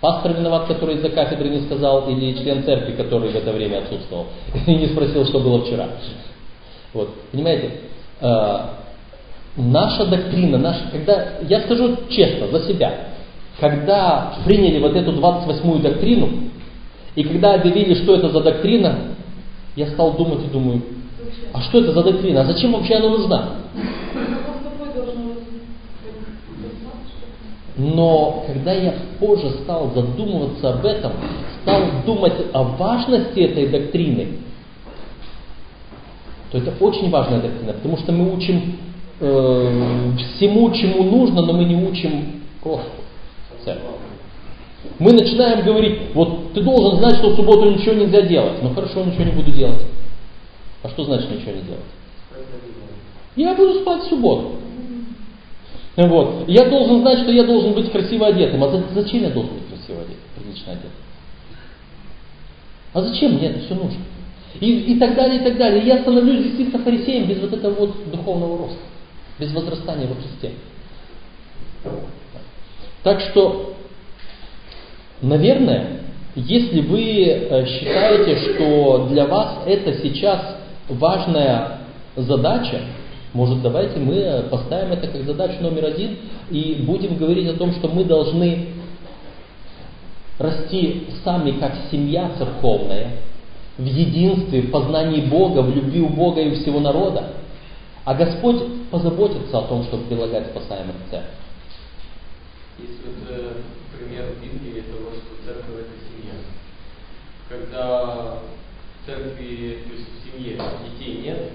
Пастор 0.00 0.32
виноват, 0.32 0.66
который 0.66 0.96
из-за 0.96 1.10
кафедры 1.10 1.50
не 1.50 1.60
сказал, 1.66 2.08
или 2.08 2.32
член 2.32 2.64
церкви, 2.64 2.92
который 2.92 3.30
в 3.30 3.36
это 3.36 3.52
время 3.52 3.78
отсутствовал, 3.78 4.26
и 4.66 4.74
не 4.74 4.86
спросил, 4.86 5.26
что 5.26 5.40
было 5.40 5.62
вчера. 5.62 5.88
Вот, 6.94 7.10
понимаете, 7.30 7.70
э, 8.20 8.58
наша 9.56 10.06
доктрина, 10.06 10.58
наша, 10.58 10.80
когда, 10.90 11.34
я 11.42 11.60
скажу 11.60 11.96
честно, 12.08 12.48
за 12.48 12.66
себя, 12.66 13.08
когда 13.60 14.34
приняли 14.46 14.78
вот 14.80 14.96
эту 14.96 15.12
28-ю 15.12 15.78
доктрину, 15.80 16.30
и 17.14 17.22
когда 17.22 17.54
объявили, 17.54 17.94
что 17.94 18.14
это 18.14 18.30
за 18.30 18.40
доктрина, 18.40 19.16
я 19.76 19.86
стал 19.88 20.14
думать 20.14 20.44
и 20.44 20.48
думаю, 20.48 20.82
а 21.52 21.60
что 21.60 21.80
это 21.80 21.92
за 21.92 22.02
доктрина? 22.02 22.40
А 22.40 22.44
зачем 22.44 22.72
вообще 22.72 22.94
она 22.94 23.08
нужна? 23.10 23.50
Закон 24.14 24.54
какой 24.64 24.94
должен 24.94 25.28
быть? 25.28 25.38
Но 27.80 28.44
когда 28.46 28.74
я 28.74 28.94
позже 29.18 29.50
стал 29.62 29.90
задумываться 29.94 30.74
об 30.74 30.84
этом, 30.84 31.12
стал 31.62 31.82
думать 32.04 32.34
о 32.52 32.62
важности 32.62 33.40
этой 33.40 33.68
доктрины, 33.68 34.36
то 36.52 36.58
это 36.58 36.74
очень 36.78 37.08
важная 37.08 37.40
доктрина, 37.40 37.72
потому 37.72 37.96
что 37.96 38.12
мы 38.12 38.34
учим 38.34 38.76
э, 39.20 40.12
всему, 40.18 40.70
чему 40.72 41.04
нужно, 41.04 41.40
но 41.40 41.54
мы 41.54 41.64
не 41.64 41.76
учим 41.76 42.42
церковь. 43.64 43.86
Мы 44.98 45.12
начинаем 45.12 45.64
говорить, 45.64 46.12
вот 46.12 46.52
ты 46.52 46.60
должен 46.60 46.98
знать, 46.98 47.16
что 47.16 47.30
в 47.30 47.36
субботу 47.36 47.70
ничего 47.70 47.94
нельзя 47.94 48.22
делать. 48.22 48.62
Ну 48.62 48.74
хорошо, 48.74 49.04
ничего 49.04 49.24
не 49.24 49.32
буду 49.32 49.52
делать. 49.52 49.80
А 50.82 50.88
что 50.90 51.04
значит 51.04 51.30
ничего 51.30 51.52
не 51.52 51.62
делать? 51.62 51.80
Я 53.36 53.54
буду 53.54 53.80
спать 53.80 54.02
в 54.02 54.08
субботу. 54.08 54.56
Вот. 56.06 56.48
Я 56.48 56.64
должен 56.68 57.00
знать, 57.00 57.20
что 57.20 57.32
я 57.32 57.44
должен 57.44 57.72
быть 57.74 57.90
красиво 57.90 58.28
одетым. 58.28 58.62
А 58.64 58.70
за- 58.70 58.84
зачем 58.94 59.22
я 59.22 59.30
должен 59.30 59.54
быть 59.54 59.68
красиво 59.68 60.00
одетым, 60.00 60.22
прилично 60.36 60.72
одетым? 60.72 60.90
А 62.92 63.02
зачем 63.02 63.34
мне 63.34 63.48
это 63.48 63.60
все 63.60 63.74
нужно? 63.74 64.00
И, 64.60 64.94
и 64.94 64.98
так 64.98 65.14
далее, 65.14 65.40
и 65.40 65.44
так 65.44 65.56
далее. 65.56 65.84
Я 65.84 65.98
становлюсь 65.98 66.42
действительно 66.44 66.82
фарисеем 66.82 67.26
без 67.26 67.38
вот 67.40 67.52
этого 67.52 67.74
вот 67.74 68.10
духовного 68.10 68.58
роста, 68.58 68.78
без 69.38 69.52
возрастания 69.52 70.06
во 70.06 70.14
Христе. 70.14 70.52
Так 73.02 73.20
что, 73.20 73.74
наверное, 75.22 76.00
если 76.34 76.80
вы 76.80 77.24
э, 77.26 77.66
считаете, 77.66 78.36
что 78.36 79.06
для 79.08 79.26
вас 79.26 79.58
это 79.66 79.94
сейчас 80.02 80.56
важная 80.88 81.80
задача, 82.16 82.80
может, 83.32 83.62
давайте 83.62 83.98
мы 84.00 84.48
поставим 84.50 84.92
это 84.92 85.06
как 85.06 85.22
задачу 85.24 85.62
номер 85.62 85.86
один 85.86 86.18
и 86.50 86.82
будем 86.84 87.16
говорить 87.16 87.48
о 87.48 87.54
том, 87.54 87.72
что 87.72 87.88
мы 87.88 88.04
должны 88.04 88.68
расти 90.38 91.06
сами 91.22 91.52
как 91.52 91.74
семья 91.90 92.32
церковная, 92.36 93.18
в 93.78 93.84
единстве, 93.84 94.62
в 94.62 94.70
познании 94.70 95.20
Бога, 95.22 95.60
в 95.60 95.74
любви 95.74 96.00
у 96.00 96.08
Бога 96.08 96.40
и 96.40 96.50
у 96.50 96.54
всего 96.56 96.80
народа. 96.80 97.34
А 98.04 98.14
Господь 98.14 98.62
позаботится 98.90 99.58
о 99.58 99.62
том, 99.62 99.84
чтобы 99.84 100.04
прилагать 100.04 100.48
спасаемых 100.48 100.96
в 101.06 101.10
церковь. 101.10 101.30
Есть 102.78 102.98
вот 103.04 103.30
э, 103.30 103.52
пример 103.96 104.24
в 104.24 104.42
Библии 104.42 104.80
того, 104.80 105.12
церковь 105.44 105.80
это 105.80 105.94
семья. 106.08 106.34
Когда 107.48 108.38
в 109.02 109.06
церкви, 109.06 109.78
то 109.86 109.94
есть 109.94 110.08
в 110.08 110.36
семье 110.36 110.58
детей 110.84 111.22
нет, 111.22 111.52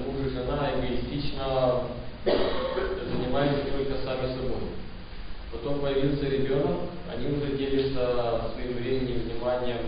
муж 0.00 0.26
и 0.26 0.30
жена 0.30 0.70
эгоистично 0.74 1.82
занимаются 2.24 3.70
только 3.70 4.04
сами 4.04 4.34
собой. 4.34 4.68
Потом 5.50 5.80
появился 5.80 6.26
ребенок, 6.28 6.88
они 7.12 7.36
уже 7.36 7.56
делятся 7.56 8.50
своим 8.54 8.74
временем, 8.74 9.22
вниманием 9.22 9.78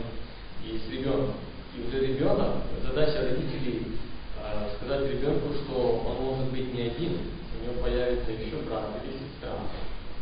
и 0.64 0.78
с 0.78 0.90
ребенком. 0.92 1.34
И 1.76 1.88
уже 1.88 2.06
ребенок, 2.06 2.62
задача 2.86 3.22
родителей 3.22 3.98
э, 4.38 4.76
сказать 4.76 5.10
ребенку, 5.10 5.48
что 5.54 6.04
он 6.06 6.24
может 6.24 6.52
быть 6.52 6.72
не 6.72 6.82
один, 6.82 7.18
у 7.58 7.64
него 7.64 7.82
появится 7.82 8.30
еще 8.30 8.56
брат 8.68 8.90
или 9.02 9.12
сестра. 9.12 9.58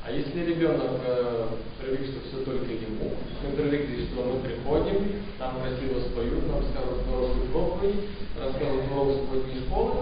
А 0.05 0.11
если 0.11 0.45
ребенок 0.45 1.01
э, 1.07 1.47
привык, 1.81 2.01
что 2.07 2.21
все 2.29 2.45
только 2.45 2.73
ему, 2.73 3.13
мы 3.43 3.57
привыкли, 3.57 4.07
что 4.07 4.25
мы 4.25 4.41
приходим, 4.41 5.23
нам 5.39 5.61
красиво 5.61 6.01
споют, 6.01 6.47
нам 6.49 6.63
скажут 6.71 7.07
хорошую 7.07 7.47
проповедь, 7.53 8.09
расскажут 8.37 8.91
урок 8.91 9.17
субботней 9.19 9.61
школы, 9.67 9.93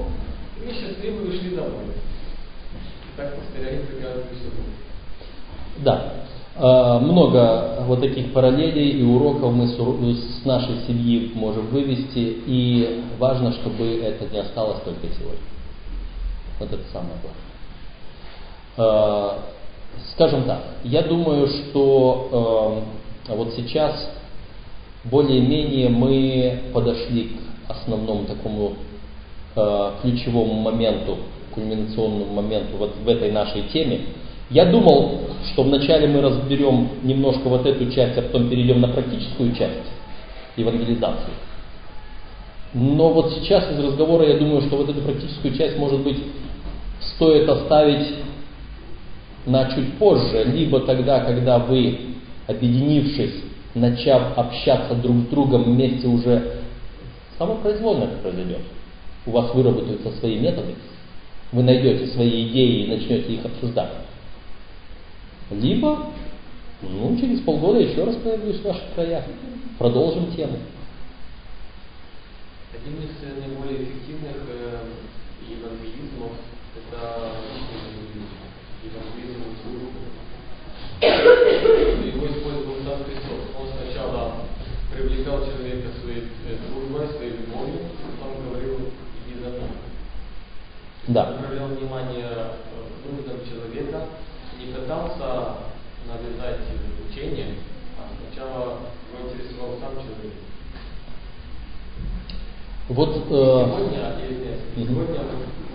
и 0.56 0.66
мы 0.66 0.72
счастливы 0.72 1.28
ушли 1.28 1.54
домой. 1.54 1.92
И 1.92 3.16
так 3.16 3.36
повторяется 3.36 3.92
каждую 4.00 4.36
субботу. 4.36 4.70
Да, 5.84 6.20
Э, 6.56 6.98
много 6.98 7.84
вот 7.86 8.00
таких 8.00 8.34
параллелей 8.34 9.00
и 9.00 9.02
уроков 9.02 9.52
мы 9.52 9.66
с 9.68 10.44
нашей 10.44 10.84
семьи 10.86 11.32
можем 11.34 11.68
вывести, 11.68 12.42
и 12.46 13.02
важно, 13.18 13.52
чтобы 13.52 14.00
это 14.02 14.26
не 14.26 14.40
осталось 14.40 14.80
только 14.84 15.06
сегодня. 15.08 15.40
Вот 16.58 16.70
это 16.70 16.82
самое 16.92 17.14
главное. 18.76 19.38
Э, 19.38 19.38
скажем 20.12 20.44
так, 20.44 20.60
я 20.84 21.02
думаю, 21.02 21.46
что 21.48 22.84
э, 23.28 23.34
вот 23.34 23.54
сейчас 23.54 24.10
более-менее 25.04 25.88
мы 25.88 26.60
подошли 26.72 27.36
к 27.66 27.70
основному 27.70 28.24
такому 28.24 28.72
ключевому 30.02 30.54
моменту, 30.54 31.16
кульминационному 31.54 32.26
моменту 32.26 32.76
вот 32.78 32.94
в 33.02 33.08
этой 33.08 33.32
нашей 33.32 33.62
теме. 33.62 34.00
Я 34.48 34.66
думал, 34.66 35.20
что 35.52 35.62
вначале 35.62 36.08
мы 36.08 36.20
разберем 36.20 36.88
немножко 37.02 37.48
вот 37.48 37.66
эту 37.66 37.90
часть, 37.90 38.18
а 38.18 38.22
потом 38.22 38.48
перейдем 38.48 38.80
на 38.80 38.88
практическую 38.88 39.54
часть 39.54 39.88
евангелизации. 40.56 41.32
Но 42.74 43.12
вот 43.12 43.32
сейчас 43.32 43.70
из 43.70 43.84
разговора 43.84 44.28
я 44.28 44.38
думаю, 44.38 44.62
что 44.62 44.76
вот 44.76 44.88
эту 44.88 45.00
практическую 45.02 45.56
часть, 45.56 45.76
может 45.76 46.00
быть, 46.00 46.18
стоит 47.16 47.48
оставить 47.48 48.08
на 49.46 49.74
чуть 49.74 49.94
позже, 49.94 50.44
либо 50.44 50.80
тогда, 50.80 51.20
когда 51.24 51.58
вы, 51.58 51.98
объединившись, 52.46 53.42
начав 53.74 54.36
общаться 54.36 54.94
друг 54.94 55.16
с 55.18 55.26
другом 55.28 55.64
вместе 55.64 56.06
уже 56.06 56.60
самопроизвольно 57.38 58.04
это 58.04 58.16
произойдет. 58.18 58.60
У 59.26 59.30
вас 59.30 59.54
выработаются 59.54 60.10
свои 60.18 60.38
методы, 60.38 60.74
вы 61.52 61.62
найдете 61.62 62.06
свои 62.08 62.48
идеи 62.48 62.84
и 62.84 62.88
начнете 62.88 63.34
их 63.34 63.44
обсуждать. 63.44 63.90
Либо, 65.50 66.06
ну, 66.82 67.16
через 67.18 67.40
полгода 67.40 67.80
еще 67.80 68.04
раз 68.04 68.16
появлюсь 68.16 68.60
в 68.60 68.64
ваших 68.64 68.94
краях. 68.94 69.24
Продолжим 69.78 70.32
тему. 70.36 70.58
Один 72.72 72.98
из 73.02 73.42
наиболее 73.42 73.82
эффективных 73.82 74.36
э, 74.48 74.78
евангелизмов– 75.48 76.32
это 76.76 77.32
евангелизм 78.82 79.40
Его 81.00 82.26
использовал 82.26 82.76
сам 82.84 83.04
Христос. 83.04 83.52
Он 83.58 83.68
сначала 83.76 84.46
привлекал 84.92 85.44
человека 85.44 85.88
своей 86.00 86.28
э, 86.48 86.56
дружбой, 86.68 87.08
своей 87.16 87.32
любовью, 87.32 87.80
потом 88.18 88.48
говорил 88.48 88.90
«иди 89.20 89.40
за 89.40 89.50
мной». 89.50 89.70
Да. 91.08 91.24
Проявлял 91.24 91.68
внимание 91.68 92.26
э, 92.26 92.52
нуждам 93.04 93.38
человека, 93.48 94.06
не 94.58 94.72
пытался 94.72 95.56
навязать 96.06 96.60
учение, 97.08 97.56
а 97.98 98.08
сначала 98.16 98.78
его 99.12 99.28
интересовал 99.28 99.78
сам 99.80 99.92
человек. 99.92 100.34
Вот, 102.88 103.16
э... 103.16 103.20
Сегодня, 103.30 104.16
сегодня 104.74 105.20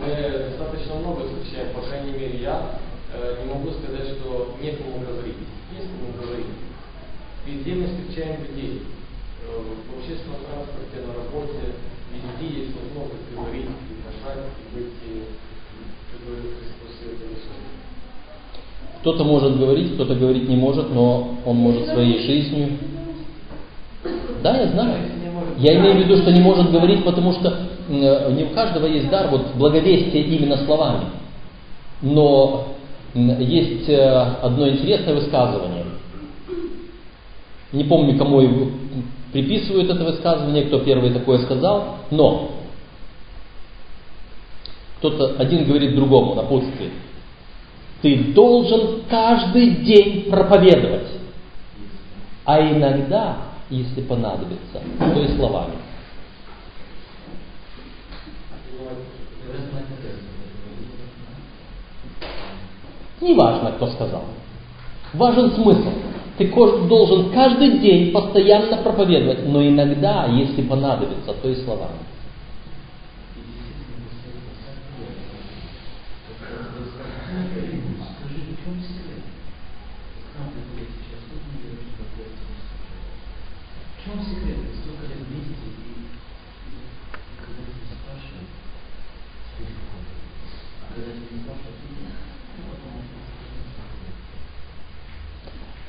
мы 0.01 0.49
достаточно 0.49 0.95
много 0.95 1.27
встречаем, 1.27 1.73
по 1.73 1.81
крайней 1.81 2.11
мере 2.11 2.41
я 2.41 2.79
э, 3.13 3.43
не 3.43 3.53
могу 3.53 3.71
сказать, 3.71 4.17
что 4.17 4.55
некому 4.61 5.03
говорить. 5.05 5.45
Есть 5.75 5.89
кому 5.91 6.15
говорить. 6.17 6.53
Везде 7.45 7.75
мы 7.75 7.87
встречаем 7.87 8.41
людей. 8.41 8.81
Э, 9.45 9.61
в 9.61 9.99
общественном 9.99 10.41
транспорте, 10.47 11.05
на 11.05 11.13
работе, 11.13 11.77
везде 12.09 12.65
есть 12.65 12.73
возможность 12.73 13.29
говорить, 13.29 13.69
приглашать 13.85 14.49
и 14.57 14.65
быть, 14.73 14.95
как 16.11 16.19
говорил 16.25 16.51
Христос, 16.57 16.95
это 17.05 17.35
кто-то 19.05 19.23
может 19.23 19.59
говорить, 19.59 19.93
кто-то 19.93 20.15
говорить 20.15 20.49
не 20.49 20.55
может, 20.55 20.91
но 20.91 21.35
он 21.45 21.57
может 21.57 21.85
своей 21.89 22.25
жизнью. 22.25 22.69
Да, 24.41 24.57
я 24.57 24.67
знаю. 24.69 24.95
Я 25.59 25.79
имею 25.79 25.93
в 25.93 25.97
виду, 25.99 26.17
что 26.17 26.31
не 26.31 26.41
может 26.41 26.71
говорить, 26.71 27.05
потому 27.05 27.33
что 27.33 27.55
не 27.87 28.43
у 28.45 28.55
каждого 28.55 28.87
есть 28.87 29.07
дар 29.11 29.27
вот 29.29 29.53
благовестие 29.57 30.23
именно 30.23 30.57
словами. 30.65 31.05
Но 32.01 32.69
есть 33.15 33.87
э, 33.87 34.09
одно 34.41 34.67
интересное 34.67 35.15
высказывание. 35.15 35.85
Не 37.71 37.85
помню, 37.85 38.17
кому 38.17 38.41
его 38.41 38.67
приписывают 39.31 39.89
это 39.89 40.03
высказывание, 40.03 40.65
кто 40.65 40.79
первый 40.79 41.11
такое 41.11 41.39
сказал, 41.39 41.97
но 42.11 42.51
кто-то 44.97 45.35
один 45.37 45.65
говорит 45.65 45.95
другому 45.95 46.35
на 46.35 46.43
напутствие. 46.43 46.91
Ты 48.01 48.33
должен 48.33 49.01
каждый 49.09 49.77
день 49.77 50.29
проповедовать. 50.29 51.07
А 52.43 52.61
иногда, 52.61 53.37
если 53.69 54.01
понадобится, 54.01 54.81
то 54.99 55.21
и 55.21 55.35
словами. 55.37 55.73
Неважно, 63.21 63.71
кто 63.71 63.87
сказал. 63.87 64.23
Важен 65.13 65.51
смысл. 65.51 65.89
Ты 66.37 66.47
должен 66.49 67.31
каждый 67.31 67.79
день 67.79 68.11
постоянно 68.11 68.77
проповедовать, 68.77 69.47
но 69.47 69.65
иногда, 69.65 70.25
если 70.25 70.61
понадобится, 70.63 71.33
то 71.41 71.49
и 71.49 71.55
словами. 71.63 71.95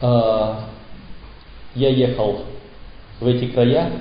А, 0.00 0.64
я 1.74 1.88
ехал 1.88 2.40
в 3.20 3.26
эти 3.26 3.46
края, 3.46 3.92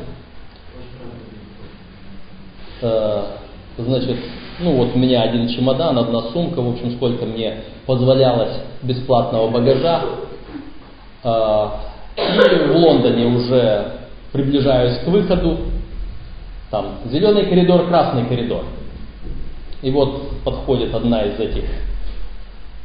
а, 2.81 3.37
значит, 3.77 4.17
ну 4.59 4.75
вот 4.75 4.95
у 4.95 4.99
меня 4.99 5.21
один 5.21 5.47
чемодан, 5.47 5.97
одна 5.97 6.23
сумка, 6.31 6.61
в 6.61 6.69
общем, 6.69 6.91
сколько 6.97 7.25
мне 7.25 7.59
позволялось 7.85 8.57
бесплатного 8.81 9.49
багажа. 9.49 10.01
А, 11.23 11.81
и 12.17 12.67
в 12.69 12.75
Лондоне 12.75 13.25
уже 13.25 13.91
приближаюсь 14.31 14.99
к 14.99 15.07
выходу, 15.07 15.59
там 16.71 16.99
зеленый 17.09 17.45
коридор, 17.45 17.87
красный 17.87 18.25
коридор. 18.25 18.65
И 19.81 19.91
вот 19.91 20.41
подходит 20.43 20.93
одна 20.93 21.23
из 21.23 21.39
этих 21.39 21.63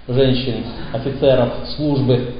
женщин, 0.06 0.64
офицеров 0.92 1.52
службы, 1.76 2.34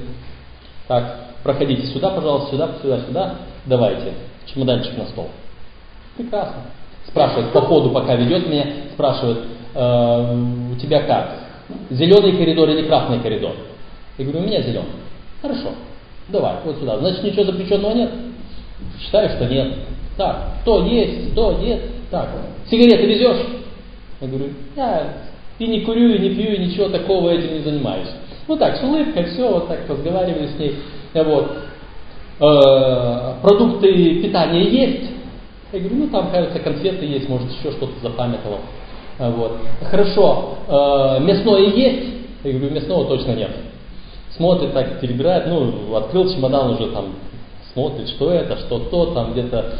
так, 0.91 1.19
проходите 1.41 1.87
сюда, 1.87 2.09
пожалуйста, 2.09 2.51
сюда, 2.51 2.69
сюда, 2.81 2.99
сюда. 3.07 3.35
Давайте. 3.65 4.11
Чемоданчик 4.45 4.97
на 4.97 5.05
стол. 5.05 5.29
Прекрасно. 6.17 6.63
Спрашивает 7.07 7.53
по 7.53 7.61
ходу, 7.61 7.91
пока 7.91 8.15
ведет 8.15 8.49
меня, 8.49 8.65
спрашивает, 8.93 9.37
э, 9.73 10.35
у 10.73 10.75
тебя 10.75 11.03
как? 11.03 11.31
Зеленый 11.91 12.33
коридор 12.33 12.67
или 12.71 12.85
красный 12.87 13.21
коридор? 13.21 13.53
Я 14.17 14.25
говорю, 14.25 14.41
у 14.41 14.47
меня 14.47 14.61
зеленый. 14.63 14.89
Хорошо. 15.41 15.69
Давай, 16.27 16.55
вот 16.65 16.77
сюда. 16.77 16.97
Значит, 16.97 17.23
ничего 17.23 17.45
запрещенного 17.45 17.93
нет? 17.93 18.11
Считаю, 18.99 19.29
что 19.29 19.45
нет. 19.45 19.73
Так, 20.17 20.55
то 20.65 20.83
есть, 20.83 21.33
то 21.33 21.53
нет. 21.53 21.83
Так, 22.09 22.31
сигареты 22.69 23.05
везешь? 23.05 23.45
Я 24.19 24.27
говорю, 24.27 24.49
я 24.75 25.13
и 25.57 25.67
не 25.67 25.85
курю, 25.85 26.15
и 26.15 26.19
не 26.19 26.35
пью, 26.35 26.51
и 26.51 26.65
ничего 26.65 26.89
такого 26.89 27.29
этим 27.29 27.53
не 27.53 27.63
занимаюсь. 27.63 28.09
Ну 28.47 28.57
так, 28.57 28.77
с 28.77 28.83
улыбкой, 28.83 29.25
все, 29.25 29.51
вот 29.51 29.67
так 29.67 29.87
разговаривали 29.87 30.47
с 30.47 30.59
ней. 30.59 30.75
Вот. 31.13 31.51
э, 32.39 33.33
продукты 33.41 34.21
питания 34.21 34.63
есть? 34.63 35.11
Я 35.71 35.79
говорю, 35.79 35.95
ну 35.97 36.07
там, 36.07 36.31
кажется, 36.31 36.59
конфеты 36.59 37.05
есть, 37.05 37.29
может 37.29 37.49
еще 37.51 37.71
что-то 37.71 37.93
запамятовал. 38.01 38.59
А, 39.19 39.29
вот. 39.29 39.57
Хорошо, 39.89 40.55
э, 40.67 41.23
мясное 41.23 41.61
есть? 41.61 42.09
Я 42.43 42.53
говорю, 42.53 42.73
мясного 42.73 43.05
точно 43.05 43.33
нет. 43.33 43.51
Смотрит 44.35 44.73
так, 44.73 44.99
перебирает, 44.99 45.47
ну, 45.47 45.95
открыл 45.95 46.33
чемодан 46.33 46.71
уже 46.71 46.87
там, 46.87 47.13
смотрит, 47.73 48.09
что 48.09 48.31
это, 48.31 48.57
что 48.57 48.79
то, 48.79 49.13
там 49.13 49.33
где-то 49.33 49.73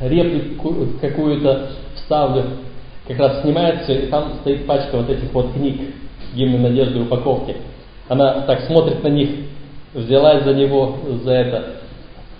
реплику 0.00 0.74
какую-то 1.00 1.70
вставлю. 1.96 2.44
Как 3.06 3.18
раз 3.18 3.42
снимается, 3.42 3.92
и 3.92 4.06
там 4.06 4.34
стоит 4.40 4.66
пачка 4.66 4.96
вот 4.96 5.08
этих 5.08 5.32
вот 5.32 5.52
книг 5.52 5.94
гимны 6.34 6.58
надежды 6.58 7.00
упаковки. 7.00 7.56
Она 8.08 8.42
так 8.42 8.62
смотрит 8.62 9.02
на 9.02 9.08
них, 9.08 9.30
взялась 9.92 10.44
за 10.44 10.54
него, 10.54 10.98
за 11.24 11.32
это, 11.32 11.64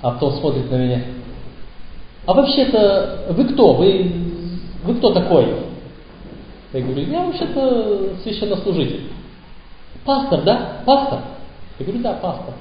а 0.00 0.12
потом 0.12 0.32
смотрит 0.38 0.70
на 0.70 0.76
меня. 0.76 1.02
А 2.26 2.34
вообще-то 2.34 3.26
вы 3.30 3.44
кто? 3.44 3.74
Вы, 3.74 4.12
вы 4.84 4.94
кто 4.96 5.12
такой? 5.12 5.46
Я 6.72 6.80
говорю, 6.82 7.06
я 7.06 7.22
вообще-то 7.22 8.16
священнослужитель. 8.22 9.10
Пастор, 10.04 10.42
да? 10.42 10.82
Пастор? 10.84 11.20
Я 11.78 11.86
говорю, 11.86 12.02
да, 12.02 12.12
пастор. 12.14 12.54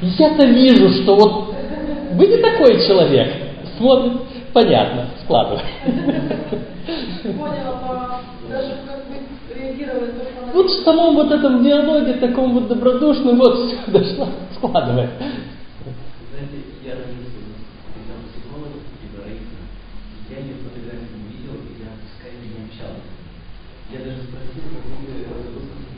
Я-то 0.00 0.46
вижу, 0.46 0.88
что 1.02 1.16
вот 1.16 1.54
вы 2.12 2.26
не 2.26 2.36
такой 2.38 2.86
человек. 2.86 3.32
Смотрит, 3.78 4.20
понятно, 4.52 5.06
складывай. 5.22 5.62
Поняла, 7.22 8.20
даже 8.48 8.74
как 8.86 9.05
Вот 10.54 10.70
в 10.70 10.84
самом 10.84 11.14
вот 11.16 11.32
этом 11.32 11.62
диалоге, 11.62 12.14
таком 12.14 12.54
вот 12.54 12.68
добродушном, 12.68 13.36
вот 13.36 13.56
все 13.66 13.78
дошло, 13.88 14.28
складывай. 14.54 15.08
Знаете, 16.30 16.58
я 16.84 16.94
родился 16.94 17.36
когда 17.96 18.22
психолог 18.30 18.78
и 19.02 19.06
барыца. 19.10 19.58
Я 20.30 20.38
ее 20.38 20.54
фотографию 20.62 21.18
не 21.18 21.34
видел, 21.34 21.58
и 21.66 21.82
я 21.82 21.98
в 21.98 22.06
скайпе 22.14 22.46
не 22.46 22.68
общался. 22.68 23.10
Я 23.90 23.98
даже 24.06 24.22
спросил, 24.30 24.64
как, 24.70 24.84
вы, 24.86 25.26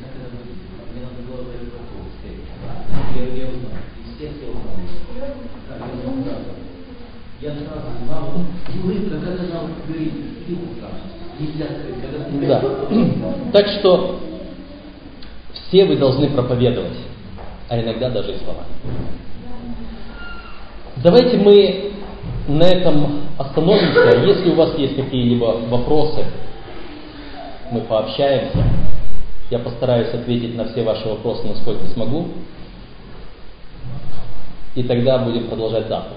как 0.01 0.12
это 0.16 0.27
выглядит. 0.33 0.69
Мне 0.89 1.01
надо 1.05 1.21
было 1.29 1.45
говорить 1.45 1.69
про 1.69 1.85
в 1.85 2.12
скайпе. 2.23 2.49
Я, 3.19 3.23
я 3.37 3.47
узнал. 3.53 3.77
Из 4.01 4.09
всех 4.16 4.33
я 4.41 4.49
узнал. 4.49 4.81
Да, 5.69 5.75
я 5.77 6.07
узнал 6.09 6.41
сразу. 6.41 6.69
Я 7.39 7.51
сразу 7.55 7.91
знал, 8.03 8.43
улыбка, 8.83 9.21
когда 9.21 9.45
знал, 9.47 9.69
как 9.71 9.87
говорить, 9.87 10.43
фильм 10.47 10.75
Да. 12.49 12.62
Так 13.53 13.66
что 13.78 14.20
все 15.53 15.84
вы 15.84 15.97
должны 15.97 16.30
проповедовать, 16.30 16.99
а 17.68 17.80
иногда 17.80 18.11
даже 18.11 18.32
и 18.32 18.39
слова. 18.39 18.64
Давайте 20.97 21.36
мы 21.36 21.93
на 22.49 22.64
этом 22.64 23.20
остановимся. 23.36 24.18
Если 24.26 24.51
у 24.51 24.55
вас 24.55 24.76
есть 24.78 24.97
какие-либо 24.97 25.61
вопросы, 25.68 26.24
мы 27.70 27.82
пообщаемся. 27.82 28.64
Я 29.51 29.61
постараюсь 29.61 30.12
ответить 30.12 30.57
на 30.57 30.66
все 30.66 30.82
ваши 30.82 31.09
вопросы, 31.09 31.47
насколько 31.47 31.86
смогу. 31.89 32.28
И 34.74 34.82
тогда 34.82 35.18
будем 35.18 35.49
продолжать 35.49 35.89
завтра. 35.89 36.16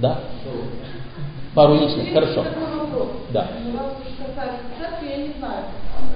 Да? 0.00 0.20
Пару 1.54 1.74
личных, 1.74 2.12
хорошо. 2.12 2.44
Да. 3.30 3.48
Церкви, 4.78 5.08
я 5.08 5.16
не 5.16 5.32
знаю. 5.38 5.64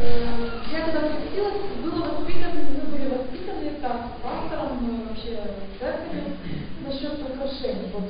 Э, 0.01 0.61
Я 0.71 0.85
когда 0.85 1.01
крестилась, 1.09 1.63
было 1.83 2.05
воспитаны, 2.13 2.61
мы 2.77 2.91
были 2.93 3.09
воспитаны 3.09 3.73
как 3.81 4.21
пастором, 4.23 4.79
ну, 4.83 5.09
вообще 5.09 5.41
церковью, 5.79 6.37
насчет 6.87 7.15
украшений. 7.25 7.89
Вот, 7.95 8.05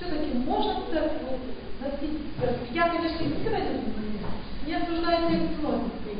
все-таки 0.00 0.32
можно 0.38 0.74
церковь 0.90 1.20
носить 1.80 2.16
церковь? 2.40 2.68
Я, 2.72 2.88
конечно, 2.88 3.24
никогда 3.24 3.60
не, 3.60 3.84
не 4.66 4.74
осуждаю 4.74 5.28
тех, 5.30 5.40
кто 5.58 5.68
носит 5.68 6.06
их. 6.08 6.18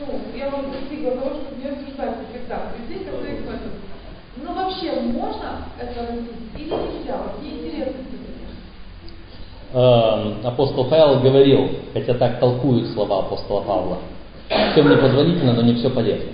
Ну, 0.00 0.20
я 0.36 0.48
уже 0.48 0.68
достигла 0.68 1.12
того, 1.12 1.30
чтобы 1.40 1.62
не 1.62 1.70
осуждать 1.70 2.16
никогда. 2.28 2.72
Людей, 2.78 3.04
которые 3.04 3.38
их 3.38 3.44
носят. 3.46 3.72
Но 4.44 4.52
вообще 4.52 4.92
можно 5.00 5.64
это 5.80 6.12
носить 6.12 6.30
или 6.56 6.64
нельзя? 6.64 7.16
Вот 7.16 7.40
мне 7.40 7.52
интересно. 7.52 8.06
Эм, 9.72 10.46
апостол 10.46 10.88
Павел 10.88 11.20
говорил, 11.20 11.68
хотя 11.92 12.14
так 12.14 12.38
толкуют 12.38 12.88
слова 12.92 13.20
апостола 13.20 13.62
Павла, 13.62 13.98
все 14.72 14.82
мне 14.82 14.96
позволительно, 14.96 15.54
но 15.54 15.62
не 15.62 15.74
все 15.74 15.90
полезно. 15.90 16.30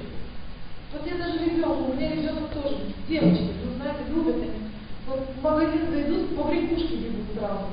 Вот 0.92 1.06
я 1.06 1.16
даже 1.16 1.44
ребенку, 1.44 1.90
у 1.90 1.94
меня 1.94 2.12
ребенок 2.12 2.50
тоже, 2.52 2.76
девочки, 3.08 3.48
вы 3.64 3.76
знаете, 3.76 4.00
любят 4.10 4.36
они. 4.36 4.62
Вот 5.08 5.20
в 5.36 5.42
магазин 5.42 5.90
зайдут, 5.90 6.36
по 6.36 6.42
побрякушки 6.44 6.94
бегут 6.94 7.26
сразу. 7.36 7.66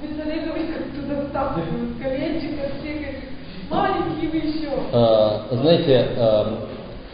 Вы 0.00 0.20
Олеговой 0.20 0.66
как 0.66 0.92
туда 0.94 1.22
втаскивают, 1.28 1.98
коленчика, 2.02 2.70
всех 2.80 2.96
этих, 2.96 3.28
маленькие 3.70 4.30
вы 4.30 4.36
еще. 4.36 4.70
Э, 4.92 5.56
знаете, 5.56 6.08
э, 6.16 6.56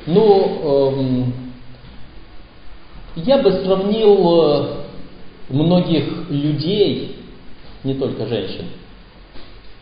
ну, 0.07 0.99
эм, 0.99 1.44
я 3.17 3.39
бы 3.39 3.53
сравнил 3.53 4.43
э, 4.43 4.67
многих 5.51 6.31
людей, 6.31 7.17
не 7.85 7.95
только 7.95 8.27
женщин, 8.27 8.65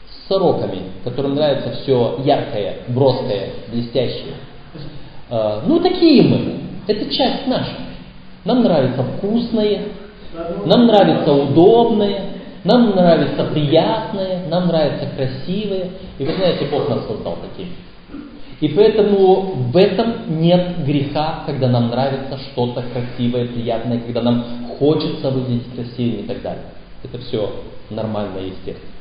с 0.09 0.29
сороками, 0.29 0.83
которым 1.05 1.35
нравится 1.35 1.73
все 1.83 2.21
яркое, 2.25 2.79
броское, 2.89 3.51
блестящее. 3.73 4.35
Э, 5.31 5.61
ну, 5.67 5.81
такие 5.81 6.23
мы. 6.23 6.61
Это 6.87 7.15
часть 7.15 7.47
наша. 7.47 7.77
Нам 8.45 8.63
нравится 8.63 9.03
вкусное, 9.03 9.83
нам 10.67 10.87
нравится 10.87 11.33
удобное, 11.33 12.33
нам 12.65 12.91
нравится 12.91 13.45
приятное, 13.45 14.47
нам 14.49 14.67
нравится 14.67 15.09
красивое. 15.17 15.91
И 16.19 16.25
вы 16.25 16.33
знаете, 16.35 16.67
Бог 16.67 16.89
нас 16.89 17.07
создал 17.07 17.37
такими. 17.37 17.73
И 18.63 18.69
поэтому 18.69 19.55
в 19.73 19.77
этом 19.77 20.41
нет 20.41 20.85
греха, 20.87 21.43
когда 21.47 21.67
нам 21.67 21.89
нравится 21.89 22.39
что-то 22.53 22.85
красивое, 22.93 23.49
приятное, 23.49 23.99
когда 23.99 24.23
нам 24.23 24.45
хочется 24.79 25.31
выглядеть 25.31 25.75
красивым 25.75 26.21
и 26.21 26.23
так 26.29 26.43
далее. 26.43 26.63
Это 27.03 27.19
все 27.19 27.51
нормально 27.91 28.39
и 28.39 28.51
естественно. 28.51 28.93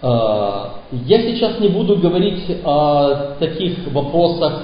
А, 0.00 0.76
Я 0.92 1.22
сейчас 1.24 1.60
не 1.60 1.68
буду 1.68 1.98
говорить 1.98 2.44
о 2.64 3.36
таких 3.38 3.86
вопросах 3.92 4.62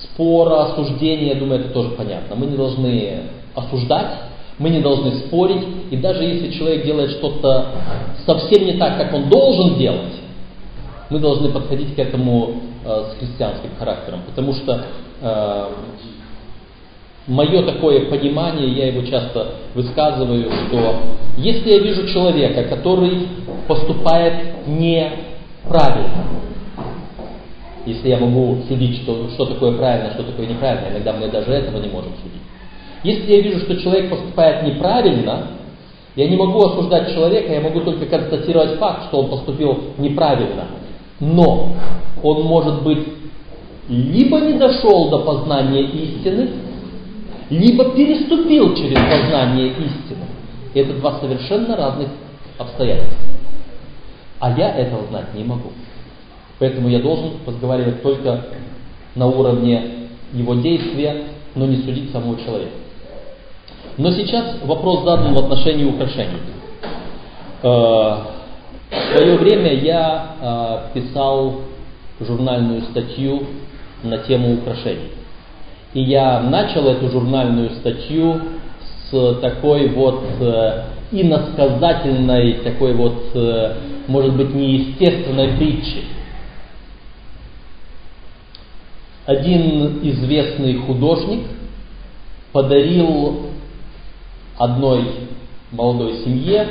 спора, 0.00 0.66
осуждения, 0.66 1.34
я 1.34 1.40
думаю, 1.40 1.62
это 1.62 1.70
тоже 1.70 1.90
понятно. 1.90 2.36
Мы 2.36 2.46
не 2.46 2.56
должны 2.56 3.22
осуждать, 3.56 4.14
мы 4.60 4.70
не 4.70 4.78
должны 4.78 5.26
спорить, 5.26 5.66
и 5.90 5.96
даже 5.96 6.22
если 6.22 6.56
человек 6.56 6.84
делает 6.84 7.10
что-то 7.10 7.66
совсем 8.24 8.64
не 8.64 8.74
так, 8.74 8.96
как 8.96 9.12
он 9.12 9.28
должен 9.28 9.76
делать, 9.76 10.27
мы 11.10 11.18
должны 11.18 11.50
подходить 11.50 11.94
к 11.94 11.98
этому 11.98 12.54
э, 12.84 13.04
с 13.10 13.18
христианским 13.18 13.70
характером, 13.78 14.20
потому 14.26 14.52
что 14.54 14.84
э, 15.20 15.68
мое 17.26 17.62
такое 17.62 18.06
понимание, 18.10 18.68
я 18.68 18.86
его 18.88 19.02
часто 19.02 19.54
высказываю, 19.74 20.50
что 20.50 21.00
если 21.36 21.70
я 21.70 21.78
вижу 21.78 22.06
человека, 22.08 22.64
который 22.64 23.28
поступает 23.66 24.66
неправильно, 24.66 26.24
если 27.86 28.08
я 28.08 28.18
могу 28.18 28.62
судить, 28.68 29.02
что, 29.02 29.28
что 29.30 29.46
такое 29.46 29.72
правильно, 29.72 30.10
что 30.12 30.24
такое 30.24 30.46
неправильно, 30.46 30.88
иногда 30.90 31.12
мы 31.14 31.28
даже 31.28 31.52
этого 31.52 31.80
не 31.80 31.88
можем 31.88 32.12
судить. 32.22 32.42
Если 33.02 33.32
я 33.32 33.40
вижу, 33.40 33.60
что 33.60 33.76
человек 33.76 34.10
поступает 34.10 34.62
неправильно, 34.64 35.52
я 36.16 36.28
не 36.28 36.36
могу 36.36 36.60
осуждать 36.64 37.14
человека, 37.14 37.52
я 37.52 37.60
могу 37.60 37.80
только 37.80 38.06
констатировать 38.06 38.78
факт, 38.78 39.04
что 39.08 39.20
он 39.20 39.30
поступил 39.30 39.94
неправильно. 39.98 40.66
Но 41.20 41.72
он 42.22 42.42
может 42.44 42.82
быть 42.82 43.06
либо 43.88 44.40
не 44.40 44.54
дошел 44.54 45.08
до 45.10 45.20
познания 45.20 45.82
истины, 45.82 46.50
либо 47.50 47.90
переступил 47.90 48.74
через 48.74 48.98
познание 48.98 49.68
истины. 49.68 50.26
Это 50.74 50.94
два 50.94 51.18
совершенно 51.20 51.76
разных 51.76 52.08
обстоятельства. 52.58 53.16
А 54.38 54.56
я 54.56 54.70
этого 54.76 55.06
знать 55.06 55.34
не 55.34 55.44
могу. 55.44 55.72
Поэтому 56.58 56.88
я 56.88 57.00
должен 57.00 57.32
разговаривать 57.46 58.02
только 58.02 58.44
на 59.14 59.26
уровне 59.26 60.08
его 60.32 60.54
действия, 60.54 61.24
но 61.54 61.66
не 61.66 61.76
судить 61.76 62.12
самого 62.12 62.38
человека. 62.40 62.72
Но 63.96 64.12
сейчас 64.12 64.58
вопрос 64.64 65.04
задан 65.04 65.34
в 65.34 65.38
отношении 65.38 65.84
украшений. 65.84 66.38
В 69.08 69.16
свое 69.16 69.38
время 69.38 69.72
я 69.72 70.36
э, 70.38 71.00
писал 71.00 71.62
журнальную 72.20 72.82
статью 72.82 73.42
на 74.02 74.18
тему 74.18 74.58
украшений. 74.58 75.12
И 75.94 76.02
я 76.02 76.40
начал 76.40 76.86
эту 76.88 77.08
журнальную 77.08 77.70
статью 77.70 78.38
с 79.10 79.34
такой 79.40 79.88
вот 79.88 80.22
э, 80.40 80.84
иносказательной, 81.10 82.54
такой 82.64 82.92
вот, 82.92 83.30
э, 83.34 83.76
может 84.08 84.36
быть, 84.36 84.54
неестественной 84.54 85.56
притчи. 85.56 86.04
один 89.24 90.00
известный 90.02 90.74
художник 90.74 91.46
подарил 92.50 93.50
одной 94.56 95.28
молодой 95.70 96.24
семье 96.24 96.68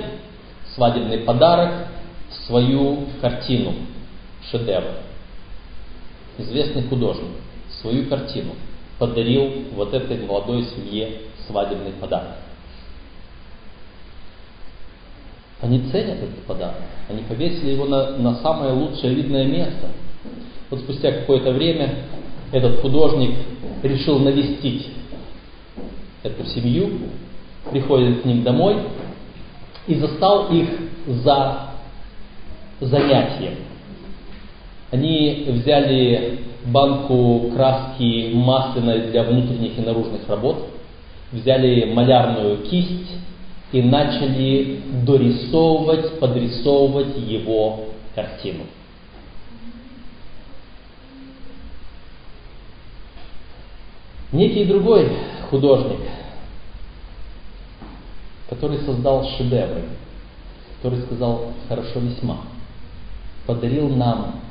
свадебный 0.73 1.19
подарок 1.19 1.86
свою 2.45 3.05
картину, 3.21 3.73
шедевр. 4.49 4.91
Известный 6.37 6.83
художник 6.83 7.31
свою 7.81 8.07
картину 8.07 8.51
подарил 8.99 9.51
вот 9.75 9.93
этой 9.93 10.17
молодой 10.25 10.63
семье 10.65 11.21
свадебный 11.47 11.91
подарок. 11.93 12.37
Они 15.61 15.79
ценят 15.91 16.17
этот 16.17 16.43
подарок. 16.45 16.75
Они 17.09 17.23
повесили 17.23 17.71
его 17.71 17.85
на, 17.85 18.17
на 18.17 18.35
самое 18.35 18.73
лучшее 18.73 19.13
видное 19.15 19.45
место. 19.45 19.87
Вот 20.69 20.81
спустя 20.81 21.11
какое-то 21.11 21.51
время 21.51 22.03
этот 22.51 22.81
художник 22.81 23.35
решил 23.83 24.19
навестить 24.19 24.87
эту 26.23 26.45
семью, 26.45 26.91
приходит 27.71 28.21
к 28.21 28.25
ним 28.25 28.43
домой 28.43 28.77
и 29.87 29.95
застал 29.95 30.49
их 30.51 30.69
за 31.07 31.66
занятием. 32.79 33.55
Они 34.91 35.45
взяли 35.49 36.39
банку 36.65 37.51
краски 37.53 38.31
масляной 38.33 39.11
для 39.11 39.23
внутренних 39.23 39.77
и 39.77 39.81
наружных 39.81 40.27
работ, 40.27 40.67
взяли 41.31 41.91
малярную 41.93 42.63
кисть 42.63 43.11
и 43.71 43.81
начали 43.81 44.81
дорисовывать, 45.05 46.19
подрисовывать 46.19 47.17
его 47.17 47.85
картину. 48.15 48.63
Некий 54.31 54.65
другой 54.65 55.09
художник, 55.49 55.99
который 58.49 58.79
создал 58.79 59.25
шедевры, 59.37 59.83
который 60.77 61.01
сказал 61.03 61.53
хорошо 61.69 61.99
весьма, 61.99 62.39
подарил 63.47 63.89
нам 63.89 64.41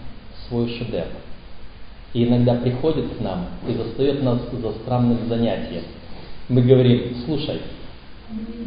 свой 0.49 0.69
шедевр. 0.77 1.07
И 2.15 2.25
иногда 2.25 2.55
приходит 2.55 3.17
к 3.17 3.21
нам 3.21 3.47
и 3.69 3.75
застает 3.75 4.23
нас 4.23 4.39
за 4.51 4.73
странным 4.81 5.19
занятием. 5.29 5.83
Мы 6.49 6.63
говорим, 6.63 7.15
слушай, 7.27 7.61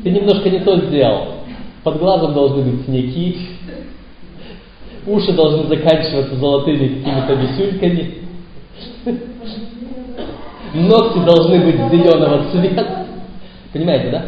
ты 0.04 0.12
немножко 0.12 0.50
не 0.50 0.60
то 0.60 0.80
сделал. 0.86 1.40
Под 1.84 1.98
глазом 1.98 2.34
должны 2.34 2.64
быть 2.64 2.86
синяки, 2.86 3.38
уши 5.08 5.34
должны 5.34 5.68
заканчиваться 5.68 6.36
золотыми 6.36 7.00
какими-то 7.00 7.34
висюльками, 7.34 8.14
ногти 10.74 11.26
должны 11.26 11.60
быть 11.62 11.76
зеленого 11.92 12.52
цвета. 12.52 13.08
Понимаете, 13.74 14.10
да? 14.12 14.26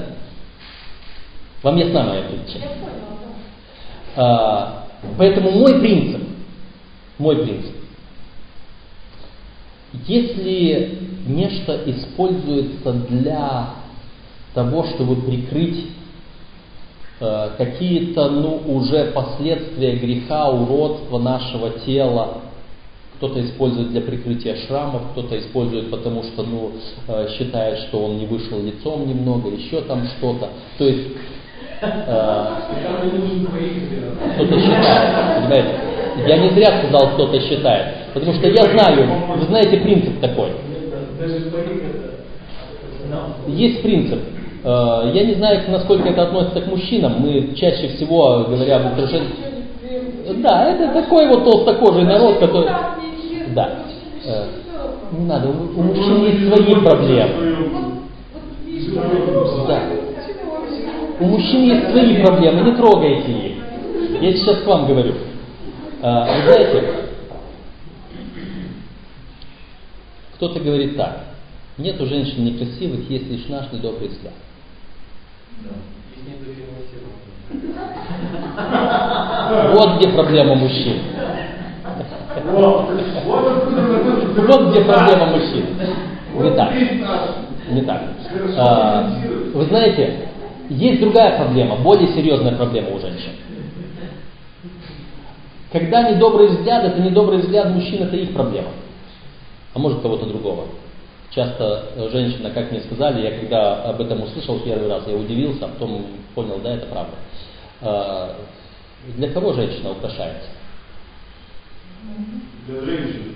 Вам 1.61 1.77
ясна 1.77 2.03
моя 2.03 2.23
притча? 2.23 2.59
А, 4.15 4.80
поэтому 5.17 5.51
мой 5.51 5.79
принцип, 5.79 6.21
мой 7.17 7.37
принцип, 7.37 7.75
если 10.07 10.97
нечто 11.27 11.81
используется 11.85 12.93
для 12.93 13.75
того, 14.53 14.85
чтобы 14.85 15.17
прикрыть 15.17 15.85
э, 17.19 17.49
какие-то 17.57 18.29
ну, 18.29 18.61
уже 18.65 19.11
последствия 19.11 19.95
греха, 19.95 20.49
уродства 20.49 21.19
нашего 21.19 21.71
тела, 21.85 22.41
кто-то 23.17 23.39
использует 23.45 23.91
для 23.91 24.01
прикрытия 24.01 24.55
шрамов, 24.67 25.11
кто-то 25.11 25.37
использует 25.39 25.91
потому, 25.91 26.23
что 26.23 26.43
ну, 26.43 26.71
э, 27.07 27.27
считает, 27.37 27.79
что 27.87 28.03
он 28.03 28.17
не 28.17 28.25
вышел 28.25 28.59
лицом 28.61 29.07
немного, 29.07 29.49
еще 29.49 29.81
там 29.81 30.07
что-то. 30.17 30.49
То 30.77 30.87
есть 30.87 31.07
кто-то 34.35 34.59
считает, 34.59 35.41
понимаете? 35.41 35.69
Я 36.27 36.37
не 36.37 36.49
зря 36.49 36.79
сказал, 36.79 37.13
кто-то 37.13 37.39
считает, 37.39 37.87
потому 38.13 38.33
что 38.33 38.47
я 38.47 38.63
знаю, 38.63 39.07
вы 39.35 39.45
знаете 39.45 39.77
принцип 39.77 40.19
такой. 40.19 40.51
Есть 43.47 43.81
принцип. 43.81 44.19
Э, 44.63 45.11
я 45.13 45.23
не 45.25 45.33
знаю, 45.33 45.61
насколько 45.69 46.09
это 46.09 46.23
относится 46.23 46.61
к 46.61 46.67
мужчинам. 46.67 47.15
Мы 47.19 47.55
чаще 47.55 47.89
всего, 47.89 48.45
говоря 48.47 48.77
об 48.77 48.93
украшениях... 48.93 49.31
Да, 50.37 50.71
это 50.71 50.93
такой 50.93 51.27
вот 51.27 51.43
толстокожий 51.43 52.03
народ, 52.03 52.37
который... 52.37 52.69
Да. 53.55 53.69
Э, 54.25 54.45
не 55.17 55.25
надо, 55.25 55.49
у 55.49 55.81
мужчин 55.81 56.25
есть 56.25 56.47
свои 56.47 56.75
проблемы. 56.75 57.57
Да. 59.67 60.00
У 61.21 61.25
мужчин 61.25 61.65
есть 61.65 61.91
свои 61.91 62.19
проблемы, 62.23 62.61
не 62.61 62.75
трогайте 62.75 63.31
их. 63.31 63.57
Я 64.21 64.33
сейчас 64.33 64.63
к 64.63 64.65
вам 64.65 64.87
говорю. 64.87 65.13
А, 66.01 66.25
знаете, 66.45 66.83
кто-то 70.33 70.59
говорит 70.59 70.97
так. 70.97 71.25
Нет 71.77 72.01
у 72.01 72.07
женщин 72.07 72.43
некрасивых, 72.43 73.07
есть 73.07 73.29
лишь 73.29 73.47
наш 73.49 73.71
недобрый 73.71 74.07
взгляд. 74.09 74.33
Вот 79.75 79.97
где 79.99 80.09
проблема 80.09 80.55
мужчин. 80.55 81.01
Вот 84.37 84.71
где 84.71 84.83
проблема 84.85 85.25
мужчин. 85.27 85.65
Не 86.33 86.51
так. 86.55 86.73
Не 87.69 87.81
так. 87.83 88.01
А, 88.57 89.07
вы 89.53 89.65
знаете, 89.65 90.30
есть 90.71 91.01
другая 91.01 91.37
проблема, 91.37 91.77
более 91.77 92.07
серьезная 92.13 92.55
проблема 92.55 92.91
у 92.91 92.99
женщин. 92.99 93.31
Когда 95.71 96.09
недобрый 96.09 96.47
взгляд, 96.47 96.85
это 96.85 97.01
недобрый 97.01 97.39
взгляд 97.39 97.73
мужчин, 97.73 98.03
это 98.03 98.15
их 98.15 98.33
проблема. 98.33 98.69
А 99.73 99.79
может 99.79 100.01
кого-то 100.01 100.25
другого. 100.25 100.65
Часто 101.31 102.09
женщина, 102.11 102.51
как 102.51 102.71
мне 102.71 102.81
сказали, 102.81 103.21
я 103.21 103.37
когда 103.37 103.83
об 103.83 104.01
этом 104.01 104.23
услышал 104.23 104.59
первый 104.59 104.89
раз, 104.89 105.03
я 105.07 105.15
удивился, 105.15 105.65
а 105.65 105.69
потом 105.69 106.05
понял, 106.35 106.59
да, 106.61 106.75
это 106.75 106.87
правда. 106.87 107.13
А, 107.81 108.35
для 109.15 109.29
кого 109.29 109.53
женщина 109.53 109.91
украшается? 109.91 110.49
Для 112.67 112.81
женщин. 112.81 113.35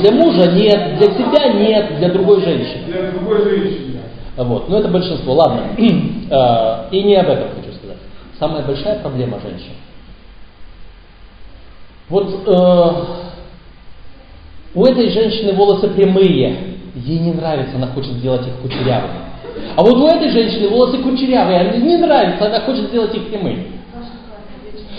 Для 0.00 0.12
мужа 0.12 0.52
нет, 0.52 0.98
для 0.98 1.10
себя 1.14 1.52
нет, 1.52 1.98
для 1.98 2.08
другой 2.10 2.40
женщины. 2.42 2.84
Для 2.86 3.10
другой 3.12 3.44
женщины. 3.44 3.89
Вот. 4.44 4.68
Но 4.68 4.78
это 4.78 4.88
большинство. 4.88 5.34
Ладно. 5.34 5.76
А, 6.30 6.88
и 6.90 7.02
не 7.02 7.16
об 7.16 7.28
этом 7.28 7.48
хочу 7.56 7.72
сказать. 7.74 7.98
Самая 8.38 8.62
большая 8.64 8.98
проблема 9.00 9.38
женщин. 9.40 9.72
Вот 12.08 12.28
э, 12.44 12.90
у 14.74 14.84
этой 14.84 15.10
женщины 15.10 15.52
волосы 15.52 15.88
прямые, 15.88 16.76
ей 16.94 17.18
не 17.20 17.32
нравится, 17.32 17.76
она 17.76 17.88
хочет 17.88 18.12
сделать 18.14 18.46
их 18.46 18.54
кучерявыми. 18.62 19.30
А 19.76 19.82
вот 19.82 19.94
у 19.96 20.06
этой 20.08 20.30
женщины 20.30 20.68
волосы 20.68 20.98
кучерявые, 20.98 21.72
ей 21.74 21.82
не 21.82 21.98
нравится, 21.98 22.46
она 22.46 22.60
хочет 22.62 22.88
сделать 22.88 23.14
их 23.14 23.28
прямыми. 23.28 23.66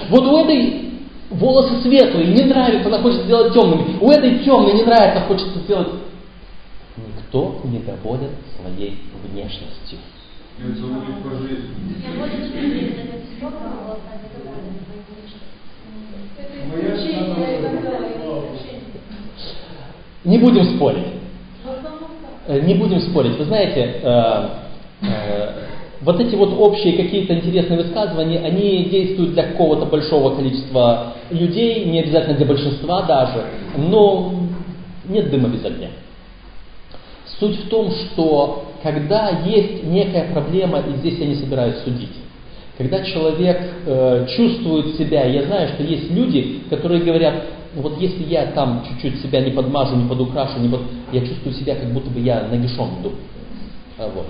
Вот 0.10 0.24
у 0.26 0.38
этой 0.38 0.92
волосы 1.30 1.82
светлые, 1.82 2.28
не 2.28 2.44
нравится, 2.44 2.88
она 2.88 3.00
хочет 3.00 3.24
сделать 3.24 3.54
темными. 3.54 3.98
У 4.00 4.10
этой 4.10 4.40
темной 4.40 4.74
не 4.74 4.84
нравится, 4.84 5.22
хочется 5.28 5.60
сделать... 5.60 5.90
Никто 6.96 7.62
не 7.64 7.80
доводит 7.80 8.32
своей 8.60 9.00
внешностью. 9.28 10.00
Не 20.24 20.38
будем 20.38 20.76
спорить. 20.76 21.06
Э, 22.48 22.60
не 22.60 22.74
будем 22.76 23.02
спорить. 23.02 23.38
Вы 23.38 23.46
знаете, 23.46 24.02
э, 24.02 24.50
э, 25.02 25.50
вот 26.02 26.20
эти 26.20 26.36
вот 26.36 26.54
общие 26.58 26.98
какие-то 26.98 27.36
интересные 27.36 27.80
высказывания, 27.80 28.40
они 28.40 28.86
действуют 28.86 29.34
для 29.34 29.44
какого-то 29.44 29.86
большого 29.86 30.36
количества 30.36 31.14
людей, 31.30 31.86
не 31.86 32.02
обязательно 32.02 32.36
для 32.36 32.46
большинства 32.46 33.04
даже, 33.04 33.46
но 33.78 34.34
нет 35.08 35.30
дыма 35.30 35.50
без 35.50 35.64
огня. 35.64 35.90
Суть 37.40 37.58
в 37.66 37.70
том, 37.70 37.92
что 37.92 38.71
когда 38.84 39.30
есть 39.46 39.84
некая 39.84 40.32
проблема, 40.32 40.80
и 40.80 40.94
здесь 40.98 41.20
я 41.20 41.28
не 41.28 41.36
собираюсь 41.36 41.78
судить, 41.84 42.12
когда 42.78 43.04
человек 43.04 43.62
э, 43.86 44.28
чувствует 44.36 44.96
себя, 44.98 45.26
я 45.26 45.44
знаю, 45.44 45.70
что 45.70 45.84
есть 45.84 46.12
люди, 46.12 46.62
которые 46.70 47.04
говорят, 47.04 47.36
вот 47.76 48.00
если 48.00 48.24
я 48.24 48.48
там 48.48 48.84
чуть-чуть 48.88 49.22
себя 49.22 49.42
не 49.42 49.52
подмажу, 49.52 49.96
не 49.96 50.08
подукрашу, 50.08 50.60
не 50.60 50.70
под... 50.70 50.82
я 51.12 51.22
чувствую 51.22 51.54
себя, 51.54 51.76
как 51.76 51.92
будто 51.92 52.10
бы 52.10 52.20
я 52.20 52.48
нагишом 52.50 52.90
иду. 53.02 53.12
А, 53.98 54.10
вот. 54.14 54.28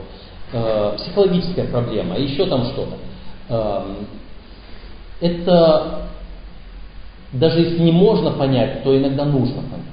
Э, 0.53 0.97
психологическая 0.97 1.67
проблема, 1.67 2.17
еще 2.17 2.45
там 2.45 2.65
что-то. 2.65 2.97
Э, 3.49 3.83
это 5.21 6.07
даже 7.33 7.59
если 7.61 7.81
не 7.81 7.91
можно 7.91 8.31
понять, 8.31 8.83
то 8.83 8.97
иногда 8.97 9.25
нужно 9.25 9.61
понять. 9.61 9.90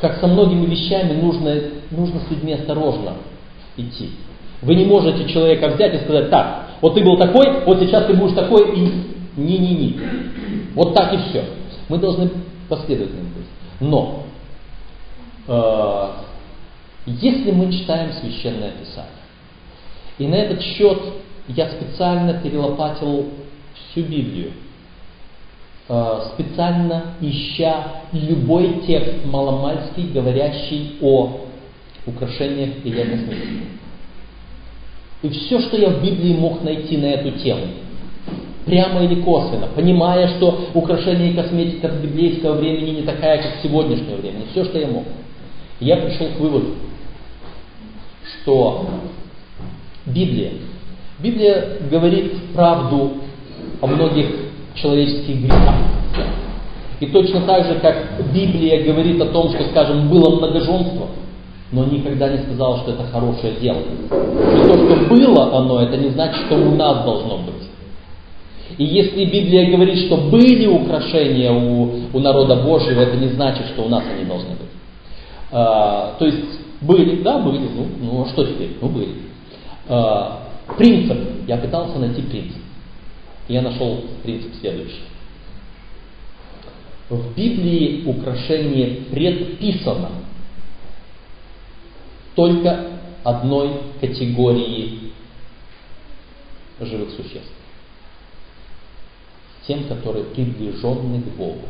Как 0.00 0.20
со 0.20 0.26
многими 0.26 0.66
вещами 0.66 1.20
нужно, 1.20 1.54
нужно 1.90 2.20
с 2.20 2.30
людьми 2.30 2.52
осторожно 2.52 3.14
идти. 3.76 4.10
Вы 4.62 4.74
не 4.74 4.84
можете 4.84 5.28
человека 5.28 5.68
взять 5.68 5.94
и 5.94 6.04
сказать, 6.04 6.30
так, 6.30 6.68
вот 6.80 6.94
ты 6.94 7.02
был 7.02 7.16
такой, 7.16 7.64
вот 7.64 7.80
сейчас 7.80 8.06
ты 8.06 8.14
будешь 8.14 8.34
такой, 8.34 8.76
и 8.76 8.92
не-не-не. 9.36 10.00
Вот 10.74 10.94
так 10.94 11.12
и 11.12 11.16
все. 11.28 11.44
Мы 11.88 11.98
должны 11.98 12.30
последовательно 12.68 13.22
быть. 13.22 13.46
Но, 13.80 14.24
э, 15.46 16.08
если 17.06 17.50
мы 17.52 17.72
читаем 17.72 18.12
Священное 18.12 18.72
Писание, 18.72 19.12
и 20.18 20.26
на 20.26 20.34
этот 20.34 20.62
счет 20.62 20.98
я 21.48 21.70
специально 21.70 22.34
перелопатил 22.34 23.26
всю 23.74 24.02
Библию, 24.02 24.52
специально 25.88 27.14
ища 27.20 28.02
любой 28.12 28.82
текст 28.86 29.24
маломальский, 29.24 30.10
говорящий 30.12 30.96
о 31.00 31.40
украшениях 32.04 32.70
или 32.84 33.00
о 33.00 33.04
косметике. 33.06 33.64
И 35.22 35.28
все, 35.30 35.60
что 35.60 35.78
я 35.78 35.88
в 35.90 36.02
Библии 36.02 36.34
мог 36.34 36.62
найти 36.62 36.98
на 36.98 37.06
эту 37.06 37.30
тему, 37.38 37.62
прямо 38.66 39.02
или 39.02 39.22
косвенно, 39.22 39.68
понимая, 39.74 40.28
что 40.36 40.68
украшение 40.74 41.32
и 41.32 41.34
косметика 41.34 41.88
с 41.88 41.94
библейского 42.00 42.58
времени 42.58 43.00
не 43.00 43.02
такая, 43.02 43.42
как 43.42 43.62
сегодняшнего 43.62 44.16
времени, 44.16 44.44
все, 44.50 44.64
что 44.64 44.78
я 44.78 44.88
мог, 44.88 45.04
я 45.80 45.96
пришел 45.96 46.28
к 46.28 46.38
выводу, 46.38 46.74
что 48.42 48.90
Библия, 50.04 50.52
Библия 51.18 51.78
говорит 51.90 52.52
правду 52.54 53.12
о 53.80 53.86
многих 53.86 54.47
человеческих 54.80 55.42
грехах. 55.42 55.74
И 57.00 57.06
точно 57.06 57.42
так 57.42 57.64
же, 57.66 57.74
как 57.76 57.96
Библия 58.32 58.84
говорит 58.84 59.20
о 59.20 59.26
том, 59.26 59.50
что, 59.50 59.64
скажем, 59.70 60.08
было 60.08 60.36
многоженство, 60.36 61.06
но 61.70 61.84
никогда 61.84 62.28
не 62.28 62.38
сказала, 62.38 62.78
что 62.78 62.92
это 62.92 63.04
хорошее 63.04 63.54
дело. 63.60 63.78
И 63.78 64.68
то, 64.68 64.74
что 64.74 64.96
было 65.08 65.56
оно, 65.56 65.82
это 65.82 65.96
не 65.96 66.10
значит, 66.10 66.46
что 66.46 66.56
у 66.56 66.74
нас 66.74 67.04
должно 67.04 67.38
быть. 67.38 67.54
И 68.76 68.84
если 68.84 69.24
Библия 69.24 69.70
говорит, 69.70 70.06
что 70.06 70.16
были 70.16 70.66
украшения 70.66 71.52
у, 71.52 71.90
у 72.12 72.18
народа 72.18 72.56
Божьего, 72.56 73.00
это 73.00 73.16
не 73.16 73.28
значит, 73.28 73.66
что 73.68 73.82
у 73.82 73.88
нас 73.88 74.04
они 74.12 74.24
должны 74.24 74.50
быть. 74.50 74.68
А, 75.50 76.14
то 76.18 76.26
есть 76.26 76.58
были, 76.80 77.22
да, 77.22 77.38
были, 77.38 77.58
ну, 77.58 77.86
ну 78.00 78.22
а 78.22 78.28
что 78.28 78.44
теперь? 78.44 78.76
Ну 78.80 78.88
были. 78.88 79.14
А, 79.88 80.42
принцип. 80.76 81.16
Я 81.46 81.56
пытался 81.56 81.98
найти 81.98 82.22
принцип. 82.22 82.57
Я 83.48 83.62
нашел 83.62 84.04
принцип 84.22 84.52
следующий. 84.60 85.02
В 87.08 87.34
Библии 87.34 88.04
украшение 88.04 89.04
предписано 89.10 90.10
только 92.34 92.86
одной 93.24 93.70
категории 94.00 95.12
живых 96.80 97.10
существ. 97.10 97.50
Тем, 99.66 99.84
которые 99.84 100.24
приближены 100.26 101.22
к 101.22 101.36
Богу. 101.36 101.62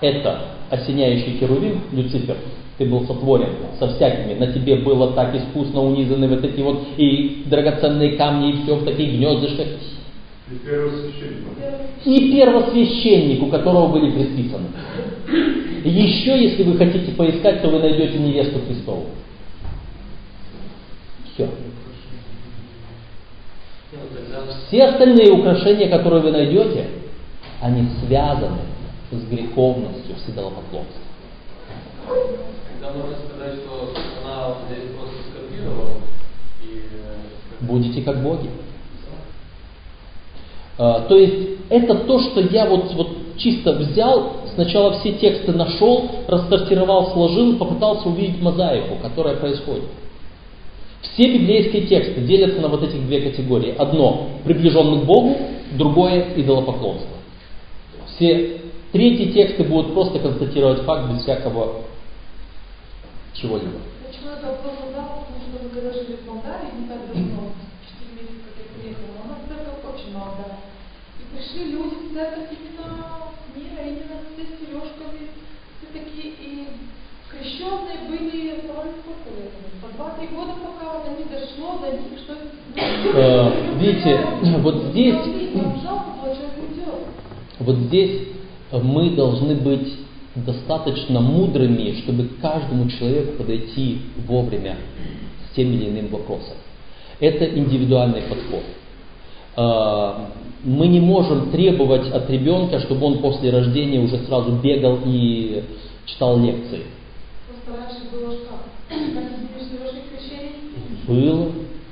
Это 0.00 0.56
осеняющий 0.70 1.38
херувим 1.38 1.82
Люцифер. 1.92 2.36
Ты 2.78 2.86
был 2.86 3.06
сотворен 3.06 3.50
со 3.78 3.94
всякими. 3.94 4.34
На 4.34 4.52
тебе 4.52 4.76
было 4.76 5.12
так 5.12 5.34
искусно 5.34 5.82
унизаны 5.82 6.26
вот 6.28 6.42
эти 6.42 6.60
вот 6.60 6.82
и 6.96 7.44
драгоценные 7.46 8.16
камни, 8.16 8.50
и 8.50 8.62
все 8.62 8.74
в 8.76 8.84
таких 8.84 9.12
гнездышках. 9.12 9.68
И 10.52 10.58
первосвященник. 10.58 11.46
И 12.04 12.30
которого 13.50 13.88
были 13.88 14.10
предписаны. 14.10 14.66
Еще, 15.84 16.42
если 16.42 16.62
вы 16.62 16.76
хотите 16.76 17.12
поискать, 17.12 17.62
то 17.62 17.68
вы 17.68 17.78
найдете 17.80 18.18
невесту 18.18 18.60
Христову. 18.66 19.06
Все. 21.32 21.48
Все 24.68 24.84
остальные 24.84 25.30
украшения, 25.32 25.88
которые 25.88 26.22
вы 26.22 26.30
найдете, 26.30 26.88
они 27.60 27.88
связаны 28.04 28.60
с 29.10 29.24
греховностью, 29.28 30.16
с 30.16 30.28
идолопоклонством. 30.30 31.02
Тогда 32.06 32.98
можно 32.98 33.16
сказать, 33.28 33.60
что 33.60 33.92
она 34.24 34.54
здесь 34.66 34.90
просто 34.96 35.16
скопировала 35.30 35.90
и... 36.62 36.82
э, 36.90 37.64
Будете 37.64 38.02
как 38.02 38.22
боги. 38.22 38.48
А, 40.82 41.02
то 41.02 41.16
есть 41.16 41.60
это 41.70 41.94
то, 41.94 42.18
что 42.18 42.40
я 42.40 42.66
вот, 42.66 42.92
вот 42.94 43.08
чисто 43.36 43.72
взял, 43.74 44.32
сначала 44.54 44.98
все 44.98 45.12
тексты 45.12 45.52
нашел, 45.52 46.10
рассортировал, 46.26 47.12
сложил, 47.12 47.56
попытался 47.56 48.08
увидеть 48.08 48.42
мозаику, 48.42 48.96
которая 49.00 49.36
происходит. 49.36 49.84
Все 51.02 51.32
библейские 51.32 51.86
тексты 51.86 52.22
делятся 52.22 52.60
на 52.60 52.66
вот 52.66 52.82
этих 52.82 53.06
две 53.06 53.20
категории. 53.20 53.76
Одно– 53.78 54.30
приближенный 54.44 55.02
к 55.02 55.04
Богу, 55.04 55.36
другое– 55.70 56.34
идолопоклонство. 56.36 57.16
Все 58.16 58.58
третьи 58.90 59.30
тексты 59.30 59.62
будут 59.62 59.94
просто 59.94 60.18
констатировать 60.18 60.80
факт 60.82 61.12
без 61.12 61.22
всякого 61.22 61.82
чего-либо. 63.34 63.78
Почему 64.04 64.32
этот 64.32 64.44
вопрос 64.46 64.72
задал? 64.84 65.26
Потому 65.26 65.38
что 65.46 65.62
мы 65.62 65.70
когда 65.70 65.92
жили 65.92 66.16
в 66.16 66.26
Молдавии, 66.26 66.74
не 66.74 66.88
так 66.88 67.06
давно, 67.06 67.54
4 68.02 68.18
месяца, 68.18 68.50
как 68.50 68.54
я 68.58 68.66
приехала, 68.74 69.22
у 69.22 69.28
нас 69.30 69.38
церковь 69.46 69.78
очень 69.94 70.12
молодая. 70.12 70.58
И 71.22 71.31
пришли 71.42 71.72
люди 71.72 71.94
в 71.94 72.14
церковь 72.14 72.48
именно 72.50 73.32
мира, 73.54 73.82
именно 73.84 74.22
с 74.22 74.60
сережками, 74.60 75.28
все 75.78 75.86
такие, 75.92 76.34
и 76.40 76.68
крещенные 77.30 78.08
были 78.08 78.62
сколько 78.62 79.28
лет? 79.36 79.50
По 79.80 80.02
2-3 80.02 80.34
года, 80.34 80.52
пока 80.62 81.04
до 81.04 81.18
них 81.18 81.28
дошло, 81.30 81.78
до 81.78 81.90
них, 81.90 82.18
что... 82.18 82.34
Э, 83.14 83.78
видите, 83.78 84.20
вот 84.60 84.76
здесь-. 84.90 85.16
Вот 87.58 87.76
здесь 87.76 88.28
мы 88.72 89.10
должны 89.10 89.54
быть 89.54 89.94
достаточно 90.34 91.20
мудрыми, 91.20 92.00
чтобы 92.02 92.24
к 92.24 92.40
каждому 92.40 92.88
человеку 92.88 93.38
подойти 93.38 94.00
вовремя 94.26 94.76
с 95.46 95.54
тем 95.54 95.72
или 95.72 95.90
иным 95.90 96.08
вопросом. 96.08 96.56
Это 97.20 97.44
индивидуальный 97.44 98.22
подход. 98.22 98.62
А, 99.56 100.28
Мы 100.64 100.86
не 100.86 101.00
можем 101.00 101.50
требовать 101.50 102.08
от 102.12 102.30
ребенка, 102.30 102.78
чтобы 102.80 103.06
он 103.06 103.18
после 103.18 103.50
рождения 103.50 104.00
уже 104.00 104.18
сразу 104.18 104.52
бегал 104.52 104.98
и 105.04 105.64
читал 106.06 106.38
лекции. 106.38 106.82
Было 108.06 108.32
что? 108.32 108.42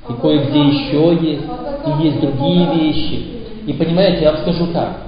И 0.08 0.12
кое-где 0.20 0.60
еще 0.60 1.18
есть. 1.20 1.44
И 1.86 2.04
есть 2.04 2.20
другие 2.20 2.74
вещи. 2.74 3.26
И 3.66 3.72
понимаете, 3.72 4.22
я 4.22 4.32
вам 4.32 4.42
скажу 4.42 4.66
так. 4.72 5.02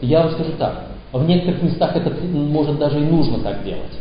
Я 0.00 0.22
вам 0.22 0.32
скажу 0.32 0.52
так. 0.58 0.86
В 1.12 1.24
некоторых 1.24 1.62
местах 1.62 1.94
это 1.94 2.10
может 2.26 2.78
даже 2.78 2.98
и 2.98 3.04
нужно 3.04 3.38
так 3.40 3.64
делать. 3.64 3.98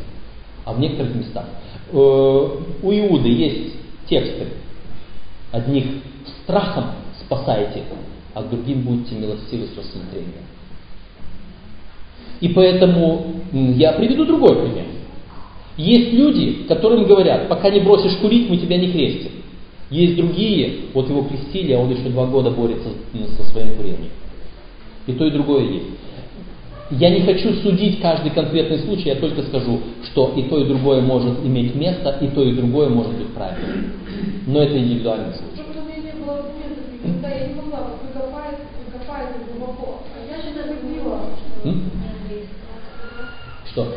А 0.66 0.74
в 0.74 0.80
некоторых 0.80 1.16
местах. 1.16 1.46
Э, 1.92 1.96
У 1.96 2.92
Иуды 2.92 3.30
есть 3.30 3.76
тексты. 4.08 4.48
Одних 5.52 5.86
страхом 6.44 6.86
спасайте, 7.32 7.84
а 8.34 8.44
к 8.44 8.50
другим 8.50 8.82
будьте 8.82 9.16
милостивы 9.16 9.68
с 9.68 9.78
рассмотрением. 9.78 10.44
И 12.42 12.50
поэтому 12.50 13.26
я 13.54 13.94
приведу 13.94 14.26
другой 14.26 14.56
пример. 14.56 14.86
Есть 15.78 16.12
люди, 16.12 16.64
которым 16.68 17.06
говорят, 17.06 17.48
пока 17.48 17.70
не 17.70 17.80
бросишь 17.80 18.18
курить, 18.18 18.50
мы 18.50 18.58
тебя 18.58 18.78
не 18.78 18.92
крестим. 18.92 19.32
Есть 19.90 20.16
другие, 20.16 20.74
вот 20.94 21.10
его 21.10 21.24
крестили, 21.24 21.74
а 21.74 21.80
он 21.80 21.92
еще 21.92 22.10
два 22.10 22.26
года 22.26 22.52
борется 22.52 22.90
со 23.38 23.44
своим 23.52 23.76
курением. 23.76 24.12
И 25.08 25.14
то, 25.14 25.26
и 25.26 25.32
другое 25.32 25.64
есть. 25.72 25.86
Я 26.92 27.10
не 27.10 27.22
хочу 27.22 27.54
судить 27.62 28.02
каждый 28.02 28.32
конкретный 28.32 28.80
случай, 28.80 29.10
я 29.10 29.16
только 29.16 29.44
скажу, 29.44 29.80
что 30.12 30.34
и 30.36 30.44
то, 30.44 30.60
и 30.60 30.68
другое 30.68 31.02
может 31.02 31.46
иметь 31.46 31.74
место, 31.76 32.18
и 32.22 32.28
то, 32.28 32.44
и 32.44 32.54
другое 32.54 32.90
может 32.90 33.14
быть 33.14 33.28
правильным. 33.30 33.94
Но 34.48 34.62
это 34.62 34.78
индивидуальный 34.78 35.34
случай. 35.34 35.62
Когда 37.02 37.30
я 37.30 37.48
не 37.48 37.54
могла, 37.56 37.80
вот 37.80 38.02
вы 38.04 38.14
копаете, 38.14 38.62
вы 38.86 39.00
копаете 39.00 39.34
глубоко, 39.52 40.04
а 40.16 40.32
я 40.32 40.44
не 40.44 40.58
находила. 40.58 41.20
М? 41.64 41.92
Что? 43.72 43.88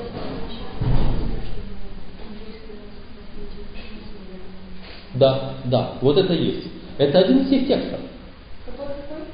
Да, 5.14 5.54
да, 5.64 5.92
вот 6.00 6.16
это 6.18 6.32
есть. 6.32 6.66
Это 6.98 7.18
один 7.20 7.42
из 7.42 7.48
тех 7.50 7.66
текстов. 7.66 8.00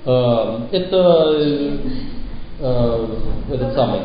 Э, 0.05 0.59
Это 0.73 1.33
э, 1.39 1.79
э, 2.61 3.07
этот 3.53 3.75
самый. 3.75 4.01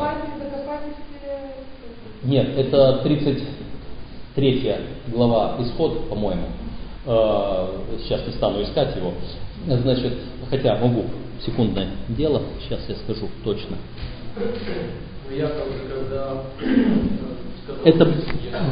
Нет, 2.24 2.58
это 2.58 3.00
33 3.04 4.76
глава 5.08 5.56
Исход, 5.60 6.10
по-моему. 6.10 6.48
Э, 7.06 7.68
Сейчас 8.04 8.26
не 8.26 8.34
стану 8.34 8.62
искать 8.62 8.96
его. 8.96 9.14
Значит, 9.68 10.14
хотя 10.50 10.76
могу, 10.76 11.06
секундное 11.46 11.88
дело, 12.10 12.42
сейчас 12.64 12.82
я 12.88 12.96
скажу 12.96 13.28
точно. 13.44 13.78
Ну, 14.38 14.44
э, 17.68 17.90
Это, 17.90 18.08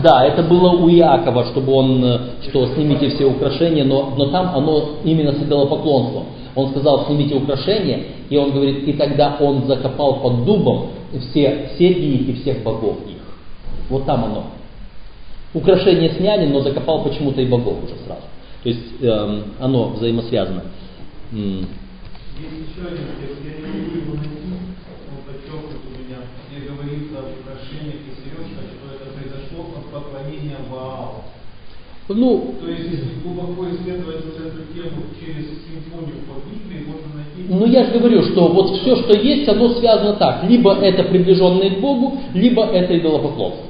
да, 0.04 0.26
это 0.26 0.44
было 0.44 0.70
у 0.72 0.90
Иакова, 0.90 1.46
чтобы 1.46 1.74
он, 1.74 2.04
э, 2.04 2.20
что 2.50 2.68
снимите 2.76 3.10
все 3.10 3.26
украшения, 3.26 3.84
но, 3.84 4.14
но 4.16 4.30
там 4.30 4.56
оно 4.56 4.98
именно 5.04 5.32
с 5.34 5.42
идолопоклонством. 5.42 6.26
Он 6.56 6.70
сказал, 6.70 7.08
снимите 7.08 7.36
украшения, 7.36 8.04
и 8.30 8.38
он 8.38 8.52
говорит, 8.52 8.88
и 8.88 8.94
тогда 8.94 9.38
он 9.40 9.66
закопал 9.66 10.20
под 10.20 10.46
дубом 10.46 10.90
все 11.20 11.72
серьги 11.78 12.32
и 12.32 12.34
всех 12.42 12.62
богов 12.64 12.98
их. 13.08 13.18
Вот 13.90 14.06
там 14.06 14.26
оно. 14.26 14.44
Украшения 15.54 16.10
сняли, 16.10 16.48
но 16.48 16.62
закопал 16.62 17.04
почему-то 17.04 17.42
и 17.42 17.46
богов 17.46 17.84
уже 17.84 17.96
сразу. 18.06 18.24
То 18.64 18.70
есть 18.70 19.02
эм, 19.02 19.44
оно 19.60 19.90
взаимосвязано. 19.90 20.64
Есть 21.34 22.60
еще 22.70 22.88
один 22.88 23.10
текст, 23.18 23.42
я 23.42 23.58
не 23.58 23.66
могу 23.66 23.96
его 23.98 24.14
найти, 24.16 24.54
он 24.54 25.20
подчеркнут 25.26 25.82
у 25.82 25.92
меня, 25.98 26.30
где 26.50 26.70
говорится 26.70 27.20
об 27.20 27.34
украшениях 27.42 28.06
и 28.06 28.12
сережках, 28.22 28.70
что 28.70 28.94
это 28.94 29.10
произошло 29.18 29.74
от 29.78 29.86
поклонения 29.90 30.58
Ваалу. 30.70 31.24
Ну, 32.10 32.56
То 32.60 32.68
есть, 32.70 32.84
если 32.92 33.22
глубоко 33.24 33.66
исследовать 33.70 34.26
вот 34.26 34.36
эту 34.36 34.74
тему 34.74 35.04
через 35.18 35.48
симфонию 35.64 36.18
по 36.28 36.36
Библии, 36.46 36.86
можно 36.86 37.16
найти... 37.16 37.48
ну 37.48 37.66
я 37.66 37.86
же 37.86 37.98
говорю, 37.98 38.22
что 38.24 38.50
вот 38.50 38.78
все, 38.78 38.96
что 38.98 39.18
есть, 39.18 39.48
оно 39.48 39.70
связано 39.70 40.14
так. 40.18 40.44
Либо 40.44 40.76
это 40.76 41.04
приближенные 41.06 41.78
к 41.78 41.80
Богу, 41.80 42.20
либо 42.34 42.66
это 42.66 42.98
идолопоклонство. 42.98 43.66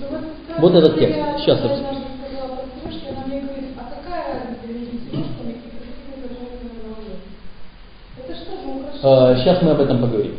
Ну, 0.00 0.06
вот, 0.10 0.72
Вот 0.72 0.74
этот 0.74 0.98
текст. 0.98 1.18
Сейчас 1.40 1.60
я 1.60 1.64
однажды 1.66 2.00
сказала 2.24 2.56
про 2.56 2.90
сережки, 2.90 3.08
она 3.10 3.26
мне 3.26 3.40
говорит, 3.42 3.70
а 3.76 3.84
какая 3.94 4.24
разница 4.34 4.66
между 4.72 4.96
сережками 5.04 5.52
и 5.52 5.68
красивыми 5.68 6.16
зажженными 6.22 6.64
на 6.64 6.80
голове? 6.80 7.14
Это 8.16 8.34
что 8.36 8.52
же 8.52 8.56
украшение? 8.56 8.76
Сейчас 9.00 9.62
мы 9.62 9.72
об 9.72 9.80
этом 9.80 10.00
поговорим. 10.00 10.32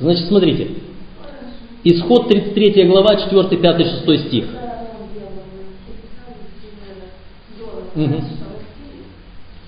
Значит, 0.00 0.26
смотрите. 0.28 0.68
Исход 1.84 2.28
33 2.28 2.84
глава, 2.84 3.16
4, 3.16 3.56
5, 3.56 3.86
6 4.06 4.26
стих. 4.26 4.44
Мгм. 7.94 8.24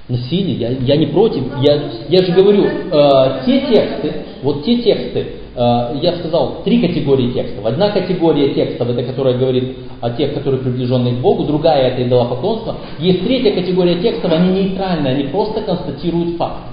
Насилие, 0.08 0.56
я, 0.56 0.70
я 0.70 0.96
не 0.96 1.06
против. 1.06 1.44
Я, 1.62 1.90
я 2.08 2.22
же 2.22 2.32
говорю, 2.32 2.64
э, 2.64 3.42
те 3.46 3.60
тексты, 3.60 4.12
вот 4.42 4.64
те 4.64 4.76
тексты, 4.82 5.26
э, 5.54 5.98
я 6.02 6.16
сказал, 6.18 6.62
три 6.64 6.86
категории 6.86 7.30
текстов. 7.30 7.64
Одна 7.64 7.90
категория 7.90 8.52
текстов, 8.52 8.90
это 8.90 9.02
которая 9.04 9.38
говорит 9.38 9.76
о 10.00 10.10
тех, 10.10 10.34
которые 10.34 10.60
приближены 10.60 11.12
к 11.12 11.20
Богу, 11.20 11.44
другая 11.44 11.92
это 11.92 12.02
идолопоклонство. 12.02 12.76
Есть 12.98 13.24
третья 13.24 13.52
категория 13.52 14.00
текстов, 14.02 14.32
они 14.32 14.64
нейтральные, 14.64 15.14
они 15.14 15.24
просто 15.28 15.62
констатируют 15.62 16.36
факт. 16.36 16.71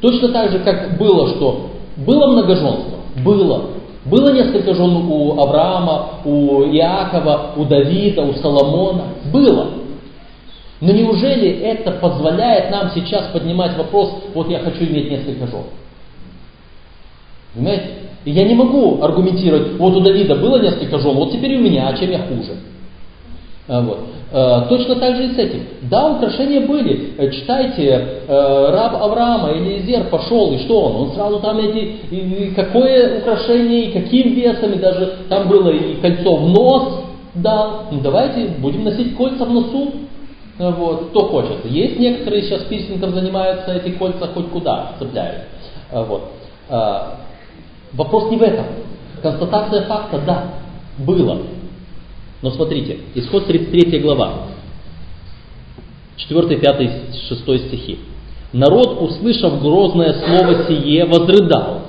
Точно 0.00 0.28
так 0.28 0.50
же, 0.50 0.60
как 0.60 0.96
было, 0.98 1.28
что 1.28 1.70
было 1.96 2.26
многоженство, 2.28 2.98
было. 3.24 3.70
Было 4.06 4.32
несколько 4.32 4.74
жен 4.74 4.96
у 4.96 5.38
Авраама, 5.38 6.20
у 6.24 6.62
Иакова, 6.64 7.52
у 7.56 7.64
Давида, 7.64 8.22
у 8.22 8.32
Соломона. 8.34 9.04
Было. 9.30 9.68
Но 10.80 10.92
неужели 10.92 11.50
это 11.60 11.92
позволяет 11.92 12.70
нам 12.70 12.90
сейчас 12.94 13.26
поднимать 13.26 13.76
вопрос, 13.76 14.14
вот 14.34 14.48
я 14.48 14.60
хочу 14.60 14.84
иметь 14.84 15.10
несколько 15.10 15.46
жен? 15.46 15.64
Понимаете? 17.54 17.88
Я 18.24 18.44
не 18.44 18.54
могу 18.54 19.02
аргументировать, 19.02 19.78
вот 19.78 19.94
у 19.96 20.00
Давида 20.00 20.36
было 20.36 20.60
несколько 20.62 20.98
жен, 20.98 21.14
вот 21.14 21.32
теперь 21.32 21.56
у 21.56 21.60
меня, 21.60 21.88
а 21.88 21.96
чем 21.96 22.10
я 22.10 22.20
хуже? 22.20 22.56
А, 23.68 23.80
Вот. 23.82 23.98
Э, 24.32 24.62
Точно 24.68 24.96
так 24.96 25.16
же 25.16 25.24
и 25.26 25.34
с 25.34 25.38
этим. 25.38 25.62
Да, 25.82 26.08
украшения 26.12 26.60
были. 26.60 27.14
Э, 27.18 27.30
Читайте, 27.30 27.84
э, 28.28 28.70
раб 28.72 28.94
Авраама, 29.02 29.52
Элизер 29.52 30.04
пошел, 30.04 30.52
и 30.52 30.58
что 30.58 30.80
он? 30.80 30.96
Он 31.08 31.12
сразу 31.14 31.40
там 31.40 31.58
эти, 31.58 31.96
и- 32.10 32.52
какое 32.54 33.18
украшение, 33.18 33.86
и 33.86 33.92
каким 33.92 34.34
весом, 34.34 34.72
и 34.72 34.78
даже 34.78 35.14
там 35.28 35.48
было 35.48 35.70
и 35.70 35.94
кольцо 36.00 36.36
в 36.36 36.48
нос 36.48 37.04
дал. 37.34 37.82
Ну 37.90 38.00
давайте 38.00 38.46
будем 38.58 38.84
носить 38.84 39.16
кольца 39.16 39.44
в 39.44 39.50
носу. 39.52 39.92
Э, 40.58 40.70
Вот, 40.70 41.08
кто 41.10 41.20
хочет. 41.28 41.64
Есть 41.64 41.98
некоторые 41.98 42.42
сейчас 42.42 42.62
пирсингом 42.62 43.12
занимаются, 43.14 43.72
эти 43.72 43.90
кольца 43.92 44.28
хоть 44.34 44.48
куда 44.50 44.92
цепляют. 44.98 45.42
Вот. 45.92 46.22
Вопрос 47.92 48.30
не 48.30 48.36
в 48.36 48.42
этом. 48.42 48.66
Констатация 49.22 49.82
факта, 49.82 50.20
да, 50.24 50.44
было. 50.98 51.38
Но 52.42 52.50
смотрите, 52.50 52.98
исход 53.14 53.46
33 53.46 53.98
глава, 54.00 54.46
4, 56.16 56.56
5, 56.56 56.90
6 57.28 57.66
стихи. 57.68 57.98
Народ, 58.52 59.00
услышав 59.00 59.60
грозное 59.60 60.14
слово 60.14 60.64
сие, 60.66 61.04
возрыдал, 61.04 61.82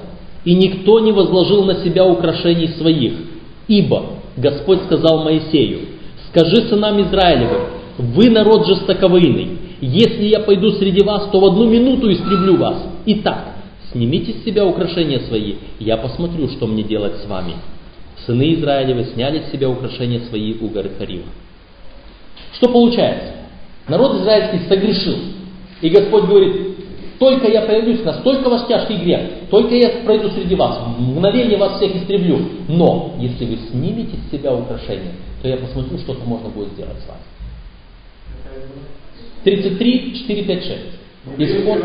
и 0.44 0.54
никто 0.54 1.00
не 1.00 1.12
возложил 1.12 1.64
на 1.66 1.76
себя 1.84 2.06
украшений 2.06 2.68
своих. 2.70 3.14
Ибо 3.68 4.04
Господь 4.38 4.84
сказал 4.84 5.24
Моисею, 5.24 5.80
скажи 6.30 6.68
сынам 6.68 7.02
Израилевым, 7.02 7.62
вы 7.98 8.30
народ 8.30 8.68
жестоковыйный, 8.68 9.58
если 9.82 10.26
я 10.26 10.40
пойду 10.40 10.72
среди 10.74 11.04
вас, 11.04 11.30
то 11.32 11.40
в 11.40 11.46
одну 11.46 11.68
минуту 11.68 12.12
истреблю 12.12 12.58
вас. 12.58 12.84
Итак, 13.06 13.56
снимите 13.92 14.34
с 14.34 14.44
себя 14.44 14.66
украшения 14.66 15.20
свои, 15.22 15.56
я 15.80 15.98
посмотрю, 15.98 16.48
что 16.50 16.68
мне 16.68 16.84
делать 16.84 17.16
с 17.24 17.28
вами. 17.28 17.56
Сыны 18.26 18.54
Израилевы 18.56 19.06
сняли 19.14 19.44
с 19.44 19.52
себя 19.52 19.70
украшения 19.70 20.22
свои 20.22 20.54
у 20.60 20.68
горы 20.68 20.92
Харива. 20.98 21.26
Что 22.54 22.70
получается? 22.70 23.34
Народ 23.88 24.22
израильский 24.22 24.68
согрешил. 24.68 25.18
И 25.82 25.90
Господь 25.90 26.26
говорит, 26.26 26.72
только 27.18 27.48
я 27.48 27.62
появлюсь, 27.64 28.04
настолько 28.04 28.48
у 28.48 28.52
вас 28.52 28.68
тяжкий 28.68 28.98
грех, 28.98 29.22
только 29.50 29.76
я 29.76 29.90
пройду 30.04 30.30
среди 30.30 30.56
вас, 30.56 30.80
в 30.98 31.02
мгновение 31.02 31.58
вас 31.58 31.78
всех 31.78 31.96
истреблю. 31.96 32.40
Но, 32.68 33.16
если 33.20 33.46
вы 33.46 33.58
снимете 33.70 34.18
с 34.18 34.32
себя 34.32 34.54
украшения, 34.54 35.14
то 35.42 35.48
я 35.48 35.58
посмотрю, 35.58 35.98
что-то 36.00 36.24
можно 36.26 36.50
будет 36.50 36.74
сделать 36.74 36.98
с 37.00 37.08
вами. 37.08 37.22
33, 39.44 40.20
4, 40.20 40.44
5, 40.44 40.64
6. 40.64 40.80
Еврейский 41.38 41.60
Исход 41.62 41.84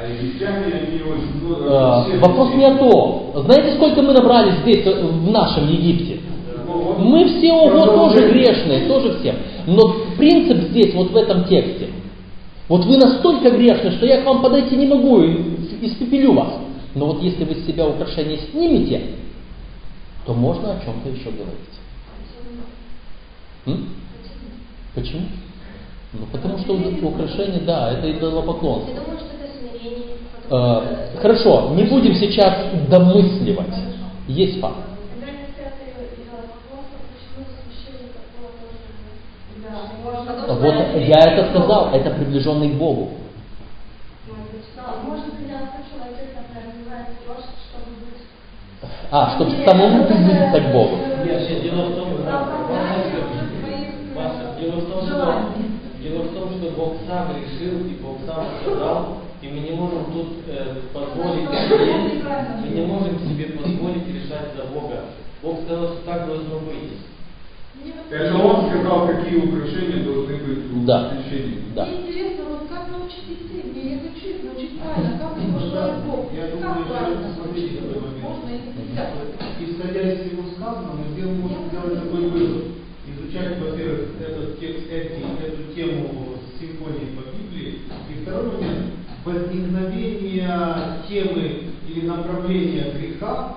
А 0.00 0.06
египтяне, 0.06 0.72
они 0.72 1.00
очень 1.02 1.44
много... 1.44 1.64
Э, 1.66 2.18
Вопрос 2.20 2.54
не 2.54 2.64
о 2.64 2.76
том. 2.78 3.32
Знаете, 3.44 3.74
сколько 3.76 4.00
мы 4.02 4.12
набрали 4.14 4.52
здесь, 4.62 4.86
э, 4.86 5.02
в 5.06 5.30
нашем 5.30 5.68
Египте? 5.68 6.20
Ну, 6.66 6.94
Мы 6.98 7.24
все 7.26 7.52
ого, 7.52 7.84
тоже 7.86 8.28
грешные, 8.30 8.86
тоже 8.88 9.18
все. 9.18 9.34
Но 9.66 9.82
принцип 10.16 10.70
здесь, 10.70 10.94
вот 10.94 11.10
в 11.10 11.16
этом 11.16 11.44
тексте. 11.44 11.88
Вот 12.68 12.84
вы 12.86 12.96
настолько 12.96 13.50
грешны, 13.50 13.90
что 13.92 14.06
я 14.06 14.22
к 14.22 14.24
вам 14.24 14.40
подойти 14.42 14.76
не 14.76 14.86
могу 14.86 15.20
и 15.22 15.36
испепелю 15.82 16.32
вас. 16.34 16.52
Но 16.94 17.06
вот 17.06 17.22
если 17.22 17.44
вы 17.44 17.56
с 17.56 17.66
себя 17.66 17.86
украшения 17.86 18.38
снимете, 18.52 19.02
то 20.24 20.32
можно 20.32 20.72
о 20.72 20.84
чем-то 20.84 21.08
еще 21.10 21.30
говорить. 21.30 21.76
М? 23.66 23.88
Почему? 24.94 25.22
Ну, 26.12 26.26
потому 26.32 26.58
что 26.58 26.72
украшение, 27.06 27.60
да, 27.60 27.92
это 27.92 28.10
идолопоклонство. 28.10 28.94
Я 28.94 29.00
думаю, 29.00 29.18
что 29.18 29.28
это 29.36 29.52
смирение. 29.58 30.02
потому 30.02 30.14
Э, 30.16 30.18
что- 30.18 30.38
Хорошо, 30.50 31.70
не 31.74 31.84
будем 31.84 32.12
сейчас 32.14 32.54
домысливать. 32.88 33.72
Есть 34.26 34.60
факт. 34.60 34.78
Вот 40.48 40.74
я 40.96 41.18
это 41.20 41.50
сказал, 41.50 41.90
это 41.92 42.10
приближенный 42.10 42.70
к 42.70 42.74
Богу. 42.74 43.10
А, 49.12 49.34
чтобы 49.36 49.52
самому 49.64 50.04
приблизиться 50.06 50.60
к 50.60 50.72
Богу. 50.72 50.96
Нет, 51.24 51.62
дело 51.62 51.82
в 51.82 51.96
том, 51.96 52.08
Маша, 54.16 54.56
дело 54.60 54.80
в 54.80 54.90
том, 54.90 55.06
что 55.06 55.44
дело 56.02 56.22
в 56.22 56.34
том, 56.34 56.50
что 56.58 56.70
Бог 56.76 56.94
сам 57.06 57.28
решил 57.36 57.86
и 57.86 57.94
Бог 58.02 58.18
сам 58.26 58.46
сказал, 58.62 59.29
и 59.42 59.48
мы 59.48 59.60
не 59.60 59.70
можем 59.70 60.04
тут 60.12 60.28
э, 60.48 60.82
позволить 60.92 61.48
себе, 61.48 62.20
мы 62.62 62.68
не 62.68 62.86
можем 62.86 63.18
себе 63.20 63.44
позволить 63.56 64.06
решать 64.08 64.52
за 64.56 64.64
Бога. 64.74 65.04
Бог 65.42 65.62
сказал, 65.64 65.86
что 65.94 66.02
так 66.04 66.26
должно 66.26 66.58
быть. 66.60 67.00
Это 68.10 68.36
он 68.36 68.68
сказал, 68.68 69.06
какие 69.06 69.36
украшения 69.38 70.04
должны 70.04 70.36
быть 70.36 70.58
у 70.76 70.84
Да. 70.84 71.12
священника. 71.14 71.62
Да. 71.74 71.86
Мне 71.86 71.96
интересно, 72.02 72.44
вот 72.50 72.68
как 72.68 72.90
научить 72.90 73.24
детей? 73.28 73.72
Мне 73.72 73.94
я 73.94 73.98
хочу 74.00 74.28
их 74.36 74.44
научить 74.44 74.78
правильно, 74.78 75.18
как 75.18 75.38
уважать 75.38 76.04
Бога. 76.04 76.28
Я 76.36 76.42
Как 76.48 76.60
думаю, 76.60 76.84
правильно 76.86 77.28
смотрите 77.34 77.80
научить? 77.80 78.22
Можно 78.22 78.48
и 78.50 78.60
нельзя. 78.76 79.10
Исходя 79.60 80.12
из 80.12 80.20
всего 80.28 80.42
сказанного, 80.52 80.96
мы 80.96 81.32
можем 81.40 81.68
сделать 81.70 81.94
такой 82.04 82.28
вывод. 82.28 82.64
Изучать, 83.08 83.58
во-первых, 83.58 84.08
этот 84.20 84.60
текст, 84.60 84.84
эти, 84.92 85.24
эту 85.40 85.72
тему 85.74 86.36
симфонии 86.60 87.16
по 87.16 87.22
Библии. 87.32 87.78
И 88.10 88.22
второй 88.22 88.52
момент, 88.52 88.86
возникновение 89.24 91.02
темы 91.08 91.72
или 91.88 92.06
направления 92.06 92.92
греха, 92.92 93.54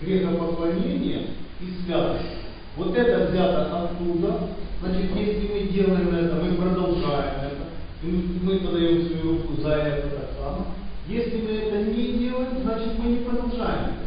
грехопоклонения 0.00 1.22
и 1.60 1.84
святости. 1.84 2.36
Вот 2.76 2.96
это 2.96 3.30
взято 3.30 3.84
оттуда, 3.84 4.50
значит, 4.80 5.10
если 5.16 5.48
мы 5.48 5.72
делаем 5.72 6.14
это, 6.14 6.36
мы 6.36 6.54
продолжаем 6.56 7.34
это, 7.40 7.66
и 8.02 8.06
мы, 8.42 8.58
подаем 8.58 9.06
свою 9.06 9.38
руку 9.38 9.60
за 9.62 9.72
это 9.72 10.08
так 10.08 10.30
само. 10.38 10.66
Если 11.08 11.40
мы 11.40 11.50
это 11.52 11.90
не 11.90 12.18
делаем, 12.18 12.58
значит 12.62 12.98
мы 12.98 13.10
не 13.10 13.16
продолжаем 13.24 13.94
это. 13.94 14.06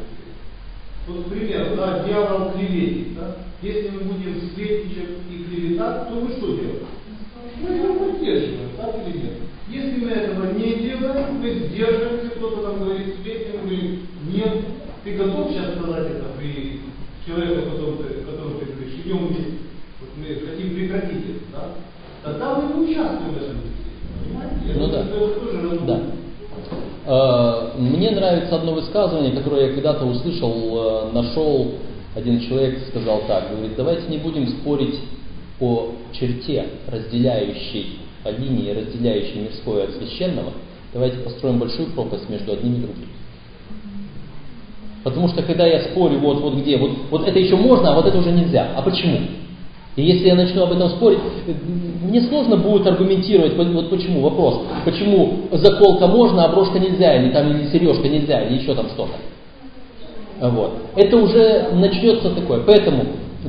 Вот, 1.08 1.26
к 1.26 1.30
примеру, 1.30 1.76
да, 1.76 2.04
дьявол 2.06 2.52
клеветник, 2.52 3.16
да? 3.16 3.38
Если 3.62 3.90
мы 3.90 4.02
будем 4.02 4.42
сплетничать 4.42 5.18
и 5.30 5.44
клеветать, 5.44 6.08
то 6.08 6.16
мы 6.16 6.30
что 6.32 6.56
делаем? 6.56 6.88
Мы 7.62 7.70
его 7.76 7.94
поддерживаем, 7.96 8.70
так 8.78 8.96
или 9.08 9.18
нет? 9.18 9.34
Если 9.70 10.06
мы 10.06 10.12
этого 10.12 10.39
сдерживаемся, 11.80 12.30
кто-то 12.36 12.62
там 12.64 12.84
говорит 12.84 13.16
сплетни, 13.16 13.58
мы 13.58 13.70
говорим, 13.70 14.08
нет, 14.34 14.54
ты 15.04 15.16
готов 15.16 15.50
сейчас 15.50 15.76
сказать 15.76 16.08
это 16.12 16.26
при 16.38 16.82
человеке, 17.26 17.62
которому 17.62 17.98
ты, 17.98 18.14
которому 18.26 18.60
ты 18.60 18.66
говоришь, 18.66 18.94
идем 19.06 19.28
вместе, 19.28 19.54
вот 20.02 20.10
мы 20.18 20.26
хотим 20.26 20.76
прекратить 20.76 21.24
это, 21.30 21.46
да? 21.54 21.70
Тогда 22.22 22.56
мы 22.56 22.86
не 22.86 22.92
участвуем 22.92 23.34
в 23.34 23.38
этом 23.38 23.58
Понимаете? 24.26 24.76
Ну 24.76 24.88
да. 24.88 25.04
тоже. 25.06 25.80
Да. 25.88 26.02
Э, 27.06 27.80
Мне 27.80 28.12
нравится 28.12 28.58
одно 28.58 28.74
высказывание, 28.74 29.32
которое 29.32 29.68
я 29.68 29.74
когда-то 29.74 30.06
услышал, 30.06 30.52
э, 30.52 31.14
нашел, 31.14 31.76
один 32.14 32.42
человек 32.42 32.80
сказал 32.90 33.22
так, 33.28 33.52
говорит, 33.52 33.78
давайте 33.78 34.08
не 34.10 34.18
будем 34.18 34.48
спорить 34.50 35.00
о 35.62 35.92
черте, 36.12 36.66
разделяющей, 36.88 38.00
о 38.26 38.32
линии, 38.32 38.72
разделяющей 38.72 39.42
мирское 39.42 39.86
от 39.86 39.92
священного, 39.92 40.52
давайте 40.94 41.18
построим 41.18 41.60
большую 41.60 41.88
пропасть 41.92 42.30
между 42.30 42.54
одним 42.54 42.76
и 42.76 42.78
другим. 42.78 43.08
Потому 45.04 45.28
что 45.30 45.44
когда 45.44 45.66
я 45.66 45.82
спорю, 45.82 46.20
вот, 46.20 46.42
вот 46.42 46.56
где, 46.56 46.78
вот, 46.78 46.92
вот 47.10 47.28
это 47.28 47.40
еще 47.40 47.56
можно, 47.56 47.92
а 47.92 47.96
вот 47.96 48.06
это 48.06 48.18
уже 48.18 48.32
нельзя. 48.32 48.72
А 48.76 48.82
почему? 48.82 49.20
И 49.96 50.04
если 50.04 50.28
я 50.28 50.36
начну 50.36 50.64
об 50.64 50.72
этом 50.72 50.90
спорить, 50.90 51.20
мне 52.04 52.22
сложно 52.22 52.58
будет 52.58 52.86
аргументировать, 52.88 53.56
вот 53.56 53.90
почему, 53.90 54.22
вопрос, 54.22 54.62
почему 54.86 55.48
заколка 55.54 56.08
можно, 56.08 56.46
а 56.46 56.50
брошка 56.50 56.80
нельзя, 56.80 57.16
или 57.16 57.32
там 57.32 57.50
или 57.50 57.70
сережка 57.70 58.08
нельзя, 58.08 58.42
или 58.44 58.60
еще 58.60 58.76
там 58.76 58.88
что-то. 58.90 60.50
Вот. 60.50 60.74
Это 60.96 61.18
уже 61.18 61.70
начнется 61.74 62.30
такое. 62.32 62.62
Поэтому 62.62 63.04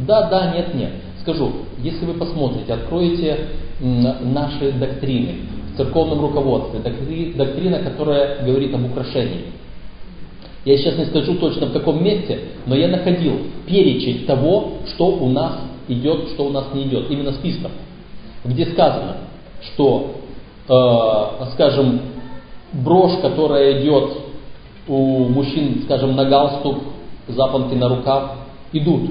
да, 0.06 0.28
да, 0.28 0.52
нет, 0.54 0.74
нет. 0.74 0.90
Скажу, 1.20 1.52
если 1.82 2.04
вы 2.04 2.14
посмотрите, 2.14 2.72
откроете 2.72 3.48
наши 3.80 4.72
доктрины 4.72 5.36
церковном 5.80 6.20
руководстве, 6.20 6.80
доктри- 6.80 7.32
доктрина, 7.34 7.78
которая 7.78 8.44
говорит 8.44 8.74
об 8.74 8.84
украшении. 8.84 9.44
Я 10.64 10.76
сейчас 10.76 10.98
не 10.98 11.06
скажу 11.06 11.36
точно 11.36 11.66
в 11.66 11.72
каком 11.72 12.04
месте, 12.04 12.38
но 12.66 12.74
я 12.74 12.88
находил 12.88 13.38
перечень 13.66 14.26
того, 14.26 14.72
что 14.88 15.06
у 15.06 15.28
нас 15.30 15.54
идет, 15.88 16.28
что 16.30 16.44
у 16.44 16.50
нас 16.50 16.66
не 16.74 16.84
идет. 16.84 17.10
Именно 17.10 17.32
списком. 17.32 17.72
Где 18.44 18.66
сказано, 18.66 19.16
что, 19.62 20.16
э, 20.68 21.44
скажем, 21.54 22.00
брошь, 22.72 23.18
которая 23.22 23.80
идет 23.80 24.10
у 24.86 25.24
мужчин, 25.28 25.82
скажем, 25.84 26.14
на 26.14 26.26
галстук, 26.26 26.78
запонки 27.28 27.74
на 27.74 27.88
рукав, 27.88 28.32
идут. 28.72 29.10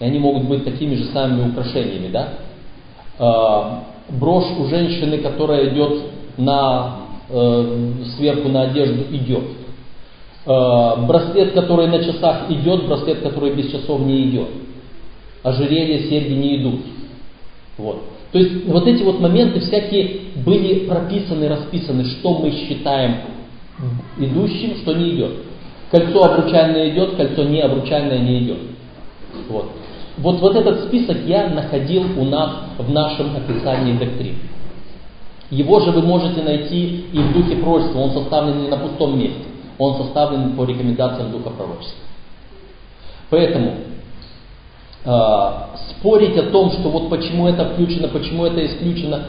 И 0.00 0.04
они 0.04 0.18
могут 0.18 0.44
быть 0.44 0.64
такими 0.64 0.94
же 0.96 1.04
самыми 1.06 1.50
украшениями, 1.50 2.08
да? 2.08 3.84
Брошь 4.10 4.50
у 4.58 4.66
женщины, 4.66 5.18
которая 5.18 5.72
идет 5.72 6.02
на, 6.36 6.96
э, 7.28 7.92
сверху 8.16 8.48
на 8.48 8.62
одежду, 8.62 9.04
идет. 9.14 9.44
Э, 10.46 11.06
браслет, 11.06 11.52
который 11.52 11.86
на 11.86 12.02
часах 12.02 12.50
идет, 12.50 12.86
браслет, 12.86 13.20
который 13.20 13.54
без 13.54 13.70
часов 13.70 14.00
не 14.00 14.28
идет. 14.28 14.48
Ожерелья, 15.42 16.08
серьги 16.08 16.32
не 16.32 16.62
идут. 16.62 16.80
Вот. 17.78 18.02
То 18.32 18.38
есть 18.38 18.66
вот 18.66 18.86
эти 18.86 19.02
вот 19.02 19.20
моменты 19.20 19.60
всякие 19.60 20.20
были 20.44 20.86
прописаны, 20.86 21.48
расписаны, 21.48 22.04
что 22.04 22.38
мы 22.38 22.50
считаем 22.52 23.16
идущим, 24.18 24.76
что 24.82 24.92
не 24.94 25.10
идет. 25.10 25.32
Кольцо 25.90 26.22
обручальное 26.22 26.90
идет, 26.90 27.16
кольцо 27.16 27.42
не 27.42 27.60
обручальное 27.60 28.18
не 28.18 28.44
идет. 28.44 28.58
Вот. 29.48 29.70
Вот, 30.20 30.40
вот 30.40 30.54
этот 30.54 30.84
список 30.84 31.16
я 31.26 31.48
находил 31.48 32.04
у 32.18 32.24
нас 32.24 32.50
в 32.78 32.90
нашем 32.90 33.36
описании 33.36 33.94
доктрин. 33.94 34.36
Его 35.50 35.80
же 35.80 35.90
вы 35.92 36.02
можете 36.02 36.42
найти 36.42 37.06
и 37.12 37.18
в 37.18 37.32
духе 37.32 37.56
пророчества, 37.56 37.98
он 37.98 38.10
составлен 38.12 38.62
не 38.62 38.68
на 38.68 38.76
пустом 38.76 39.18
месте, 39.18 39.42
он 39.78 39.96
составлен 39.96 40.52
по 40.52 40.64
рекомендациям 40.64 41.32
духа 41.32 41.50
пророчества. 41.50 42.04
Поэтому 43.30 43.72
э, 45.04 45.50
спорить 45.90 46.36
о 46.36 46.50
том, 46.50 46.70
что 46.72 46.90
вот 46.90 47.08
почему 47.08 47.48
это 47.48 47.70
включено, 47.70 48.08
почему 48.08 48.44
это 48.44 48.64
исключено, 48.66 49.24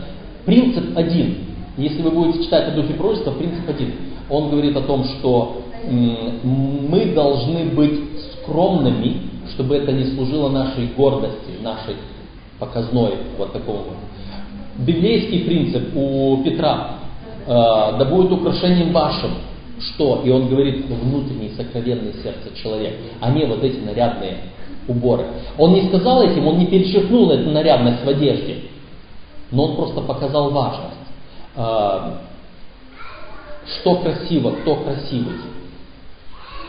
принцип 0.45 0.95
один. 0.97 1.37
Если 1.77 2.01
вы 2.01 2.11
будете 2.11 2.43
читать 2.43 2.67
о 2.67 2.71
духе 2.71 2.93
пророчества, 2.93 3.31
принцип 3.31 3.67
один. 3.69 3.93
Он 4.29 4.49
говорит 4.49 4.75
о 4.75 4.81
том, 4.81 5.05
что 5.05 5.61
м, 5.85 6.39
мы 6.43 7.05
должны 7.13 7.65
быть 7.65 7.99
скромными, 8.33 9.30
чтобы 9.49 9.75
это 9.75 9.91
не 9.91 10.05
служило 10.15 10.49
нашей 10.49 10.87
гордости, 10.87 11.59
нашей 11.61 11.95
показной 12.59 13.13
вот 13.37 13.53
такому 13.53 13.79
вот. 13.79 13.97
Библейский 14.77 15.41
принцип 15.41 15.95
у 15.95 16.41
Петра, 16.43 16.99
э, 17.45 17.47
да 17.47 18.05
будет 18.05 18.31
украшением 18.31 18.93
вашим, 18.93 19.31
что? 19.79 20.21
И 20.23 20.29
он 20.29 20.47
говорит, 20.47 20.85
внутренний 20.85 21.51
сокровенный 21.57 22.13
сердце 22.23 22.55
человека, 22.61 22.97
а 23.19 23.31
не 23.31 23.45
вот 23.45 23.63
эти 23.63 23.79
нарядные 23.79 24.37
уборы. 24.87 25.25
Он 25.57 25.73
не 25.73 25.87
сказал 25.87 26.23
этим, 26.23 26.47
он 26.47 26.59
не 26.59 26.67
перечеркнул 26.67 27.31
эту 27.31 27.49
нарядность 27.49 28.03
в 28.03 28.09
одежде, 28.09 28.63
но 29.51 29.65
он 29.65 29.75
просто 29.75 30.01
показал 30.01 30.51
важность. 30.51 30.97
Э, 31.55 32.13
что 33.81 33.95
красиво, 33.95 34.51
кто 34.51 34.75
красивый. 34.77 35.35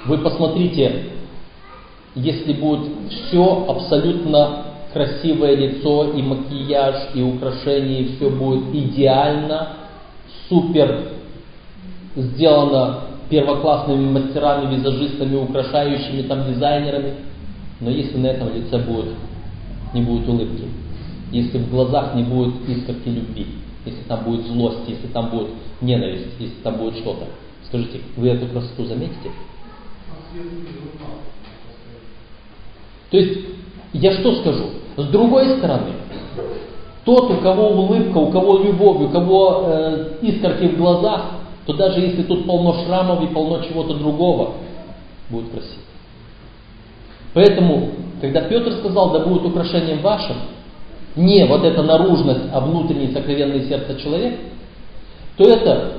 Вы 0.07 0.19
посмотрите, 0.19 1.07
если 2.15 2.53
будет 2.53 2.91
все 3.11 3.67
абсолютно 3.69 4.65
красивое 4.93 5.57
лицо, 5.57 6.13
и 6.13 6.23
макияж, 6.23 7.15
и 7.15 7.23
украшения, 7.23 8.01
и 8.01 8.17
все 8.17 8.29
будет 8.29 8.75
идеально, 8.75 9.77
супер 10.49 11.09
сделано 12.15 13.05
первоклассными 13.31 14.11
мастерами, 14.11 14.75
визажистами, 14.75 15.37
украшающими 15.37 16.23
там 16.23 16.53
дизайнерами, 16.53 17.15
но 17.81 17.91
если 17.91 18.19
на 18.19 18.27
этом 18.27 18.55
лице 18.55 18.79
будет, 18.79 19.15
не 19.95 20.03
будет 20.03 20.29
улыбки, 20.29 20.65
если 21.31 21.59
в 21.59 21.71
глазах 21.71 22.15
не 22.15 22.25
будет 22.25 22.69
искорки 22.69 23.09
любви, 23.09 23.47
если 23.87 24.03
там 24.03 24.25
будет 24.25 24.47
злость, 24.47 24.81
если 24.87 25.07
там 25.07 25.31
будет 25.31 25.49
ненависть, 25.81 26.35
если 26.39 26.57
там 26.63 26.77
будет 26.77 26.97
что-то, 26.99 27.25
скажите, 27.67 28.01
вы 28.17 28.29
эту 28.29 28.47
красоту 28.49 28.85
заметите? 28.85 29.31
То 33.13 33.19
есть, 33.19 33.41
я 33.93 34.13
что 34.15 34.35
скажу? 34.37 34.71
С 34.97 35.05
другой 35.05 35.59
стороны, 35.59 35.93
тот, 37.05 37.31
у 37.31 37.37
кого 37.37 37.69
улыбка, 37.69 38.17
у 38.17 38.31
кого 38.33 38.59
любовь, 38.59 39.03
у 39.03 39.09
кого 39.11 39.65
э, 39.67 40.09
искорки 40.23 40.69
в 40.69 40.79
глазах, 40.79 41.25
то 41.67 41.75
даже 41.75 42.01
если 42.01 42.23
тут 42.23 42.47
полно 42.47 42.75
шрамов 42.85 43.23
и 43.23 43.27
полно 43.27 43.63
чего-то 43.63 43.95
другого, 43.95 44.53
будет 45.29 45.51
красиво. 45.51 45.83
Поэтому, 47.35 47.91
когда 48.23 48.41
Петр 48.43 48.73
сказал, 48.79 49.11
да 49.11 49.21
будет 49.21 49.45
украшением 49.45 50.01
вашим, 50.01 50.37
не 51.15 51.45
вот 51.45 51.65
эта 51.65 51.83
наружность, 51.83 52.47
а 52.51 52.61
внутреннее 52.61 53.13
сокровенное 53.13 53.69
сердце 53.69 54.01
человека, 54.01 54.39
то 55.37 55.51
это, 55.51 55.93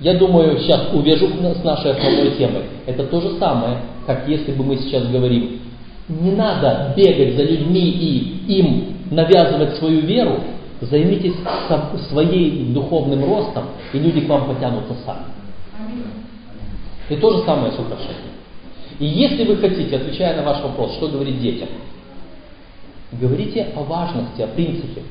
я 0.00 0.14
думаю, 0.14 0.58
сейчас 0.58 0.88
увяжу 0.92 1.28
с 1.28 1.62
нашей 1.62 1.92
основной 1.92 2.32
темой. 2.32 2.62
Это 2.86 3.04
то 3.04 3.20
же 3.20 3.38
самое, 3.38 3.78
как 4.04 4.26
если 4.28 4.50
бы 4.50 4.64
мы 4.64 4.78
сейчас 4.78 5.06
говорим, 5.06 5.60
не 6.08 6.32
надо 6.32 6.94
бегать 6.96 7.36
за 7.36 7.42
людьми 7.42 7.90
и 7.90 8.58
им 8.58 8.96
навязывать 9.10 9.76
свою 9.76 10.00
веру, 10.00 10.40
займитесь 10.80 11.34
своей 12.08 12.66
духовным 12.72 13.24
ростом, 13.24 13.64
и 13.92 13.98
люди 13.98 14.20
к 14.20 14.28
вам 14.28 14.48
потянутся 14.48 14.94
сами. 15.04 15.24
И 17.08 17.16
то 17.16 17.36
же 17.36 17.44
самое 17.44 17.72
с 17.72 17.78
украшением. 17.78 18.36
И 18.98 19.06
если 19.06 19.44
вы 19.44 19.56
хотите, 19.56 19.96
отвечая 19.96 20.36
на 20.36 20.42
ваш 20.42 20.62
вопрос, 20.62 20.94
что 20.94 21.08
говорить 21.08 21.40
детям, 21.40 21.68
говорите 23.12 23.68
о 23.76 23.82
важности, 23.82 24.42
о 24.42 24.48
принципе. 24.48 25.02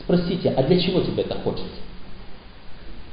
Спросите, 0.00 0.52
а 0.56 0.62
для 0.62 0.80
чего 0.80 1.00
тебе 1.00 1.22
это 1.22 1.36
хочется? 1.36 1.83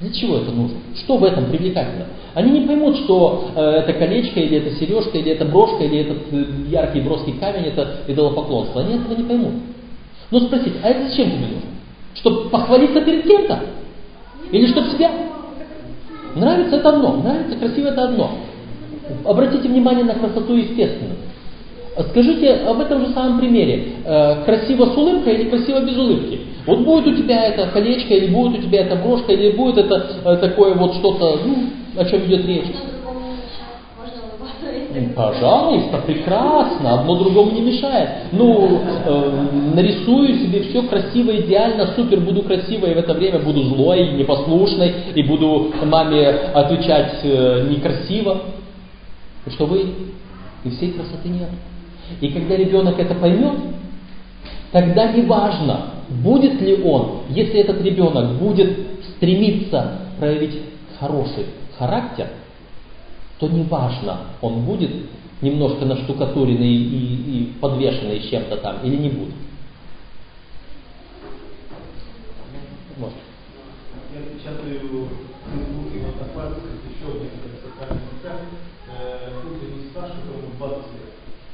Для 0.01 0.11
чего 0.11 0.37
это 0.37 0.51
нужно? 0.51 0.77
Что 0.95 1.17
в 1.17 1.23
этом 1.23 1.45
привлекательно? 1.45 2.07
Они 2.33 2.59
не 2.59 2.65
поймут, 2.65 2.97
что 2.97 3.51
э, 3.55 3.61
это 3.61 3.93
колечко, 3.93 4.39
или 4.39 4.57
это 4.57 4.75
сережка, 4.77 5.17
или 5.19 5.31
это 5.31 5.45
брошка, 5.45 5.83
или 5.83 5.99
этот 5.99 6.17
э, 6.31 6.45
яркий 6.69 7.01
броский 7.01 7.33
камень, 7.33 7.65
это 7.67 8.01
идолопоклонство. 8.07 8.81
Они 8.81 8.95
этого 8.95 9.15
не 9.15 9.23
поймут. 9.23 9.53
Но 10.31 10.39
спросите, 10.39 10.73
а 10.81 10.89
это 10.89 11.07
зачем 11.07 11.29
тебе 11.29 11.41
нужно? 11.41 11.69
Чтобы 12.15 12.49
похвалиться 12.49 13.01
перед 13.01 13.25
кем-то? 13.25 13.59
Или 14.51 14.65
чтобы 14.67 14.89
себя... 14.89 15.11
Нравится 16.33 16.77
это 16.77 16.89
одно, 16.89 17.17
нравится, 17.17 17.57
красиво 17.57 17.89
это 17.89 18.05
одно. 18.05 18.31
Обратите 19.25 19.67
внимание 19.67 20.05
на 20.05 20.15
красоту 20.15 20.55
естественную. 20.55 21.17
Скажите 22.11 22.53
об 22.67 22.79
этом 22.79 23.05
же 23.05 23.13
самом 23.13 23.39
примере. 23.39 23.95
Э, 24.05 24.43
красиво 24.45 24.85
с 24.85 24.97
улыбкой 24.97 25.35
или 25.35 25.49
красиво 25.49 25.81
без 25.81 25.97
улыбки? 25.97 26.39
Вот 26.65 26.79
будет 26.79 27.07
у 27.07 27.15
тебя 27.15 27.45
это 27.45 27.67
колечко, 27.67 28.13
или 28.13 28.33
будет 28.33 28.59
у 28.59 28.61
тебя 28.61 28.81
эта 28.81 28.95
брошка, 28.95 29.33
или 29.33 29.51
будет 29.51 29.77
это 29.77 30.21
э, 30.23 30.37
такое 30.37 30.73
вот 30.75 30.93
что-то, 30.95 31.41
ну, 31.45 31.69
о 31.97 32.05
чем 32.05 32.25
идет 32.25 32.45
речь. 32.45 32.67
Весь 34.93 35.13
Пожалуйста, 35.15 35.97
прекрасно, 36.05 36.99
одно 36.99 37.15
другому 37.15 37.51
не 37.51 37.61
мешает. 37.61 38.09
Ну, 38.31 38.81
э, 39.05 39.31
нарисую 39.73 40.35
себе 40.39 40.63
все 40.63 40.83
красиво, 40.83 41.35
идеально, 41.35 41.87
супер, 41.95 42.19
буду 42.19 42.43
красивой, 42.43 42.91
и 42.91 42.93
в 42.93 42.97
это 42.97 43.13
время 43.13 43.39
буду 43.39 43.63
злой, 43.63 44.13
непослушной, 44.13 44.93
и 45.15 45.23
буду 45.23 45.71
маме 45.83 46.27
отвечать 46.27 47.19
э, 47.23 47.67
некрасиво. 47.69 48.41
Что 49.47 49.65
вы, 49.65 49.85
и 50.63 50.69
всей 50.69 50.91
красоты 50.91 51.29
нет. 51.29 51.49
И 52.19 52.27
когда 52.29 52.55
ребенок 52.55 52.99
это 52.99 53.15
поймет, 53.15 53.57
тогда 54.71 55.11
не 55.11 55.23
важно, 55.23 55.91
будет 56.09 56.61
ли 56.61 56.83
он, 56.83 57.23
если 57.29 57.59
этот 57.59 57.81
ребенок 57.81 58.37
будет 58.37 58.77
стремиться 59.15 59.99
проявить 60.19 60.61
хороший 60.99 61.45
характер, 61.77 62.27
то 63.39 63.47
не 63.47 63.63
важно, 63.63 64.19
он 64.41 64.65
будет 64.65 64.91
немножко 65.41 65.85
наштукатуренный 65.85 66.73
и, 66.73 67.41
и 67.41 67.53
подвешенный 67.59 68.19
чем-то 68.29 68.57
там 68.57 68.77
или 68.83 68.97
не 68.97 69.09
будет. 69.09 69.33
Может. 72.97 73.15
Я 74.13 74.21
печатаю 74.21 75.07
еще 77.01 77.50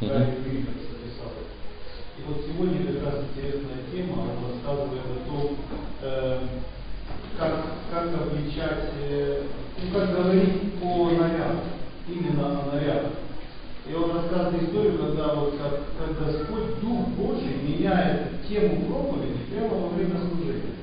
написал. 0.02 1.34
И 2.18 2.22
вот 2.28 2.46
сегодня 2.46 2.86
как 2.86 3.04
раз 3.06 3.24
интересная 3.24 3.82
тема, 3.92 4.22
он 4.22 4.52
рассказывает 4.52 5.02
о 5.02 5.30
том, 5.30 5.58
э, 6.04 6.40
как, 7.38 7.66
как 7.92 8.14
обличать, 8.14 8.94
э, 9.02 9.44
ну, 9.82 10.00
как 10.00 10.12
говорить 10.12 10.74
о 10.84 11.10
нарядах, 11.10 11.64
именно 12.08 12.62
о 12.62 12.76
нарядах. 12.76 13.12
И 13.90 13.94
он 13.94 14.12
рассказывает 14.12 14.64
историю, 14.64 15.00
когда 15.00 15.34
вот 15.34 15.58
как, 15.58 15.82
как 15.98 16.26
Господь, 16.26 16.80
Дух 16.82 17.08
Божий, 17.18 17.56
меняет 17.64 18.46
тему 18.48 18.86
проповеди 18.86 19.50
прямо 19.50 19.76
во 19.76 19.90
время 19.90 20.20
служения. 20.20 20.76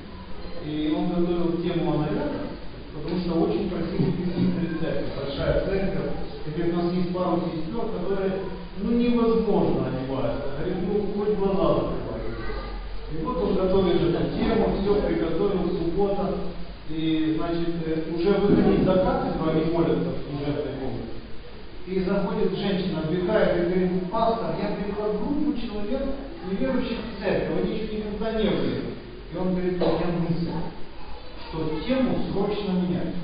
И 0.65 0.93
он 0.95 1.09
готовил 1.09 1.61
тему 1.61 1.93
о 1.93 1.97
нарядах, 1.99 2.49
потому 2.93 3.21
что 3.21 3.33
очень 3.41 3.69
красивый 3.69 4.13
присутствие 4.13 4.79
церковь, 4.81 5.13
большая 5.15 5.65
церковь, 5.65 6.11
где 6.47 6.63
у 6.63 6.75
нас 6.75 6.93
есть 6.93 7.13
пару 7.13 7.41
сестер, 7.41 7.81
которые 7.81 8.41
ну 8.85 8.97
невозможно 8.97 9.87
одеваются. 9.87 10.53
Говорит, 10.57 10.77
ну 10.87 11.25
хоть 11.25 11.37
глаза 11.37 11.73
закрывай. 11.73 12.21
И 13.11 13.23
вот 13.23 13.37
он 13.37 13.55
готовит 13.55 14.01
эту 14.01 14.37
тему, 14.37 14.77
все 14.79 15.01
приготовил, 15.01 15.69
суббота, 15.77 16.35
и, 16.89 17.35
значит, 17.37 17.69
э, 17.85 18.13
уже 18.13 18.33
выходить 18.33 18.85
за 18.85 18.93
кафедру, 18.93 19.49
они 19.49 19.71
молятся 19.71 20.09
в 20.09 20.29
служебной 20.29 20.73
комнате. 20.79 21.15
И 21.87 21.99
заходит 22.01 22.57
женщина, 22.57 23.03
вбегает 23.09 23.57
и 23.57 23.69
говорит, 23.69 24.11
пастор, 24.11 24.55
я 24.61 24.75
привела 24.75 25.13
группу 25.17 25.57
человек, 25.59 26.03
неверующих 26.49 26.97
в 26.99 27.23
церковь, 27.23 27.63
они 27.63 27.73
еще 27.73 27.97
никогда 27.97 28.33
не 28.33 28.49
были. 28.49 28.81
И 29.33 29.37
он 29.37 29.51
говорит, 29.55 29.81
у 29.81 29.85
меня 29.85 30.29
мысль, 30.29 30.49
что 31.49 31.79
тему 31.87 32.19
срочно 32.31 32.71
менять. 32.71 33.15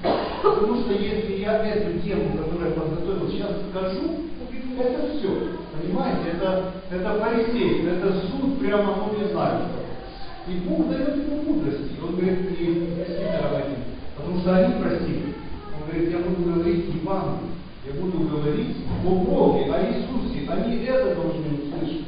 Потому 0.42 0.82
что 0.82 0.94
если 0.94 1.38
я 1.38 1.64
эту 1.64 2.00
тему, 2.00 2.38
которую 2.38 2.70
я 2.70 2.80
подготовил, 2.80 3.30
сейчас 3.30 3.52
скажу, 3.70 4.31
это 4.80 5.18
все. 5.18 5.58
Понимаете, 5.74 6.32
это, 6.34 6.74
это 6.92 7.20
фарисей, 7.20 7.88
это 7.88 8.14
суд 8.28 8.60
прямо, 8.60 8.96
ну 8.98 9.18
не 9.20 9.32
знаю 9.32 9.62
что. 9.68 10.52
И 10.52 10.58
Бог 10.68 10.90
дает 10.90 11.16
ему 11.18 11.44
мудрости. 11.44 11.96
Он 12.02 12.16
говорит, 12.16 12.40
и 12.40 12.56
действительно 12.56 13.04
этим, 13.04 13.84
потому 14.16 14.40
что 14.40 14.56
они 14.56 14.82
просили. 14.82 15.36
Он 15.76 15.90
говорит, 15.90 16.12
я 16.12 16.18
буду 16.20 16.52
говорить 16.52 16.86
Евангелие. 16.94 17.52
Я 17.86 17.94
буду 18.00 18.20
говорить 18.28 18.78
о 19.06 19.10
Боге, 19.10 19.74
о 19.74 19.82
Иисусе. 19.82 20.48
Они 20.50 20.86
это 20.86 21.16
должны 21.16 21.48
услышать. 21.48 22.06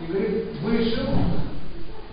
И 0.00 0.12
говорит, 0.12 0.44
вышел, 0.62 1.08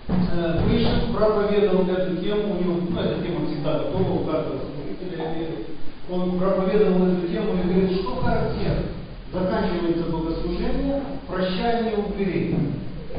э, 0.08 0.60
вышел, 0.66 1.14
проповедовал 1.14 1.88
эту 1.88 2.16
тему, 2.16 2.54
у 2.54 2.62
него, 2.62 2.80
ну, 2.88 3.00
эта 3.00 3.22
тема 3.22 3.46
всегда 3.46 3.78
готова 3.80 4.12
у 4.12 4.24
каждого 4.24 4.60
служителя 4.60 5.34
веры. 5.34 5.66
Он 6.10 6.38
проповедовал 6.38 7.06
эту 7.06 7.28
тему 7.28 7.52
и 7.54 7.68
говорит, 7.68 8.00
что 8.00 8.16
характерно. 8.16 8.95
Заканчивается 9.36 10.10
богослужение, 10.10 11.02
прощание 11.28 11.94
дверей. 12.16 12.56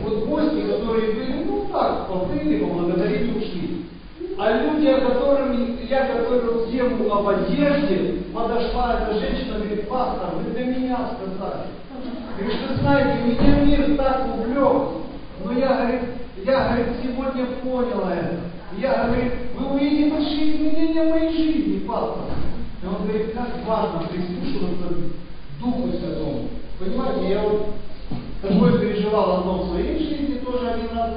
Вот 0.02 0.26
гости, 0.26 0.61
которые 0.61 1.14
были, 1.14 1.44
ну 1.45 1.68
так, 1.72 2.07
побыли, 2.07 2.64
поблагодарили, 2.64 3.38
ушли. 3.38 3.85
А 4.39 4.64
люди, 4.64 4.88
о 4.88 5.02
которых 5.02 5.56
я 5.88 6.07
готовил 6.07 6.72
тему 6.72 7.14
об 7.14 7.27
одежде, 7.27 8.23
подошла 8.34 8.99
эта 8.99 9.19
женщина 9.19 9.60
говорит, 9.60 9.88
пастор, 9.88 10.34
вы 10.38 10.52
для 10.53 10.65
меня 10.65 10.98
сказали. 11.14 11.68
Говорит, 12.35 12.60
вы 12.68 12.76
знаете, 12.77 13.23
меня 13.23 13.60
мир 13.60 13.98
так 13.98 14.26
увлек, 14.35 14.84
но 15.45 15.52
я, 15.52 15.68
говорит, 15.68 16.02
я, 16.44 16.68
говорит, 16.68 16.88
сегодня 17.03 17.45
поняла 17.61 18.14
это. 18.15 18.39
Я, 18.80 19.06
говорит, 19.06 19.34
вы 19.56 19.76
увидите 19.76 20.11
большие 20.11 20.56
изменения 20.56 21.03
в 21.03 21.10
моей 21.11 21.31
жизни, 21.31 21.88
пастор. 21.88 22.26
И 22.81 22.88
он 22.88 23.07
говорит, 23.07 23.34
как 23.34 23.49
важно 23.68 24.07
прислушиваться 24.07 24.95
к 25.72 25.76
Духу 25.76 25.98
Святому. 25.98 26.49
Понимаете, 26.80 27.30
я 27.30 27.41
вот 27.44 27.68
такое 28.41 28.80
переживал 28.80 29.39
одно 29.39 29.64
в 29.64 29.69
своей 29.69 29.99
жизни, 29.99 30.39
тоже 30.39 30.69
один 30.69 30.98
раз 30.98 31.11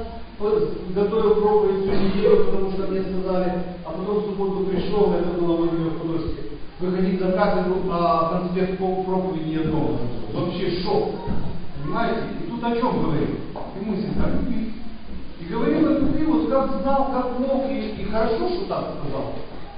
готовил 0.95 1.35
проповедь 1.35 1.83
всю 1.83 1.91
неделю, 1.91 2.45
потому 2.45 2.71
что 2.71 2.87
мне 2.87 3.01
сказали, 3.01 3.53
а 3.85 3.91
потом 3.91 4.19
в 4.19 4.25
субботу 4.25 4.65
пришел, 4.65 5.13
это 5.13 5.39
было 5.39 5.55
в 5.55 5.59
Владимир-Ходорске, 5.59 6.41
выходить 6.79 7.19
за 7.19 7.31
кафедру, 7.33 7.75
а 7.91 8.39
конспект 8.39 8.77
проповеди 8.77 9.59
я 9.59 9.63
дома. 9.69 9.99
Вообще 10.33 10.81
шок. 10.81 11.09
Понимаете? 11.83 12.21
И 12.43 12.49
тут 12.49 12.63
о 12.63 12.75
чем 12.75 13.03
говорит? 13.03 13.29
И 13.79 13.85
мысль 13.85 14.07
как 14.17 14.33
любви. 14.33 14.73
И 15.39 15.45
говорил 15.45 15.87
о 15.87 15.99
любви, 15.99 16.25
вот 16.25 16.49
как 16.49 16.81
знал, 16.81 17.11
как 17.11 17.39
мог, 17.39 17.69
и, 17.69 18.01
и 18.01 18.05
хорошо, 18.05 18.49
что 18.49 18.65
так 18.65 18.85
сказал. 18.99 19.33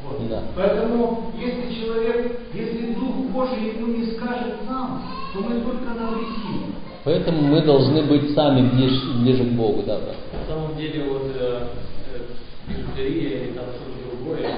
Вот. 0.06 0.30
Да. 0.30 0.44
Поэтому, 0.56 1.32
если 1.38 1.74
человек, 1.74 2.40
если 2.54 2.94
Божий 3.34 3.74
ему 3.76 3.88
не 3.88 4.06
скажет 4.16 4.66
нам, 4.70 5.02
то 5.34 5.40
мы 5.40 5.62
только 5.62 5.90
навредим. 6.00 6.76
Поэтому 7.04 7.42
мы 7.42 7.62
должны 7.62 8.04
быть 8.04 8.34
сами 8.34 8.70
ближе, 8.70 9.14
ближе 9.22 9.44
к 9.44 9.54
Богу, 9.54 9.84
да, 9.86 10.00
брат? 10.00 10.16
На 10.32 10.48
самом 10.48 10.78
деле 10.78 11.04
вот 11.10 11.32
э, 11.36 11.68
э, 12.14 12.20
бижутерия 12.68 13.44
или 13.44 13.54
там 13.54 13.66
что-то 13.76 14.16
другое, 14.16 14.50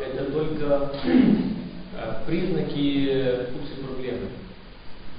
это 0.00 0.32
только 0.32 0.92
э, 1.04 2.26
признаки 2.26 3.46
сути 3.52 3.84
проблемы. 3.84 4.28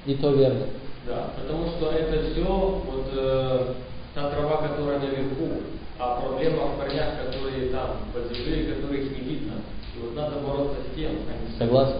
И 0.06 0.14
то 0.14 0.32
верно. 0.32 0.66
Да, 1.06 1.30
потому 1.36 1.66
что 1.66 1.90
это 1.90 2.30
все 2.30 2.44
вот 2.44 3.06
э, 3.14 3.74
та 4.14 4.30
трава, 4.30 4.68
которая 4.68 4.98
наверху, 4.98 5.62
а 5.98 6.20
проблема 6.20 6.66
в 6.66 6.78
корнях, 6.80 7.10
которые 7.24 7.68
там 7.70 7.90
под 8.12 8.34
землей, 8.34 8.72
которых 8.72 9.02
не 9.02 9.28
видно. 9.28 9.52
И 9.94 10.00
вот 10.00 10.16
надо 10.16 10.36
бороться 10.40 10.76
с 10.90 10.96
тем, 10.96 11.10
а 11.28 11.50
не 11.50 11.54
с 11.54 11.58
Согласен? 11.58 11.96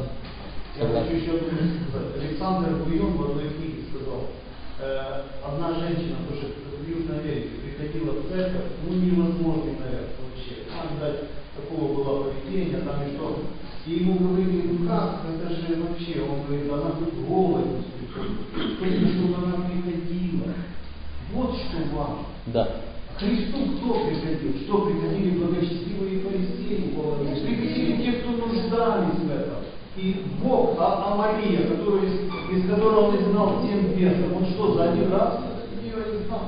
Я 0.75 0.89
хочу 0.89 1.17
еще. 1.17 1.33
Александр 2.19 2.85
Буйон 2.85 3.13
в 3.13 3.31
одной 3.31 3.51
книге 3.51 3.83
сказал, 3.91 4.31
э, 4.81 5.23
одна 5.45 5.75
женщина 5.79 6.17
тоже 6.29 6.55
в 6.81 6.89
Южной 6.89 7.21
Америке 7.21 7.51
приходила 7.63 8.13
в 8.13 8.29
церковь, 8.29 8.73
ну 8.87 8.95
невозможный 8.95 9.77
наряд 9.79 10.17
вообще. 10.17 10.65
Там, 10.73 10.97
видать, 10.97 11.29
такого 11.55 11.93
было 11.95 12.31
поведения, 12.31 12.79
там 12.79 13.03
и 13.05 13.15
что. 13.15 13.43
И 13.85 13.91
ему 13.95 14.15
говорили, 14.19 14.63
ну 14.73 14.89
как, 14.89 15.21
это 15.29 15.55
же 15.55 15.83
вообще, 15.83 16.23
он 16.23 16.47
говорит, 16.47 16.73
она 16.73 16.93
тут 16.93 17.15
голая. 17.29 17.65
Только 18.81 19.09
чтобы 19.09 19.35
она 19.45 19.69
приходила. 19.69 20.55
Вот 21.35 21.55
что 21.57 21.97
важно. 21.97 22.27
Да. 22.47 22.65
К 23.17 23.21
Христу 23.21 23.77
кто 23.77 24.07
приходил? 24.07 24.55
Что 24.65 24.87
приходили 24.87 25.39
благочестивые 25.39 26.21
фарисеи? 26.21 26.95
Приходили 27.45 28.03
те, 28.03 28.13
кто 28.21 28.31
нуждались. 28.31 29.22
И 29.97 30.25
Бог, 30.43 30.77
а, 30.79 31.13
а 31.13 31.17
Мария, 31.17 31.69
которую, 31.69 32.07
из, 32.07 32.15
из 32.51 32.71
которого 32.71 33.09
он 33.09 33.17
изгнал 33.17 33.61
семь 33.63 33.95
бесов, 33.95 34.37
он 34.37 34.47
что, 34.47 34.75
за 34.75 34.93
один 34.93 35.13
раз 35.13 35.41
ее 35.83 36.17
изгнал? 36.17 36.41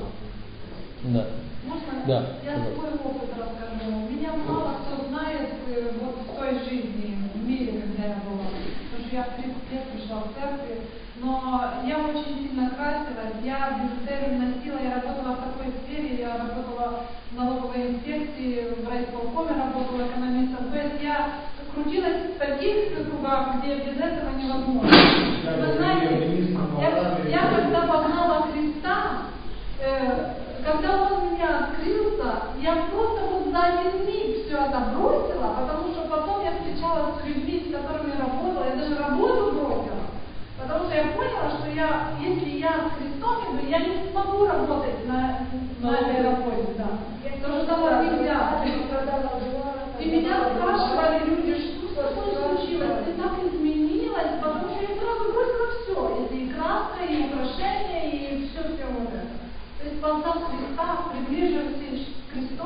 Да. 1.02 1.26
Можно 1.66 2.06
Да, 2.06 2.26
я 2.42 2.56
свой 2.72 2.92
опыт 3.04 3.36
расскажу? 3.36 4.08
Меня 4.08 4.32
мало 4.48 4.76
кто 4.80 5.08
знает 5.08 5.50
э, 5.68 5.90
вот 6.00 6.24
в 6.24 6.38
той 6.38 6.58
жизни, 6.64 7.18
в 7.34 7.46
мире, 7.46 7.82
когда 7.82 8.04
я 8.04 8.14
была. 8.24 8.48
Потому 8.48 9.06
что 9.06 9.16
я 9.16 9.22
в 9.24 9.36
30 9.36 9.72
лет 9.72 9.82
пришла 9.92 10.22
в 10.22 10.40
церковь. 10.40 10.80
Но 11.20 11.60
я 11.86 11.98
очень 11.98 12.48
сильно 12.48 12.70
красилась, 12.70 13.36
я 13.44 13.78
бижутерию 13.78 14.40
носила, 14.40 14.82
я 14.82 15.00
работала 15.00 15.36
в 15.36 15.44
такой 15.44 15.72
сфере, 15.84 16.20
я 16.20 16.36
работала 16.36 17.04
в 17.30 17.36
налоговой 17.36 17.92
инспекции, 17.92 18.74
в 18.82 18.88
райисполкоме 18.88 19.52
работала 19.52 20.06
экономистом. 20.06 20.70
То 20.70 20.76
есть 20.76 21.02
я 21.02 21.34
крутилась 21.74 22.34
в 22.34 22.38
таких 22.38 22.94
кругах, 23.06 23.56
где 23.58 23.76
без 23.76 23.98
этого 23.98 24.30
невозможно. 24.30 24.90
Я 25.44 25.52
Вы 25.52 25.76
знаете, 25.76 26.56
я, 26.80 27.18
я 27.28 27.56
когда 27.56 27.80
познала 27.82 28.46
Христа, 28.52 28.94
э, 29.80 30.34
когда 30.64 31.02
Он 31.02 31.34
меня 31.34 31.66
открылся, 31.66 32.54
я 32.60 32.86
просто 32.90 33.26
вот 33.30 33.52
за 33.52 33.62
один 33.62 34.06
миг 34.06 34.46
все 34.46 34.56
это 34.56 34.92
бросила, 34.94 35.54
потому 35.58 35.92
что 35.92 36.08
потом 36.08 36.44
я 36.44 36.52
встречалась 36.52 37.20
с 37.20 37.26
людьми, 37.26 37.66
с 37.68 37.72
которыми 37.74 38.12
работала, 38.18 38.66
я 38.68 38.76
даже 38.76 38.96
работу 38.96 39.52
бросила. 39.52 40.04
Потому 40.60 40.84
что 40.86 40.94
я 40.94 41.04
поняла, 41.12 41.50
что 41.50 41.70
я, 41.74 42.14
если 42.20 42.58
я 42.58 42.88
с 42.88 42.98
Христом 42.98 43.58
иду, 43.58 43.66
я 43.68 43.78
не 43.80 44.10
смогу 44.10 44.46
работать 44.46 45.06
на, 45.06 45.40
на 45.80 45.96
этой 45.98 46.22
работе, 46.22 46.72
да. 46.78 46.86
То 47.42 47.52
же 47.52 47.66
самое 47.66 48.10
нельзя. 48.10 48.24
И 50.04 50.08
меня 50.08 50.50
спрашивали 50.54 51.24
люди, 51.24 51.56
что 51.62 51.88
с 51.88 51.94
тобой 51.94 52.34
случилось? 52.36 53.04
Ты 53.06 53.12
так 53.22 53.32
изменилась, 53.42 54.36
потому 54.38 54.68
что 54.68 54.82
я 54.82 55.00
сразу 55.00 55.32
бросила 55.32 55.66
все. 55.80 56.26
Это 56.26 56.34
и 56.34 56.48
краска, 56.48 57.04
и 57.08 57.24
украшения, 57.24 58.10
и 58.12 58.48
все-все 58.48 58.84
вот 58.92 59.08
это. 59.08 59.32
То 59.80 59.88
есть 59.88 60.02
ползав 60.02 60.50
Христа, 60.50 61.06
приближившись 61.10 62.08
к 62.28 62.34
Христу, 62.34 62.64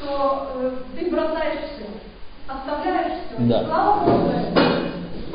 то 0.00 0.52
э, 0.56 0.70
ты 0.98 1.10
бросаешь 1.10 1.60
все, 1.72 1.86
оставляешь 2.46 3.20
все. 3.26 3.36
Да. 3.38 3.64
Слава 3.64 4.04
Богу. 4.04 4.32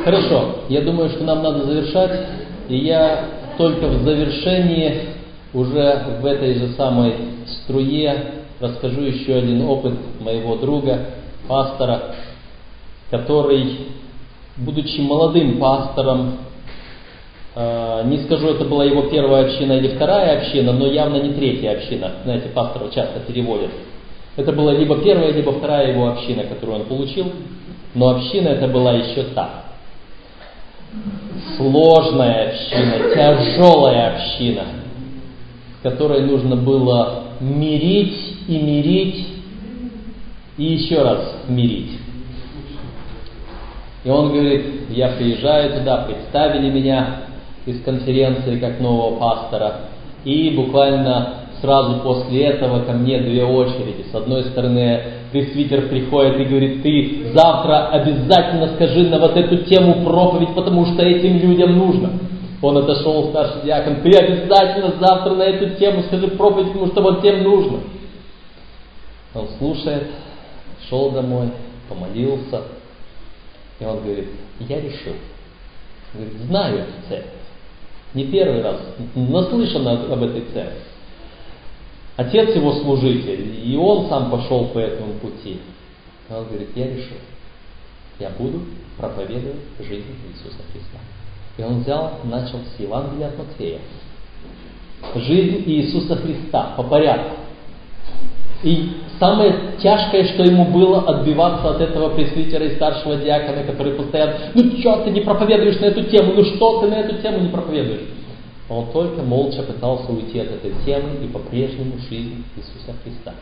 Хорошо, 0.04 0.56
я 0.70 0.82
думаю, 0.82 1.10
что 1.10 1.24
нам 1.24 1.42
надо 1.42 1.66
завершать, 1.66 2.28
и 2.70 2.78
я 2.78 3.26
только 3.58 3.88
в 3.88 4.04
завершении 4.04 5.10
уже 5.56 6.06
в 6.22 6.26
этой 6.26 6.54
же 6.54 6.74
самой 6.74 7.16
струе 7.48 8.45
расскажу 8.66 9.02
еще 9.02 9.36
один 9.36 9.62
опыт 9.64 9.94
моего 10.20 10.56
друга, 10.56 11.06
пастора, 11.48 12.16
который, 13.12 13.88
будучи 14.58 15.00
молодым 15.00 15.60
пастором, 15.60 16.38
э, 17.56 18.02
не 18.06 18.20
скажу, 18.24 18.50
это 18.50 18.66
была 18.66 18.86
его 18.86 19.04
первая 19.04 19.46
община 19.46 19.74
или 19.74 19.96
вторая 19.96 20.40
община, 20.40 20.74
но 20.74 20.88
явно 20.88 21.18
не 21.18 21.34
третья 21.34 21.72
община. 21.72 22.12
Знаете, 22.24 22.50
пасторов 22.50 22.94
часто 22.94 23.20
переводят. 23.22 23.72
Это 24.36 24.52
была 24.52 24.74
либо 24.74 24.98
первая, 24.98 25.32
либо 25.32 25.54
вторая 25.54 25.92
его 25.92 26.08
община, 26.10 26.44
которую 26.44 26.80
он 26.80 26.86
получил, 26.86 27.32
но 27.94 28.10
община 28.10 28.50
это 28.50 28.68
была 28.68 28.94
еще 28.94 29.24
та. 29.34 29.64
Сложная 31.58 32.50
община, 32.50 33.14
тяжелая 33.14 34.16
община, 34.16 34.64
которой 35.84 36.22
нужно 36.22 36.56
было 36.56 37.24
мирить 37.40 38.35
и 38.48 38.58
мирить, 38.58 39.28
и 40.58 40.64
еще 40.64 41.02
раз 41.02 41.36
мирить. 41.48 42.00
И 44.04 44.10
он 44.10 44.32
говорит, 44.32 44.66
я 44.90 45.10
приезжаю 45.10 45.80
туда, 45.80 46.06
представили 46.06 46.70
меня 46.70 47.22
из 47.66 47.82
конференции 47.84 48.60
как 48.60 48.80
нового 48.80 49.18
пастора, 49.18 49.76
и 50.24 50.52
буквально 50.52 51.46
сразу 51.62 52.02
после 52.02 52.44
этого 52.46 52.84
ко 52.84 52.94
мне 52.94 53.20
две 53.20 53.44
очереди. 53.44 54.06
С 54.12 54.16
одной 54.16 54.44
стороны, 54.44 55.02
пресвитер 55.32 55.88
приходит 55.88 56.40
и 56.40 56.46
говорит, 56.46 56.84
ты 56.84 57.32
завтра 57.34 57.88
обязательно 57.88 58.68
скажи 58.76 59.10
на 59.10 59.20
вот 59.20 59.36
эту 59.36 59.58
тему 59.66 60.06
проповедь, 60.06 60.54
потому 60.54 60.86
что 60.86 61.04
этим 61.04 61.40
людям 61.40 61.78
нужно. 61.78 62.12
Он 62.62 62.78
отошел, 62.78 63.30
старший 63.30 63.64
диакон, 63.66 63.98
ты 64.04 64.12
обязательно 64.18 64.94
завтра 65.00 65.32
на 65.32 65.44
эту 65.44 65.78
тему 65.78 66.04
скажи 66.04 66.28
проповедь, 66.30 66.72
потому 66.72 66.88
что 66.88 67.02
вот 67.02 67.22
тем 67.22 67.44
нужно. 67.44 67.80
Он 69.36 69.50
слушает, 69.58 70.08
шел 70.90 71.12
домой, 71.12 71.50
помолился, 71.90 72.64
и 73.80 73.84
он 73.84 74.02
говорит, 74.02 74.30
я 74.62 74.80
решил. 74.80 75.14
Он 76.14 76.22
говорит, 76.22 76.42
знаю 76.44 76.80
эту 76.80 76.92
церковь. 77.10 77.32
Не 78.14 78.26
первый 78.26 78.62
раз, 78.62 78.78
наслышан 79.14 79.86
об 79.88 80.24
этой 80.24 80.42
церкви. 80.54 80.80
Отец 82.16 82.56
его 82.56 82.72
служитель, 82.76 83.60
и 83.62 83.76
он 83.76 84.08
сам 84.08 84.32
пошел 84.32 84.70
по 84.70 84.80
этому 84.80 85.16
пути. 85.16 85.60
Он 86.30 86.46
говорит, 86.46 86.70
я 86.76 86.88
решил, 86.88 87.18
я 88.20 88.30
буду 88.30 88.62
проповедовать 88.98 89.60
жизнь 89.80 90.16
Иисуса 90.30 90.62
Христа. 90.72 91.00
И 91.58 91.62
он 91.62 91.82
взял, 91.82 92.20
начал 92.24 92.60
с 92.60 92.80
Евангелия 92.80 93.28
от 93.28 93.38
Матфея. 93.38 93.80
Жизнь 95.16 95.64
Иисуса 95.66 96.16
Христа 96.16 96.74
по 96.78 96.84
порядку. 96.84 97.45
И 98.64 98.98
самое 99.20 99.54
тяжкое, 99.82 100.26
что 100.26 100.44
ему 100.44 100.66
было 100.66 101.02
отбиваться 101.02 101.72
от 101.72 101.82
этого 101.82 102.16
пресвитера 102.16 102.66
и 102.66 102.76
старшего 102.76 103.18
диакона, 103.18 103.64
который 103.64 103.94
постоянно, 103.94 104.36
ну 104.54 104.78
что 104.80 105.04
ты 105.04 105.12
не 105.12 105.22
проповедуешь 105.22 105.80
на 105.80 105.86
эту 105.86 106.04
тему, 106.06 106.34
ну 106.36 106.44
что 106.44 106.82
ты 106.82 106.88
на 106.88 106.96
эту 106.96 107.22
тему 107.22 107.40
не 107.40 107.50
проповедуешь? 107.50 108.08
Он 108.68 108.88
только 108.92 109.22
молча 109.22 109.62
пытался 109.62 110.12
уйти 110.12 110.40
от 110.40 110.48
этой 110.48 110.74
темы 110.86 111.24
и 111.24 111.28
по-прежнему 111.28 111.94
жизнь 112.10 112.44
Иисуса 112.56 112.98
Христа. 113.04 113.34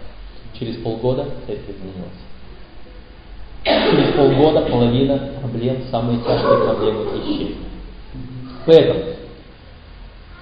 Через 0.60 0.76
полгода 0.77 1.26
церковь 1.48 1.76
изменилась. 1.77 2.34
Через 3.64 4.14
полгода 4.15 4.61
половина 4.69 5.30
проблем, 5.40 5.84
самые 5.90 6.19
тяжкие 6.19 6.57
проблемы 6.65 7.06
исчезли. 7.23 7.56
Поэтому 8.65 8.99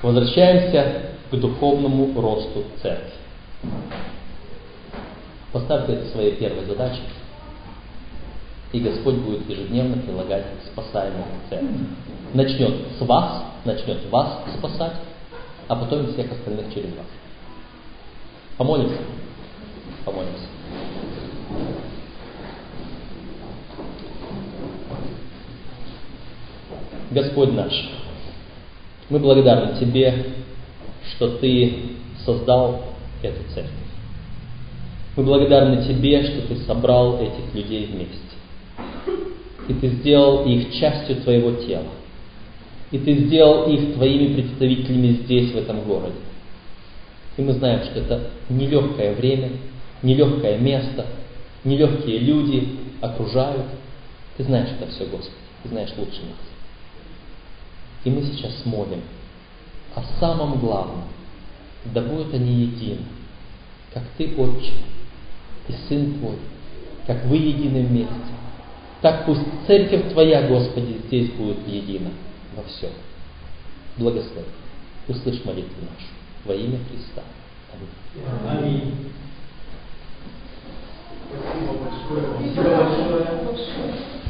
возвращаемся 0.02 1.12
к 1.30 1.36
духовному 1.36 2.20
росту 2.20 2.64
церкви. 2.82 3.12
Поставьте 5.52 5.94
это 5.94 6.10
своей 6.12 6.36
первой 6.38 6.66
задачей, 6.66 7.04
и 8.72 8.80
Господь 8.80 9.16
будет 9.16 9.50
ежедневно 9.50 10.02
прилагать 10.02 10.46
к 10.46 10.72
спасаемому 10.72 11.26
церкви. 11.50 11.88
Начнет 12.34 12.74
с 12.98 13.02
вас, 13.02 13.44
начнет 13.66 14.10
вас 14.10 14.44
спасать, 14.58 14.94
а 15.68 15.76
потом 15.76 16.14
всех 16.14 16.32
остальных 16.32 16.74
через 16.74 16.96
вас. 16.96 17.06
Помолимся? 18.58 18.96
Помолимся. 20.06 20.46
Господь 27.12 27.52
наш, 27.52 27.74
мы 29.10 29.20
благодарны 29.20 29.78
Тебе, 29.78 30.28
что 31.10 31.38
Ты 31.40 31.98
создал 32.24 32.84
эту 33.22 33.44
церковь. 33.54 33.81
Мы 35.16 35.24
благодарны 35.24 35.86
Тебе, 35.86 36.24
что 36.24 36.48
Ты 36.48 36.56
собрал 36.64 37.22
этих 37.22 37.54
людей 37.54 37.86
вместе. 37.88 38.18
И 39.68 39.74
Ты 39.74 39.90
сделал 39.90 40.46
их 40.46 40.74
частью 40.74 41.18
Твоего 41.18 41.52
тела. 41.52 41.90
И 42.92 42.98
Ты 42.98 43.26
сделал 43.26 43.70
их 43.70 43.96
Твоими 43.96 44.34
представителями 44.34 45.20
здесь, 45.24 45.52
в 45.52 45.58
этом 45.58 45.84
городе. 45.84 46.16
И 47.38 47.42
мы 47.42 47.54
знаем, 47.54 47.84
что 47.84 48.00
это 48.00 48.30
нелегкое 48.50 49.16
время, 49.16 49.52
нелегкое 50.02 50.58
место, 50.58 51.06
нелегкие 51.64 52.20
люди 52.20 52.70
окружают. 53.02 53.66
Ты 54.38 54.44
знаешь 54.44 54.70
это 54.80 54.90
все, 54.92 55.06
Господи. 55.06 55.36
Ты 55.64 55.70
знаешь 55.70 55.92
лучше 55.98 56.22
нас. 56.22 56.40
И 58.04 58.10
мы 58.10 58.24
сейчас 58.24 58.66
молим 58.66 59.02
о 59.96 60.04
самом 60.20 60.60
главном. 60.60 61.04
Да 61.86 62.02
будут 62.02 62.34
они 62.34 62.54
едины, 62.64 63.02
как 63.94 64.04
Ты, 64.18 64.34
Отче, 64.38 64.74
и 65.72 65.88
Сын 65.88 66.20
Твой, 66.20 66.36
как 67.08 67.26
вы 67.26 67.38
едины 67.38 67.84
вместе. 67.86 68.14
Так 69.02 69.26
пусть 69.26 69.42
Церковь 69.66 70.12
Твоя, 70.12 70.48
Господи, 70.48 71.02
здесь 71.08 71.32
будет 71.32 71.68
едина 71.68 72.12
во 72.56 72.64
всем. 72.64 72.92
Благослови. 73.98 74.48
Услышь 75.08 75.44
молитву 75.44 75.82
нашу. 75.82 76.08
Во 76.46 76.54
имя 76.54 76.80
Христа. 76.90 77.24
Аминь. 77.74 78.64
Аминь. 78.64 79.12
Спасибо 81.30 81.74
большое. 81.74 82.54
Спасибо 82.54 83.46
большое. 83.46 84.21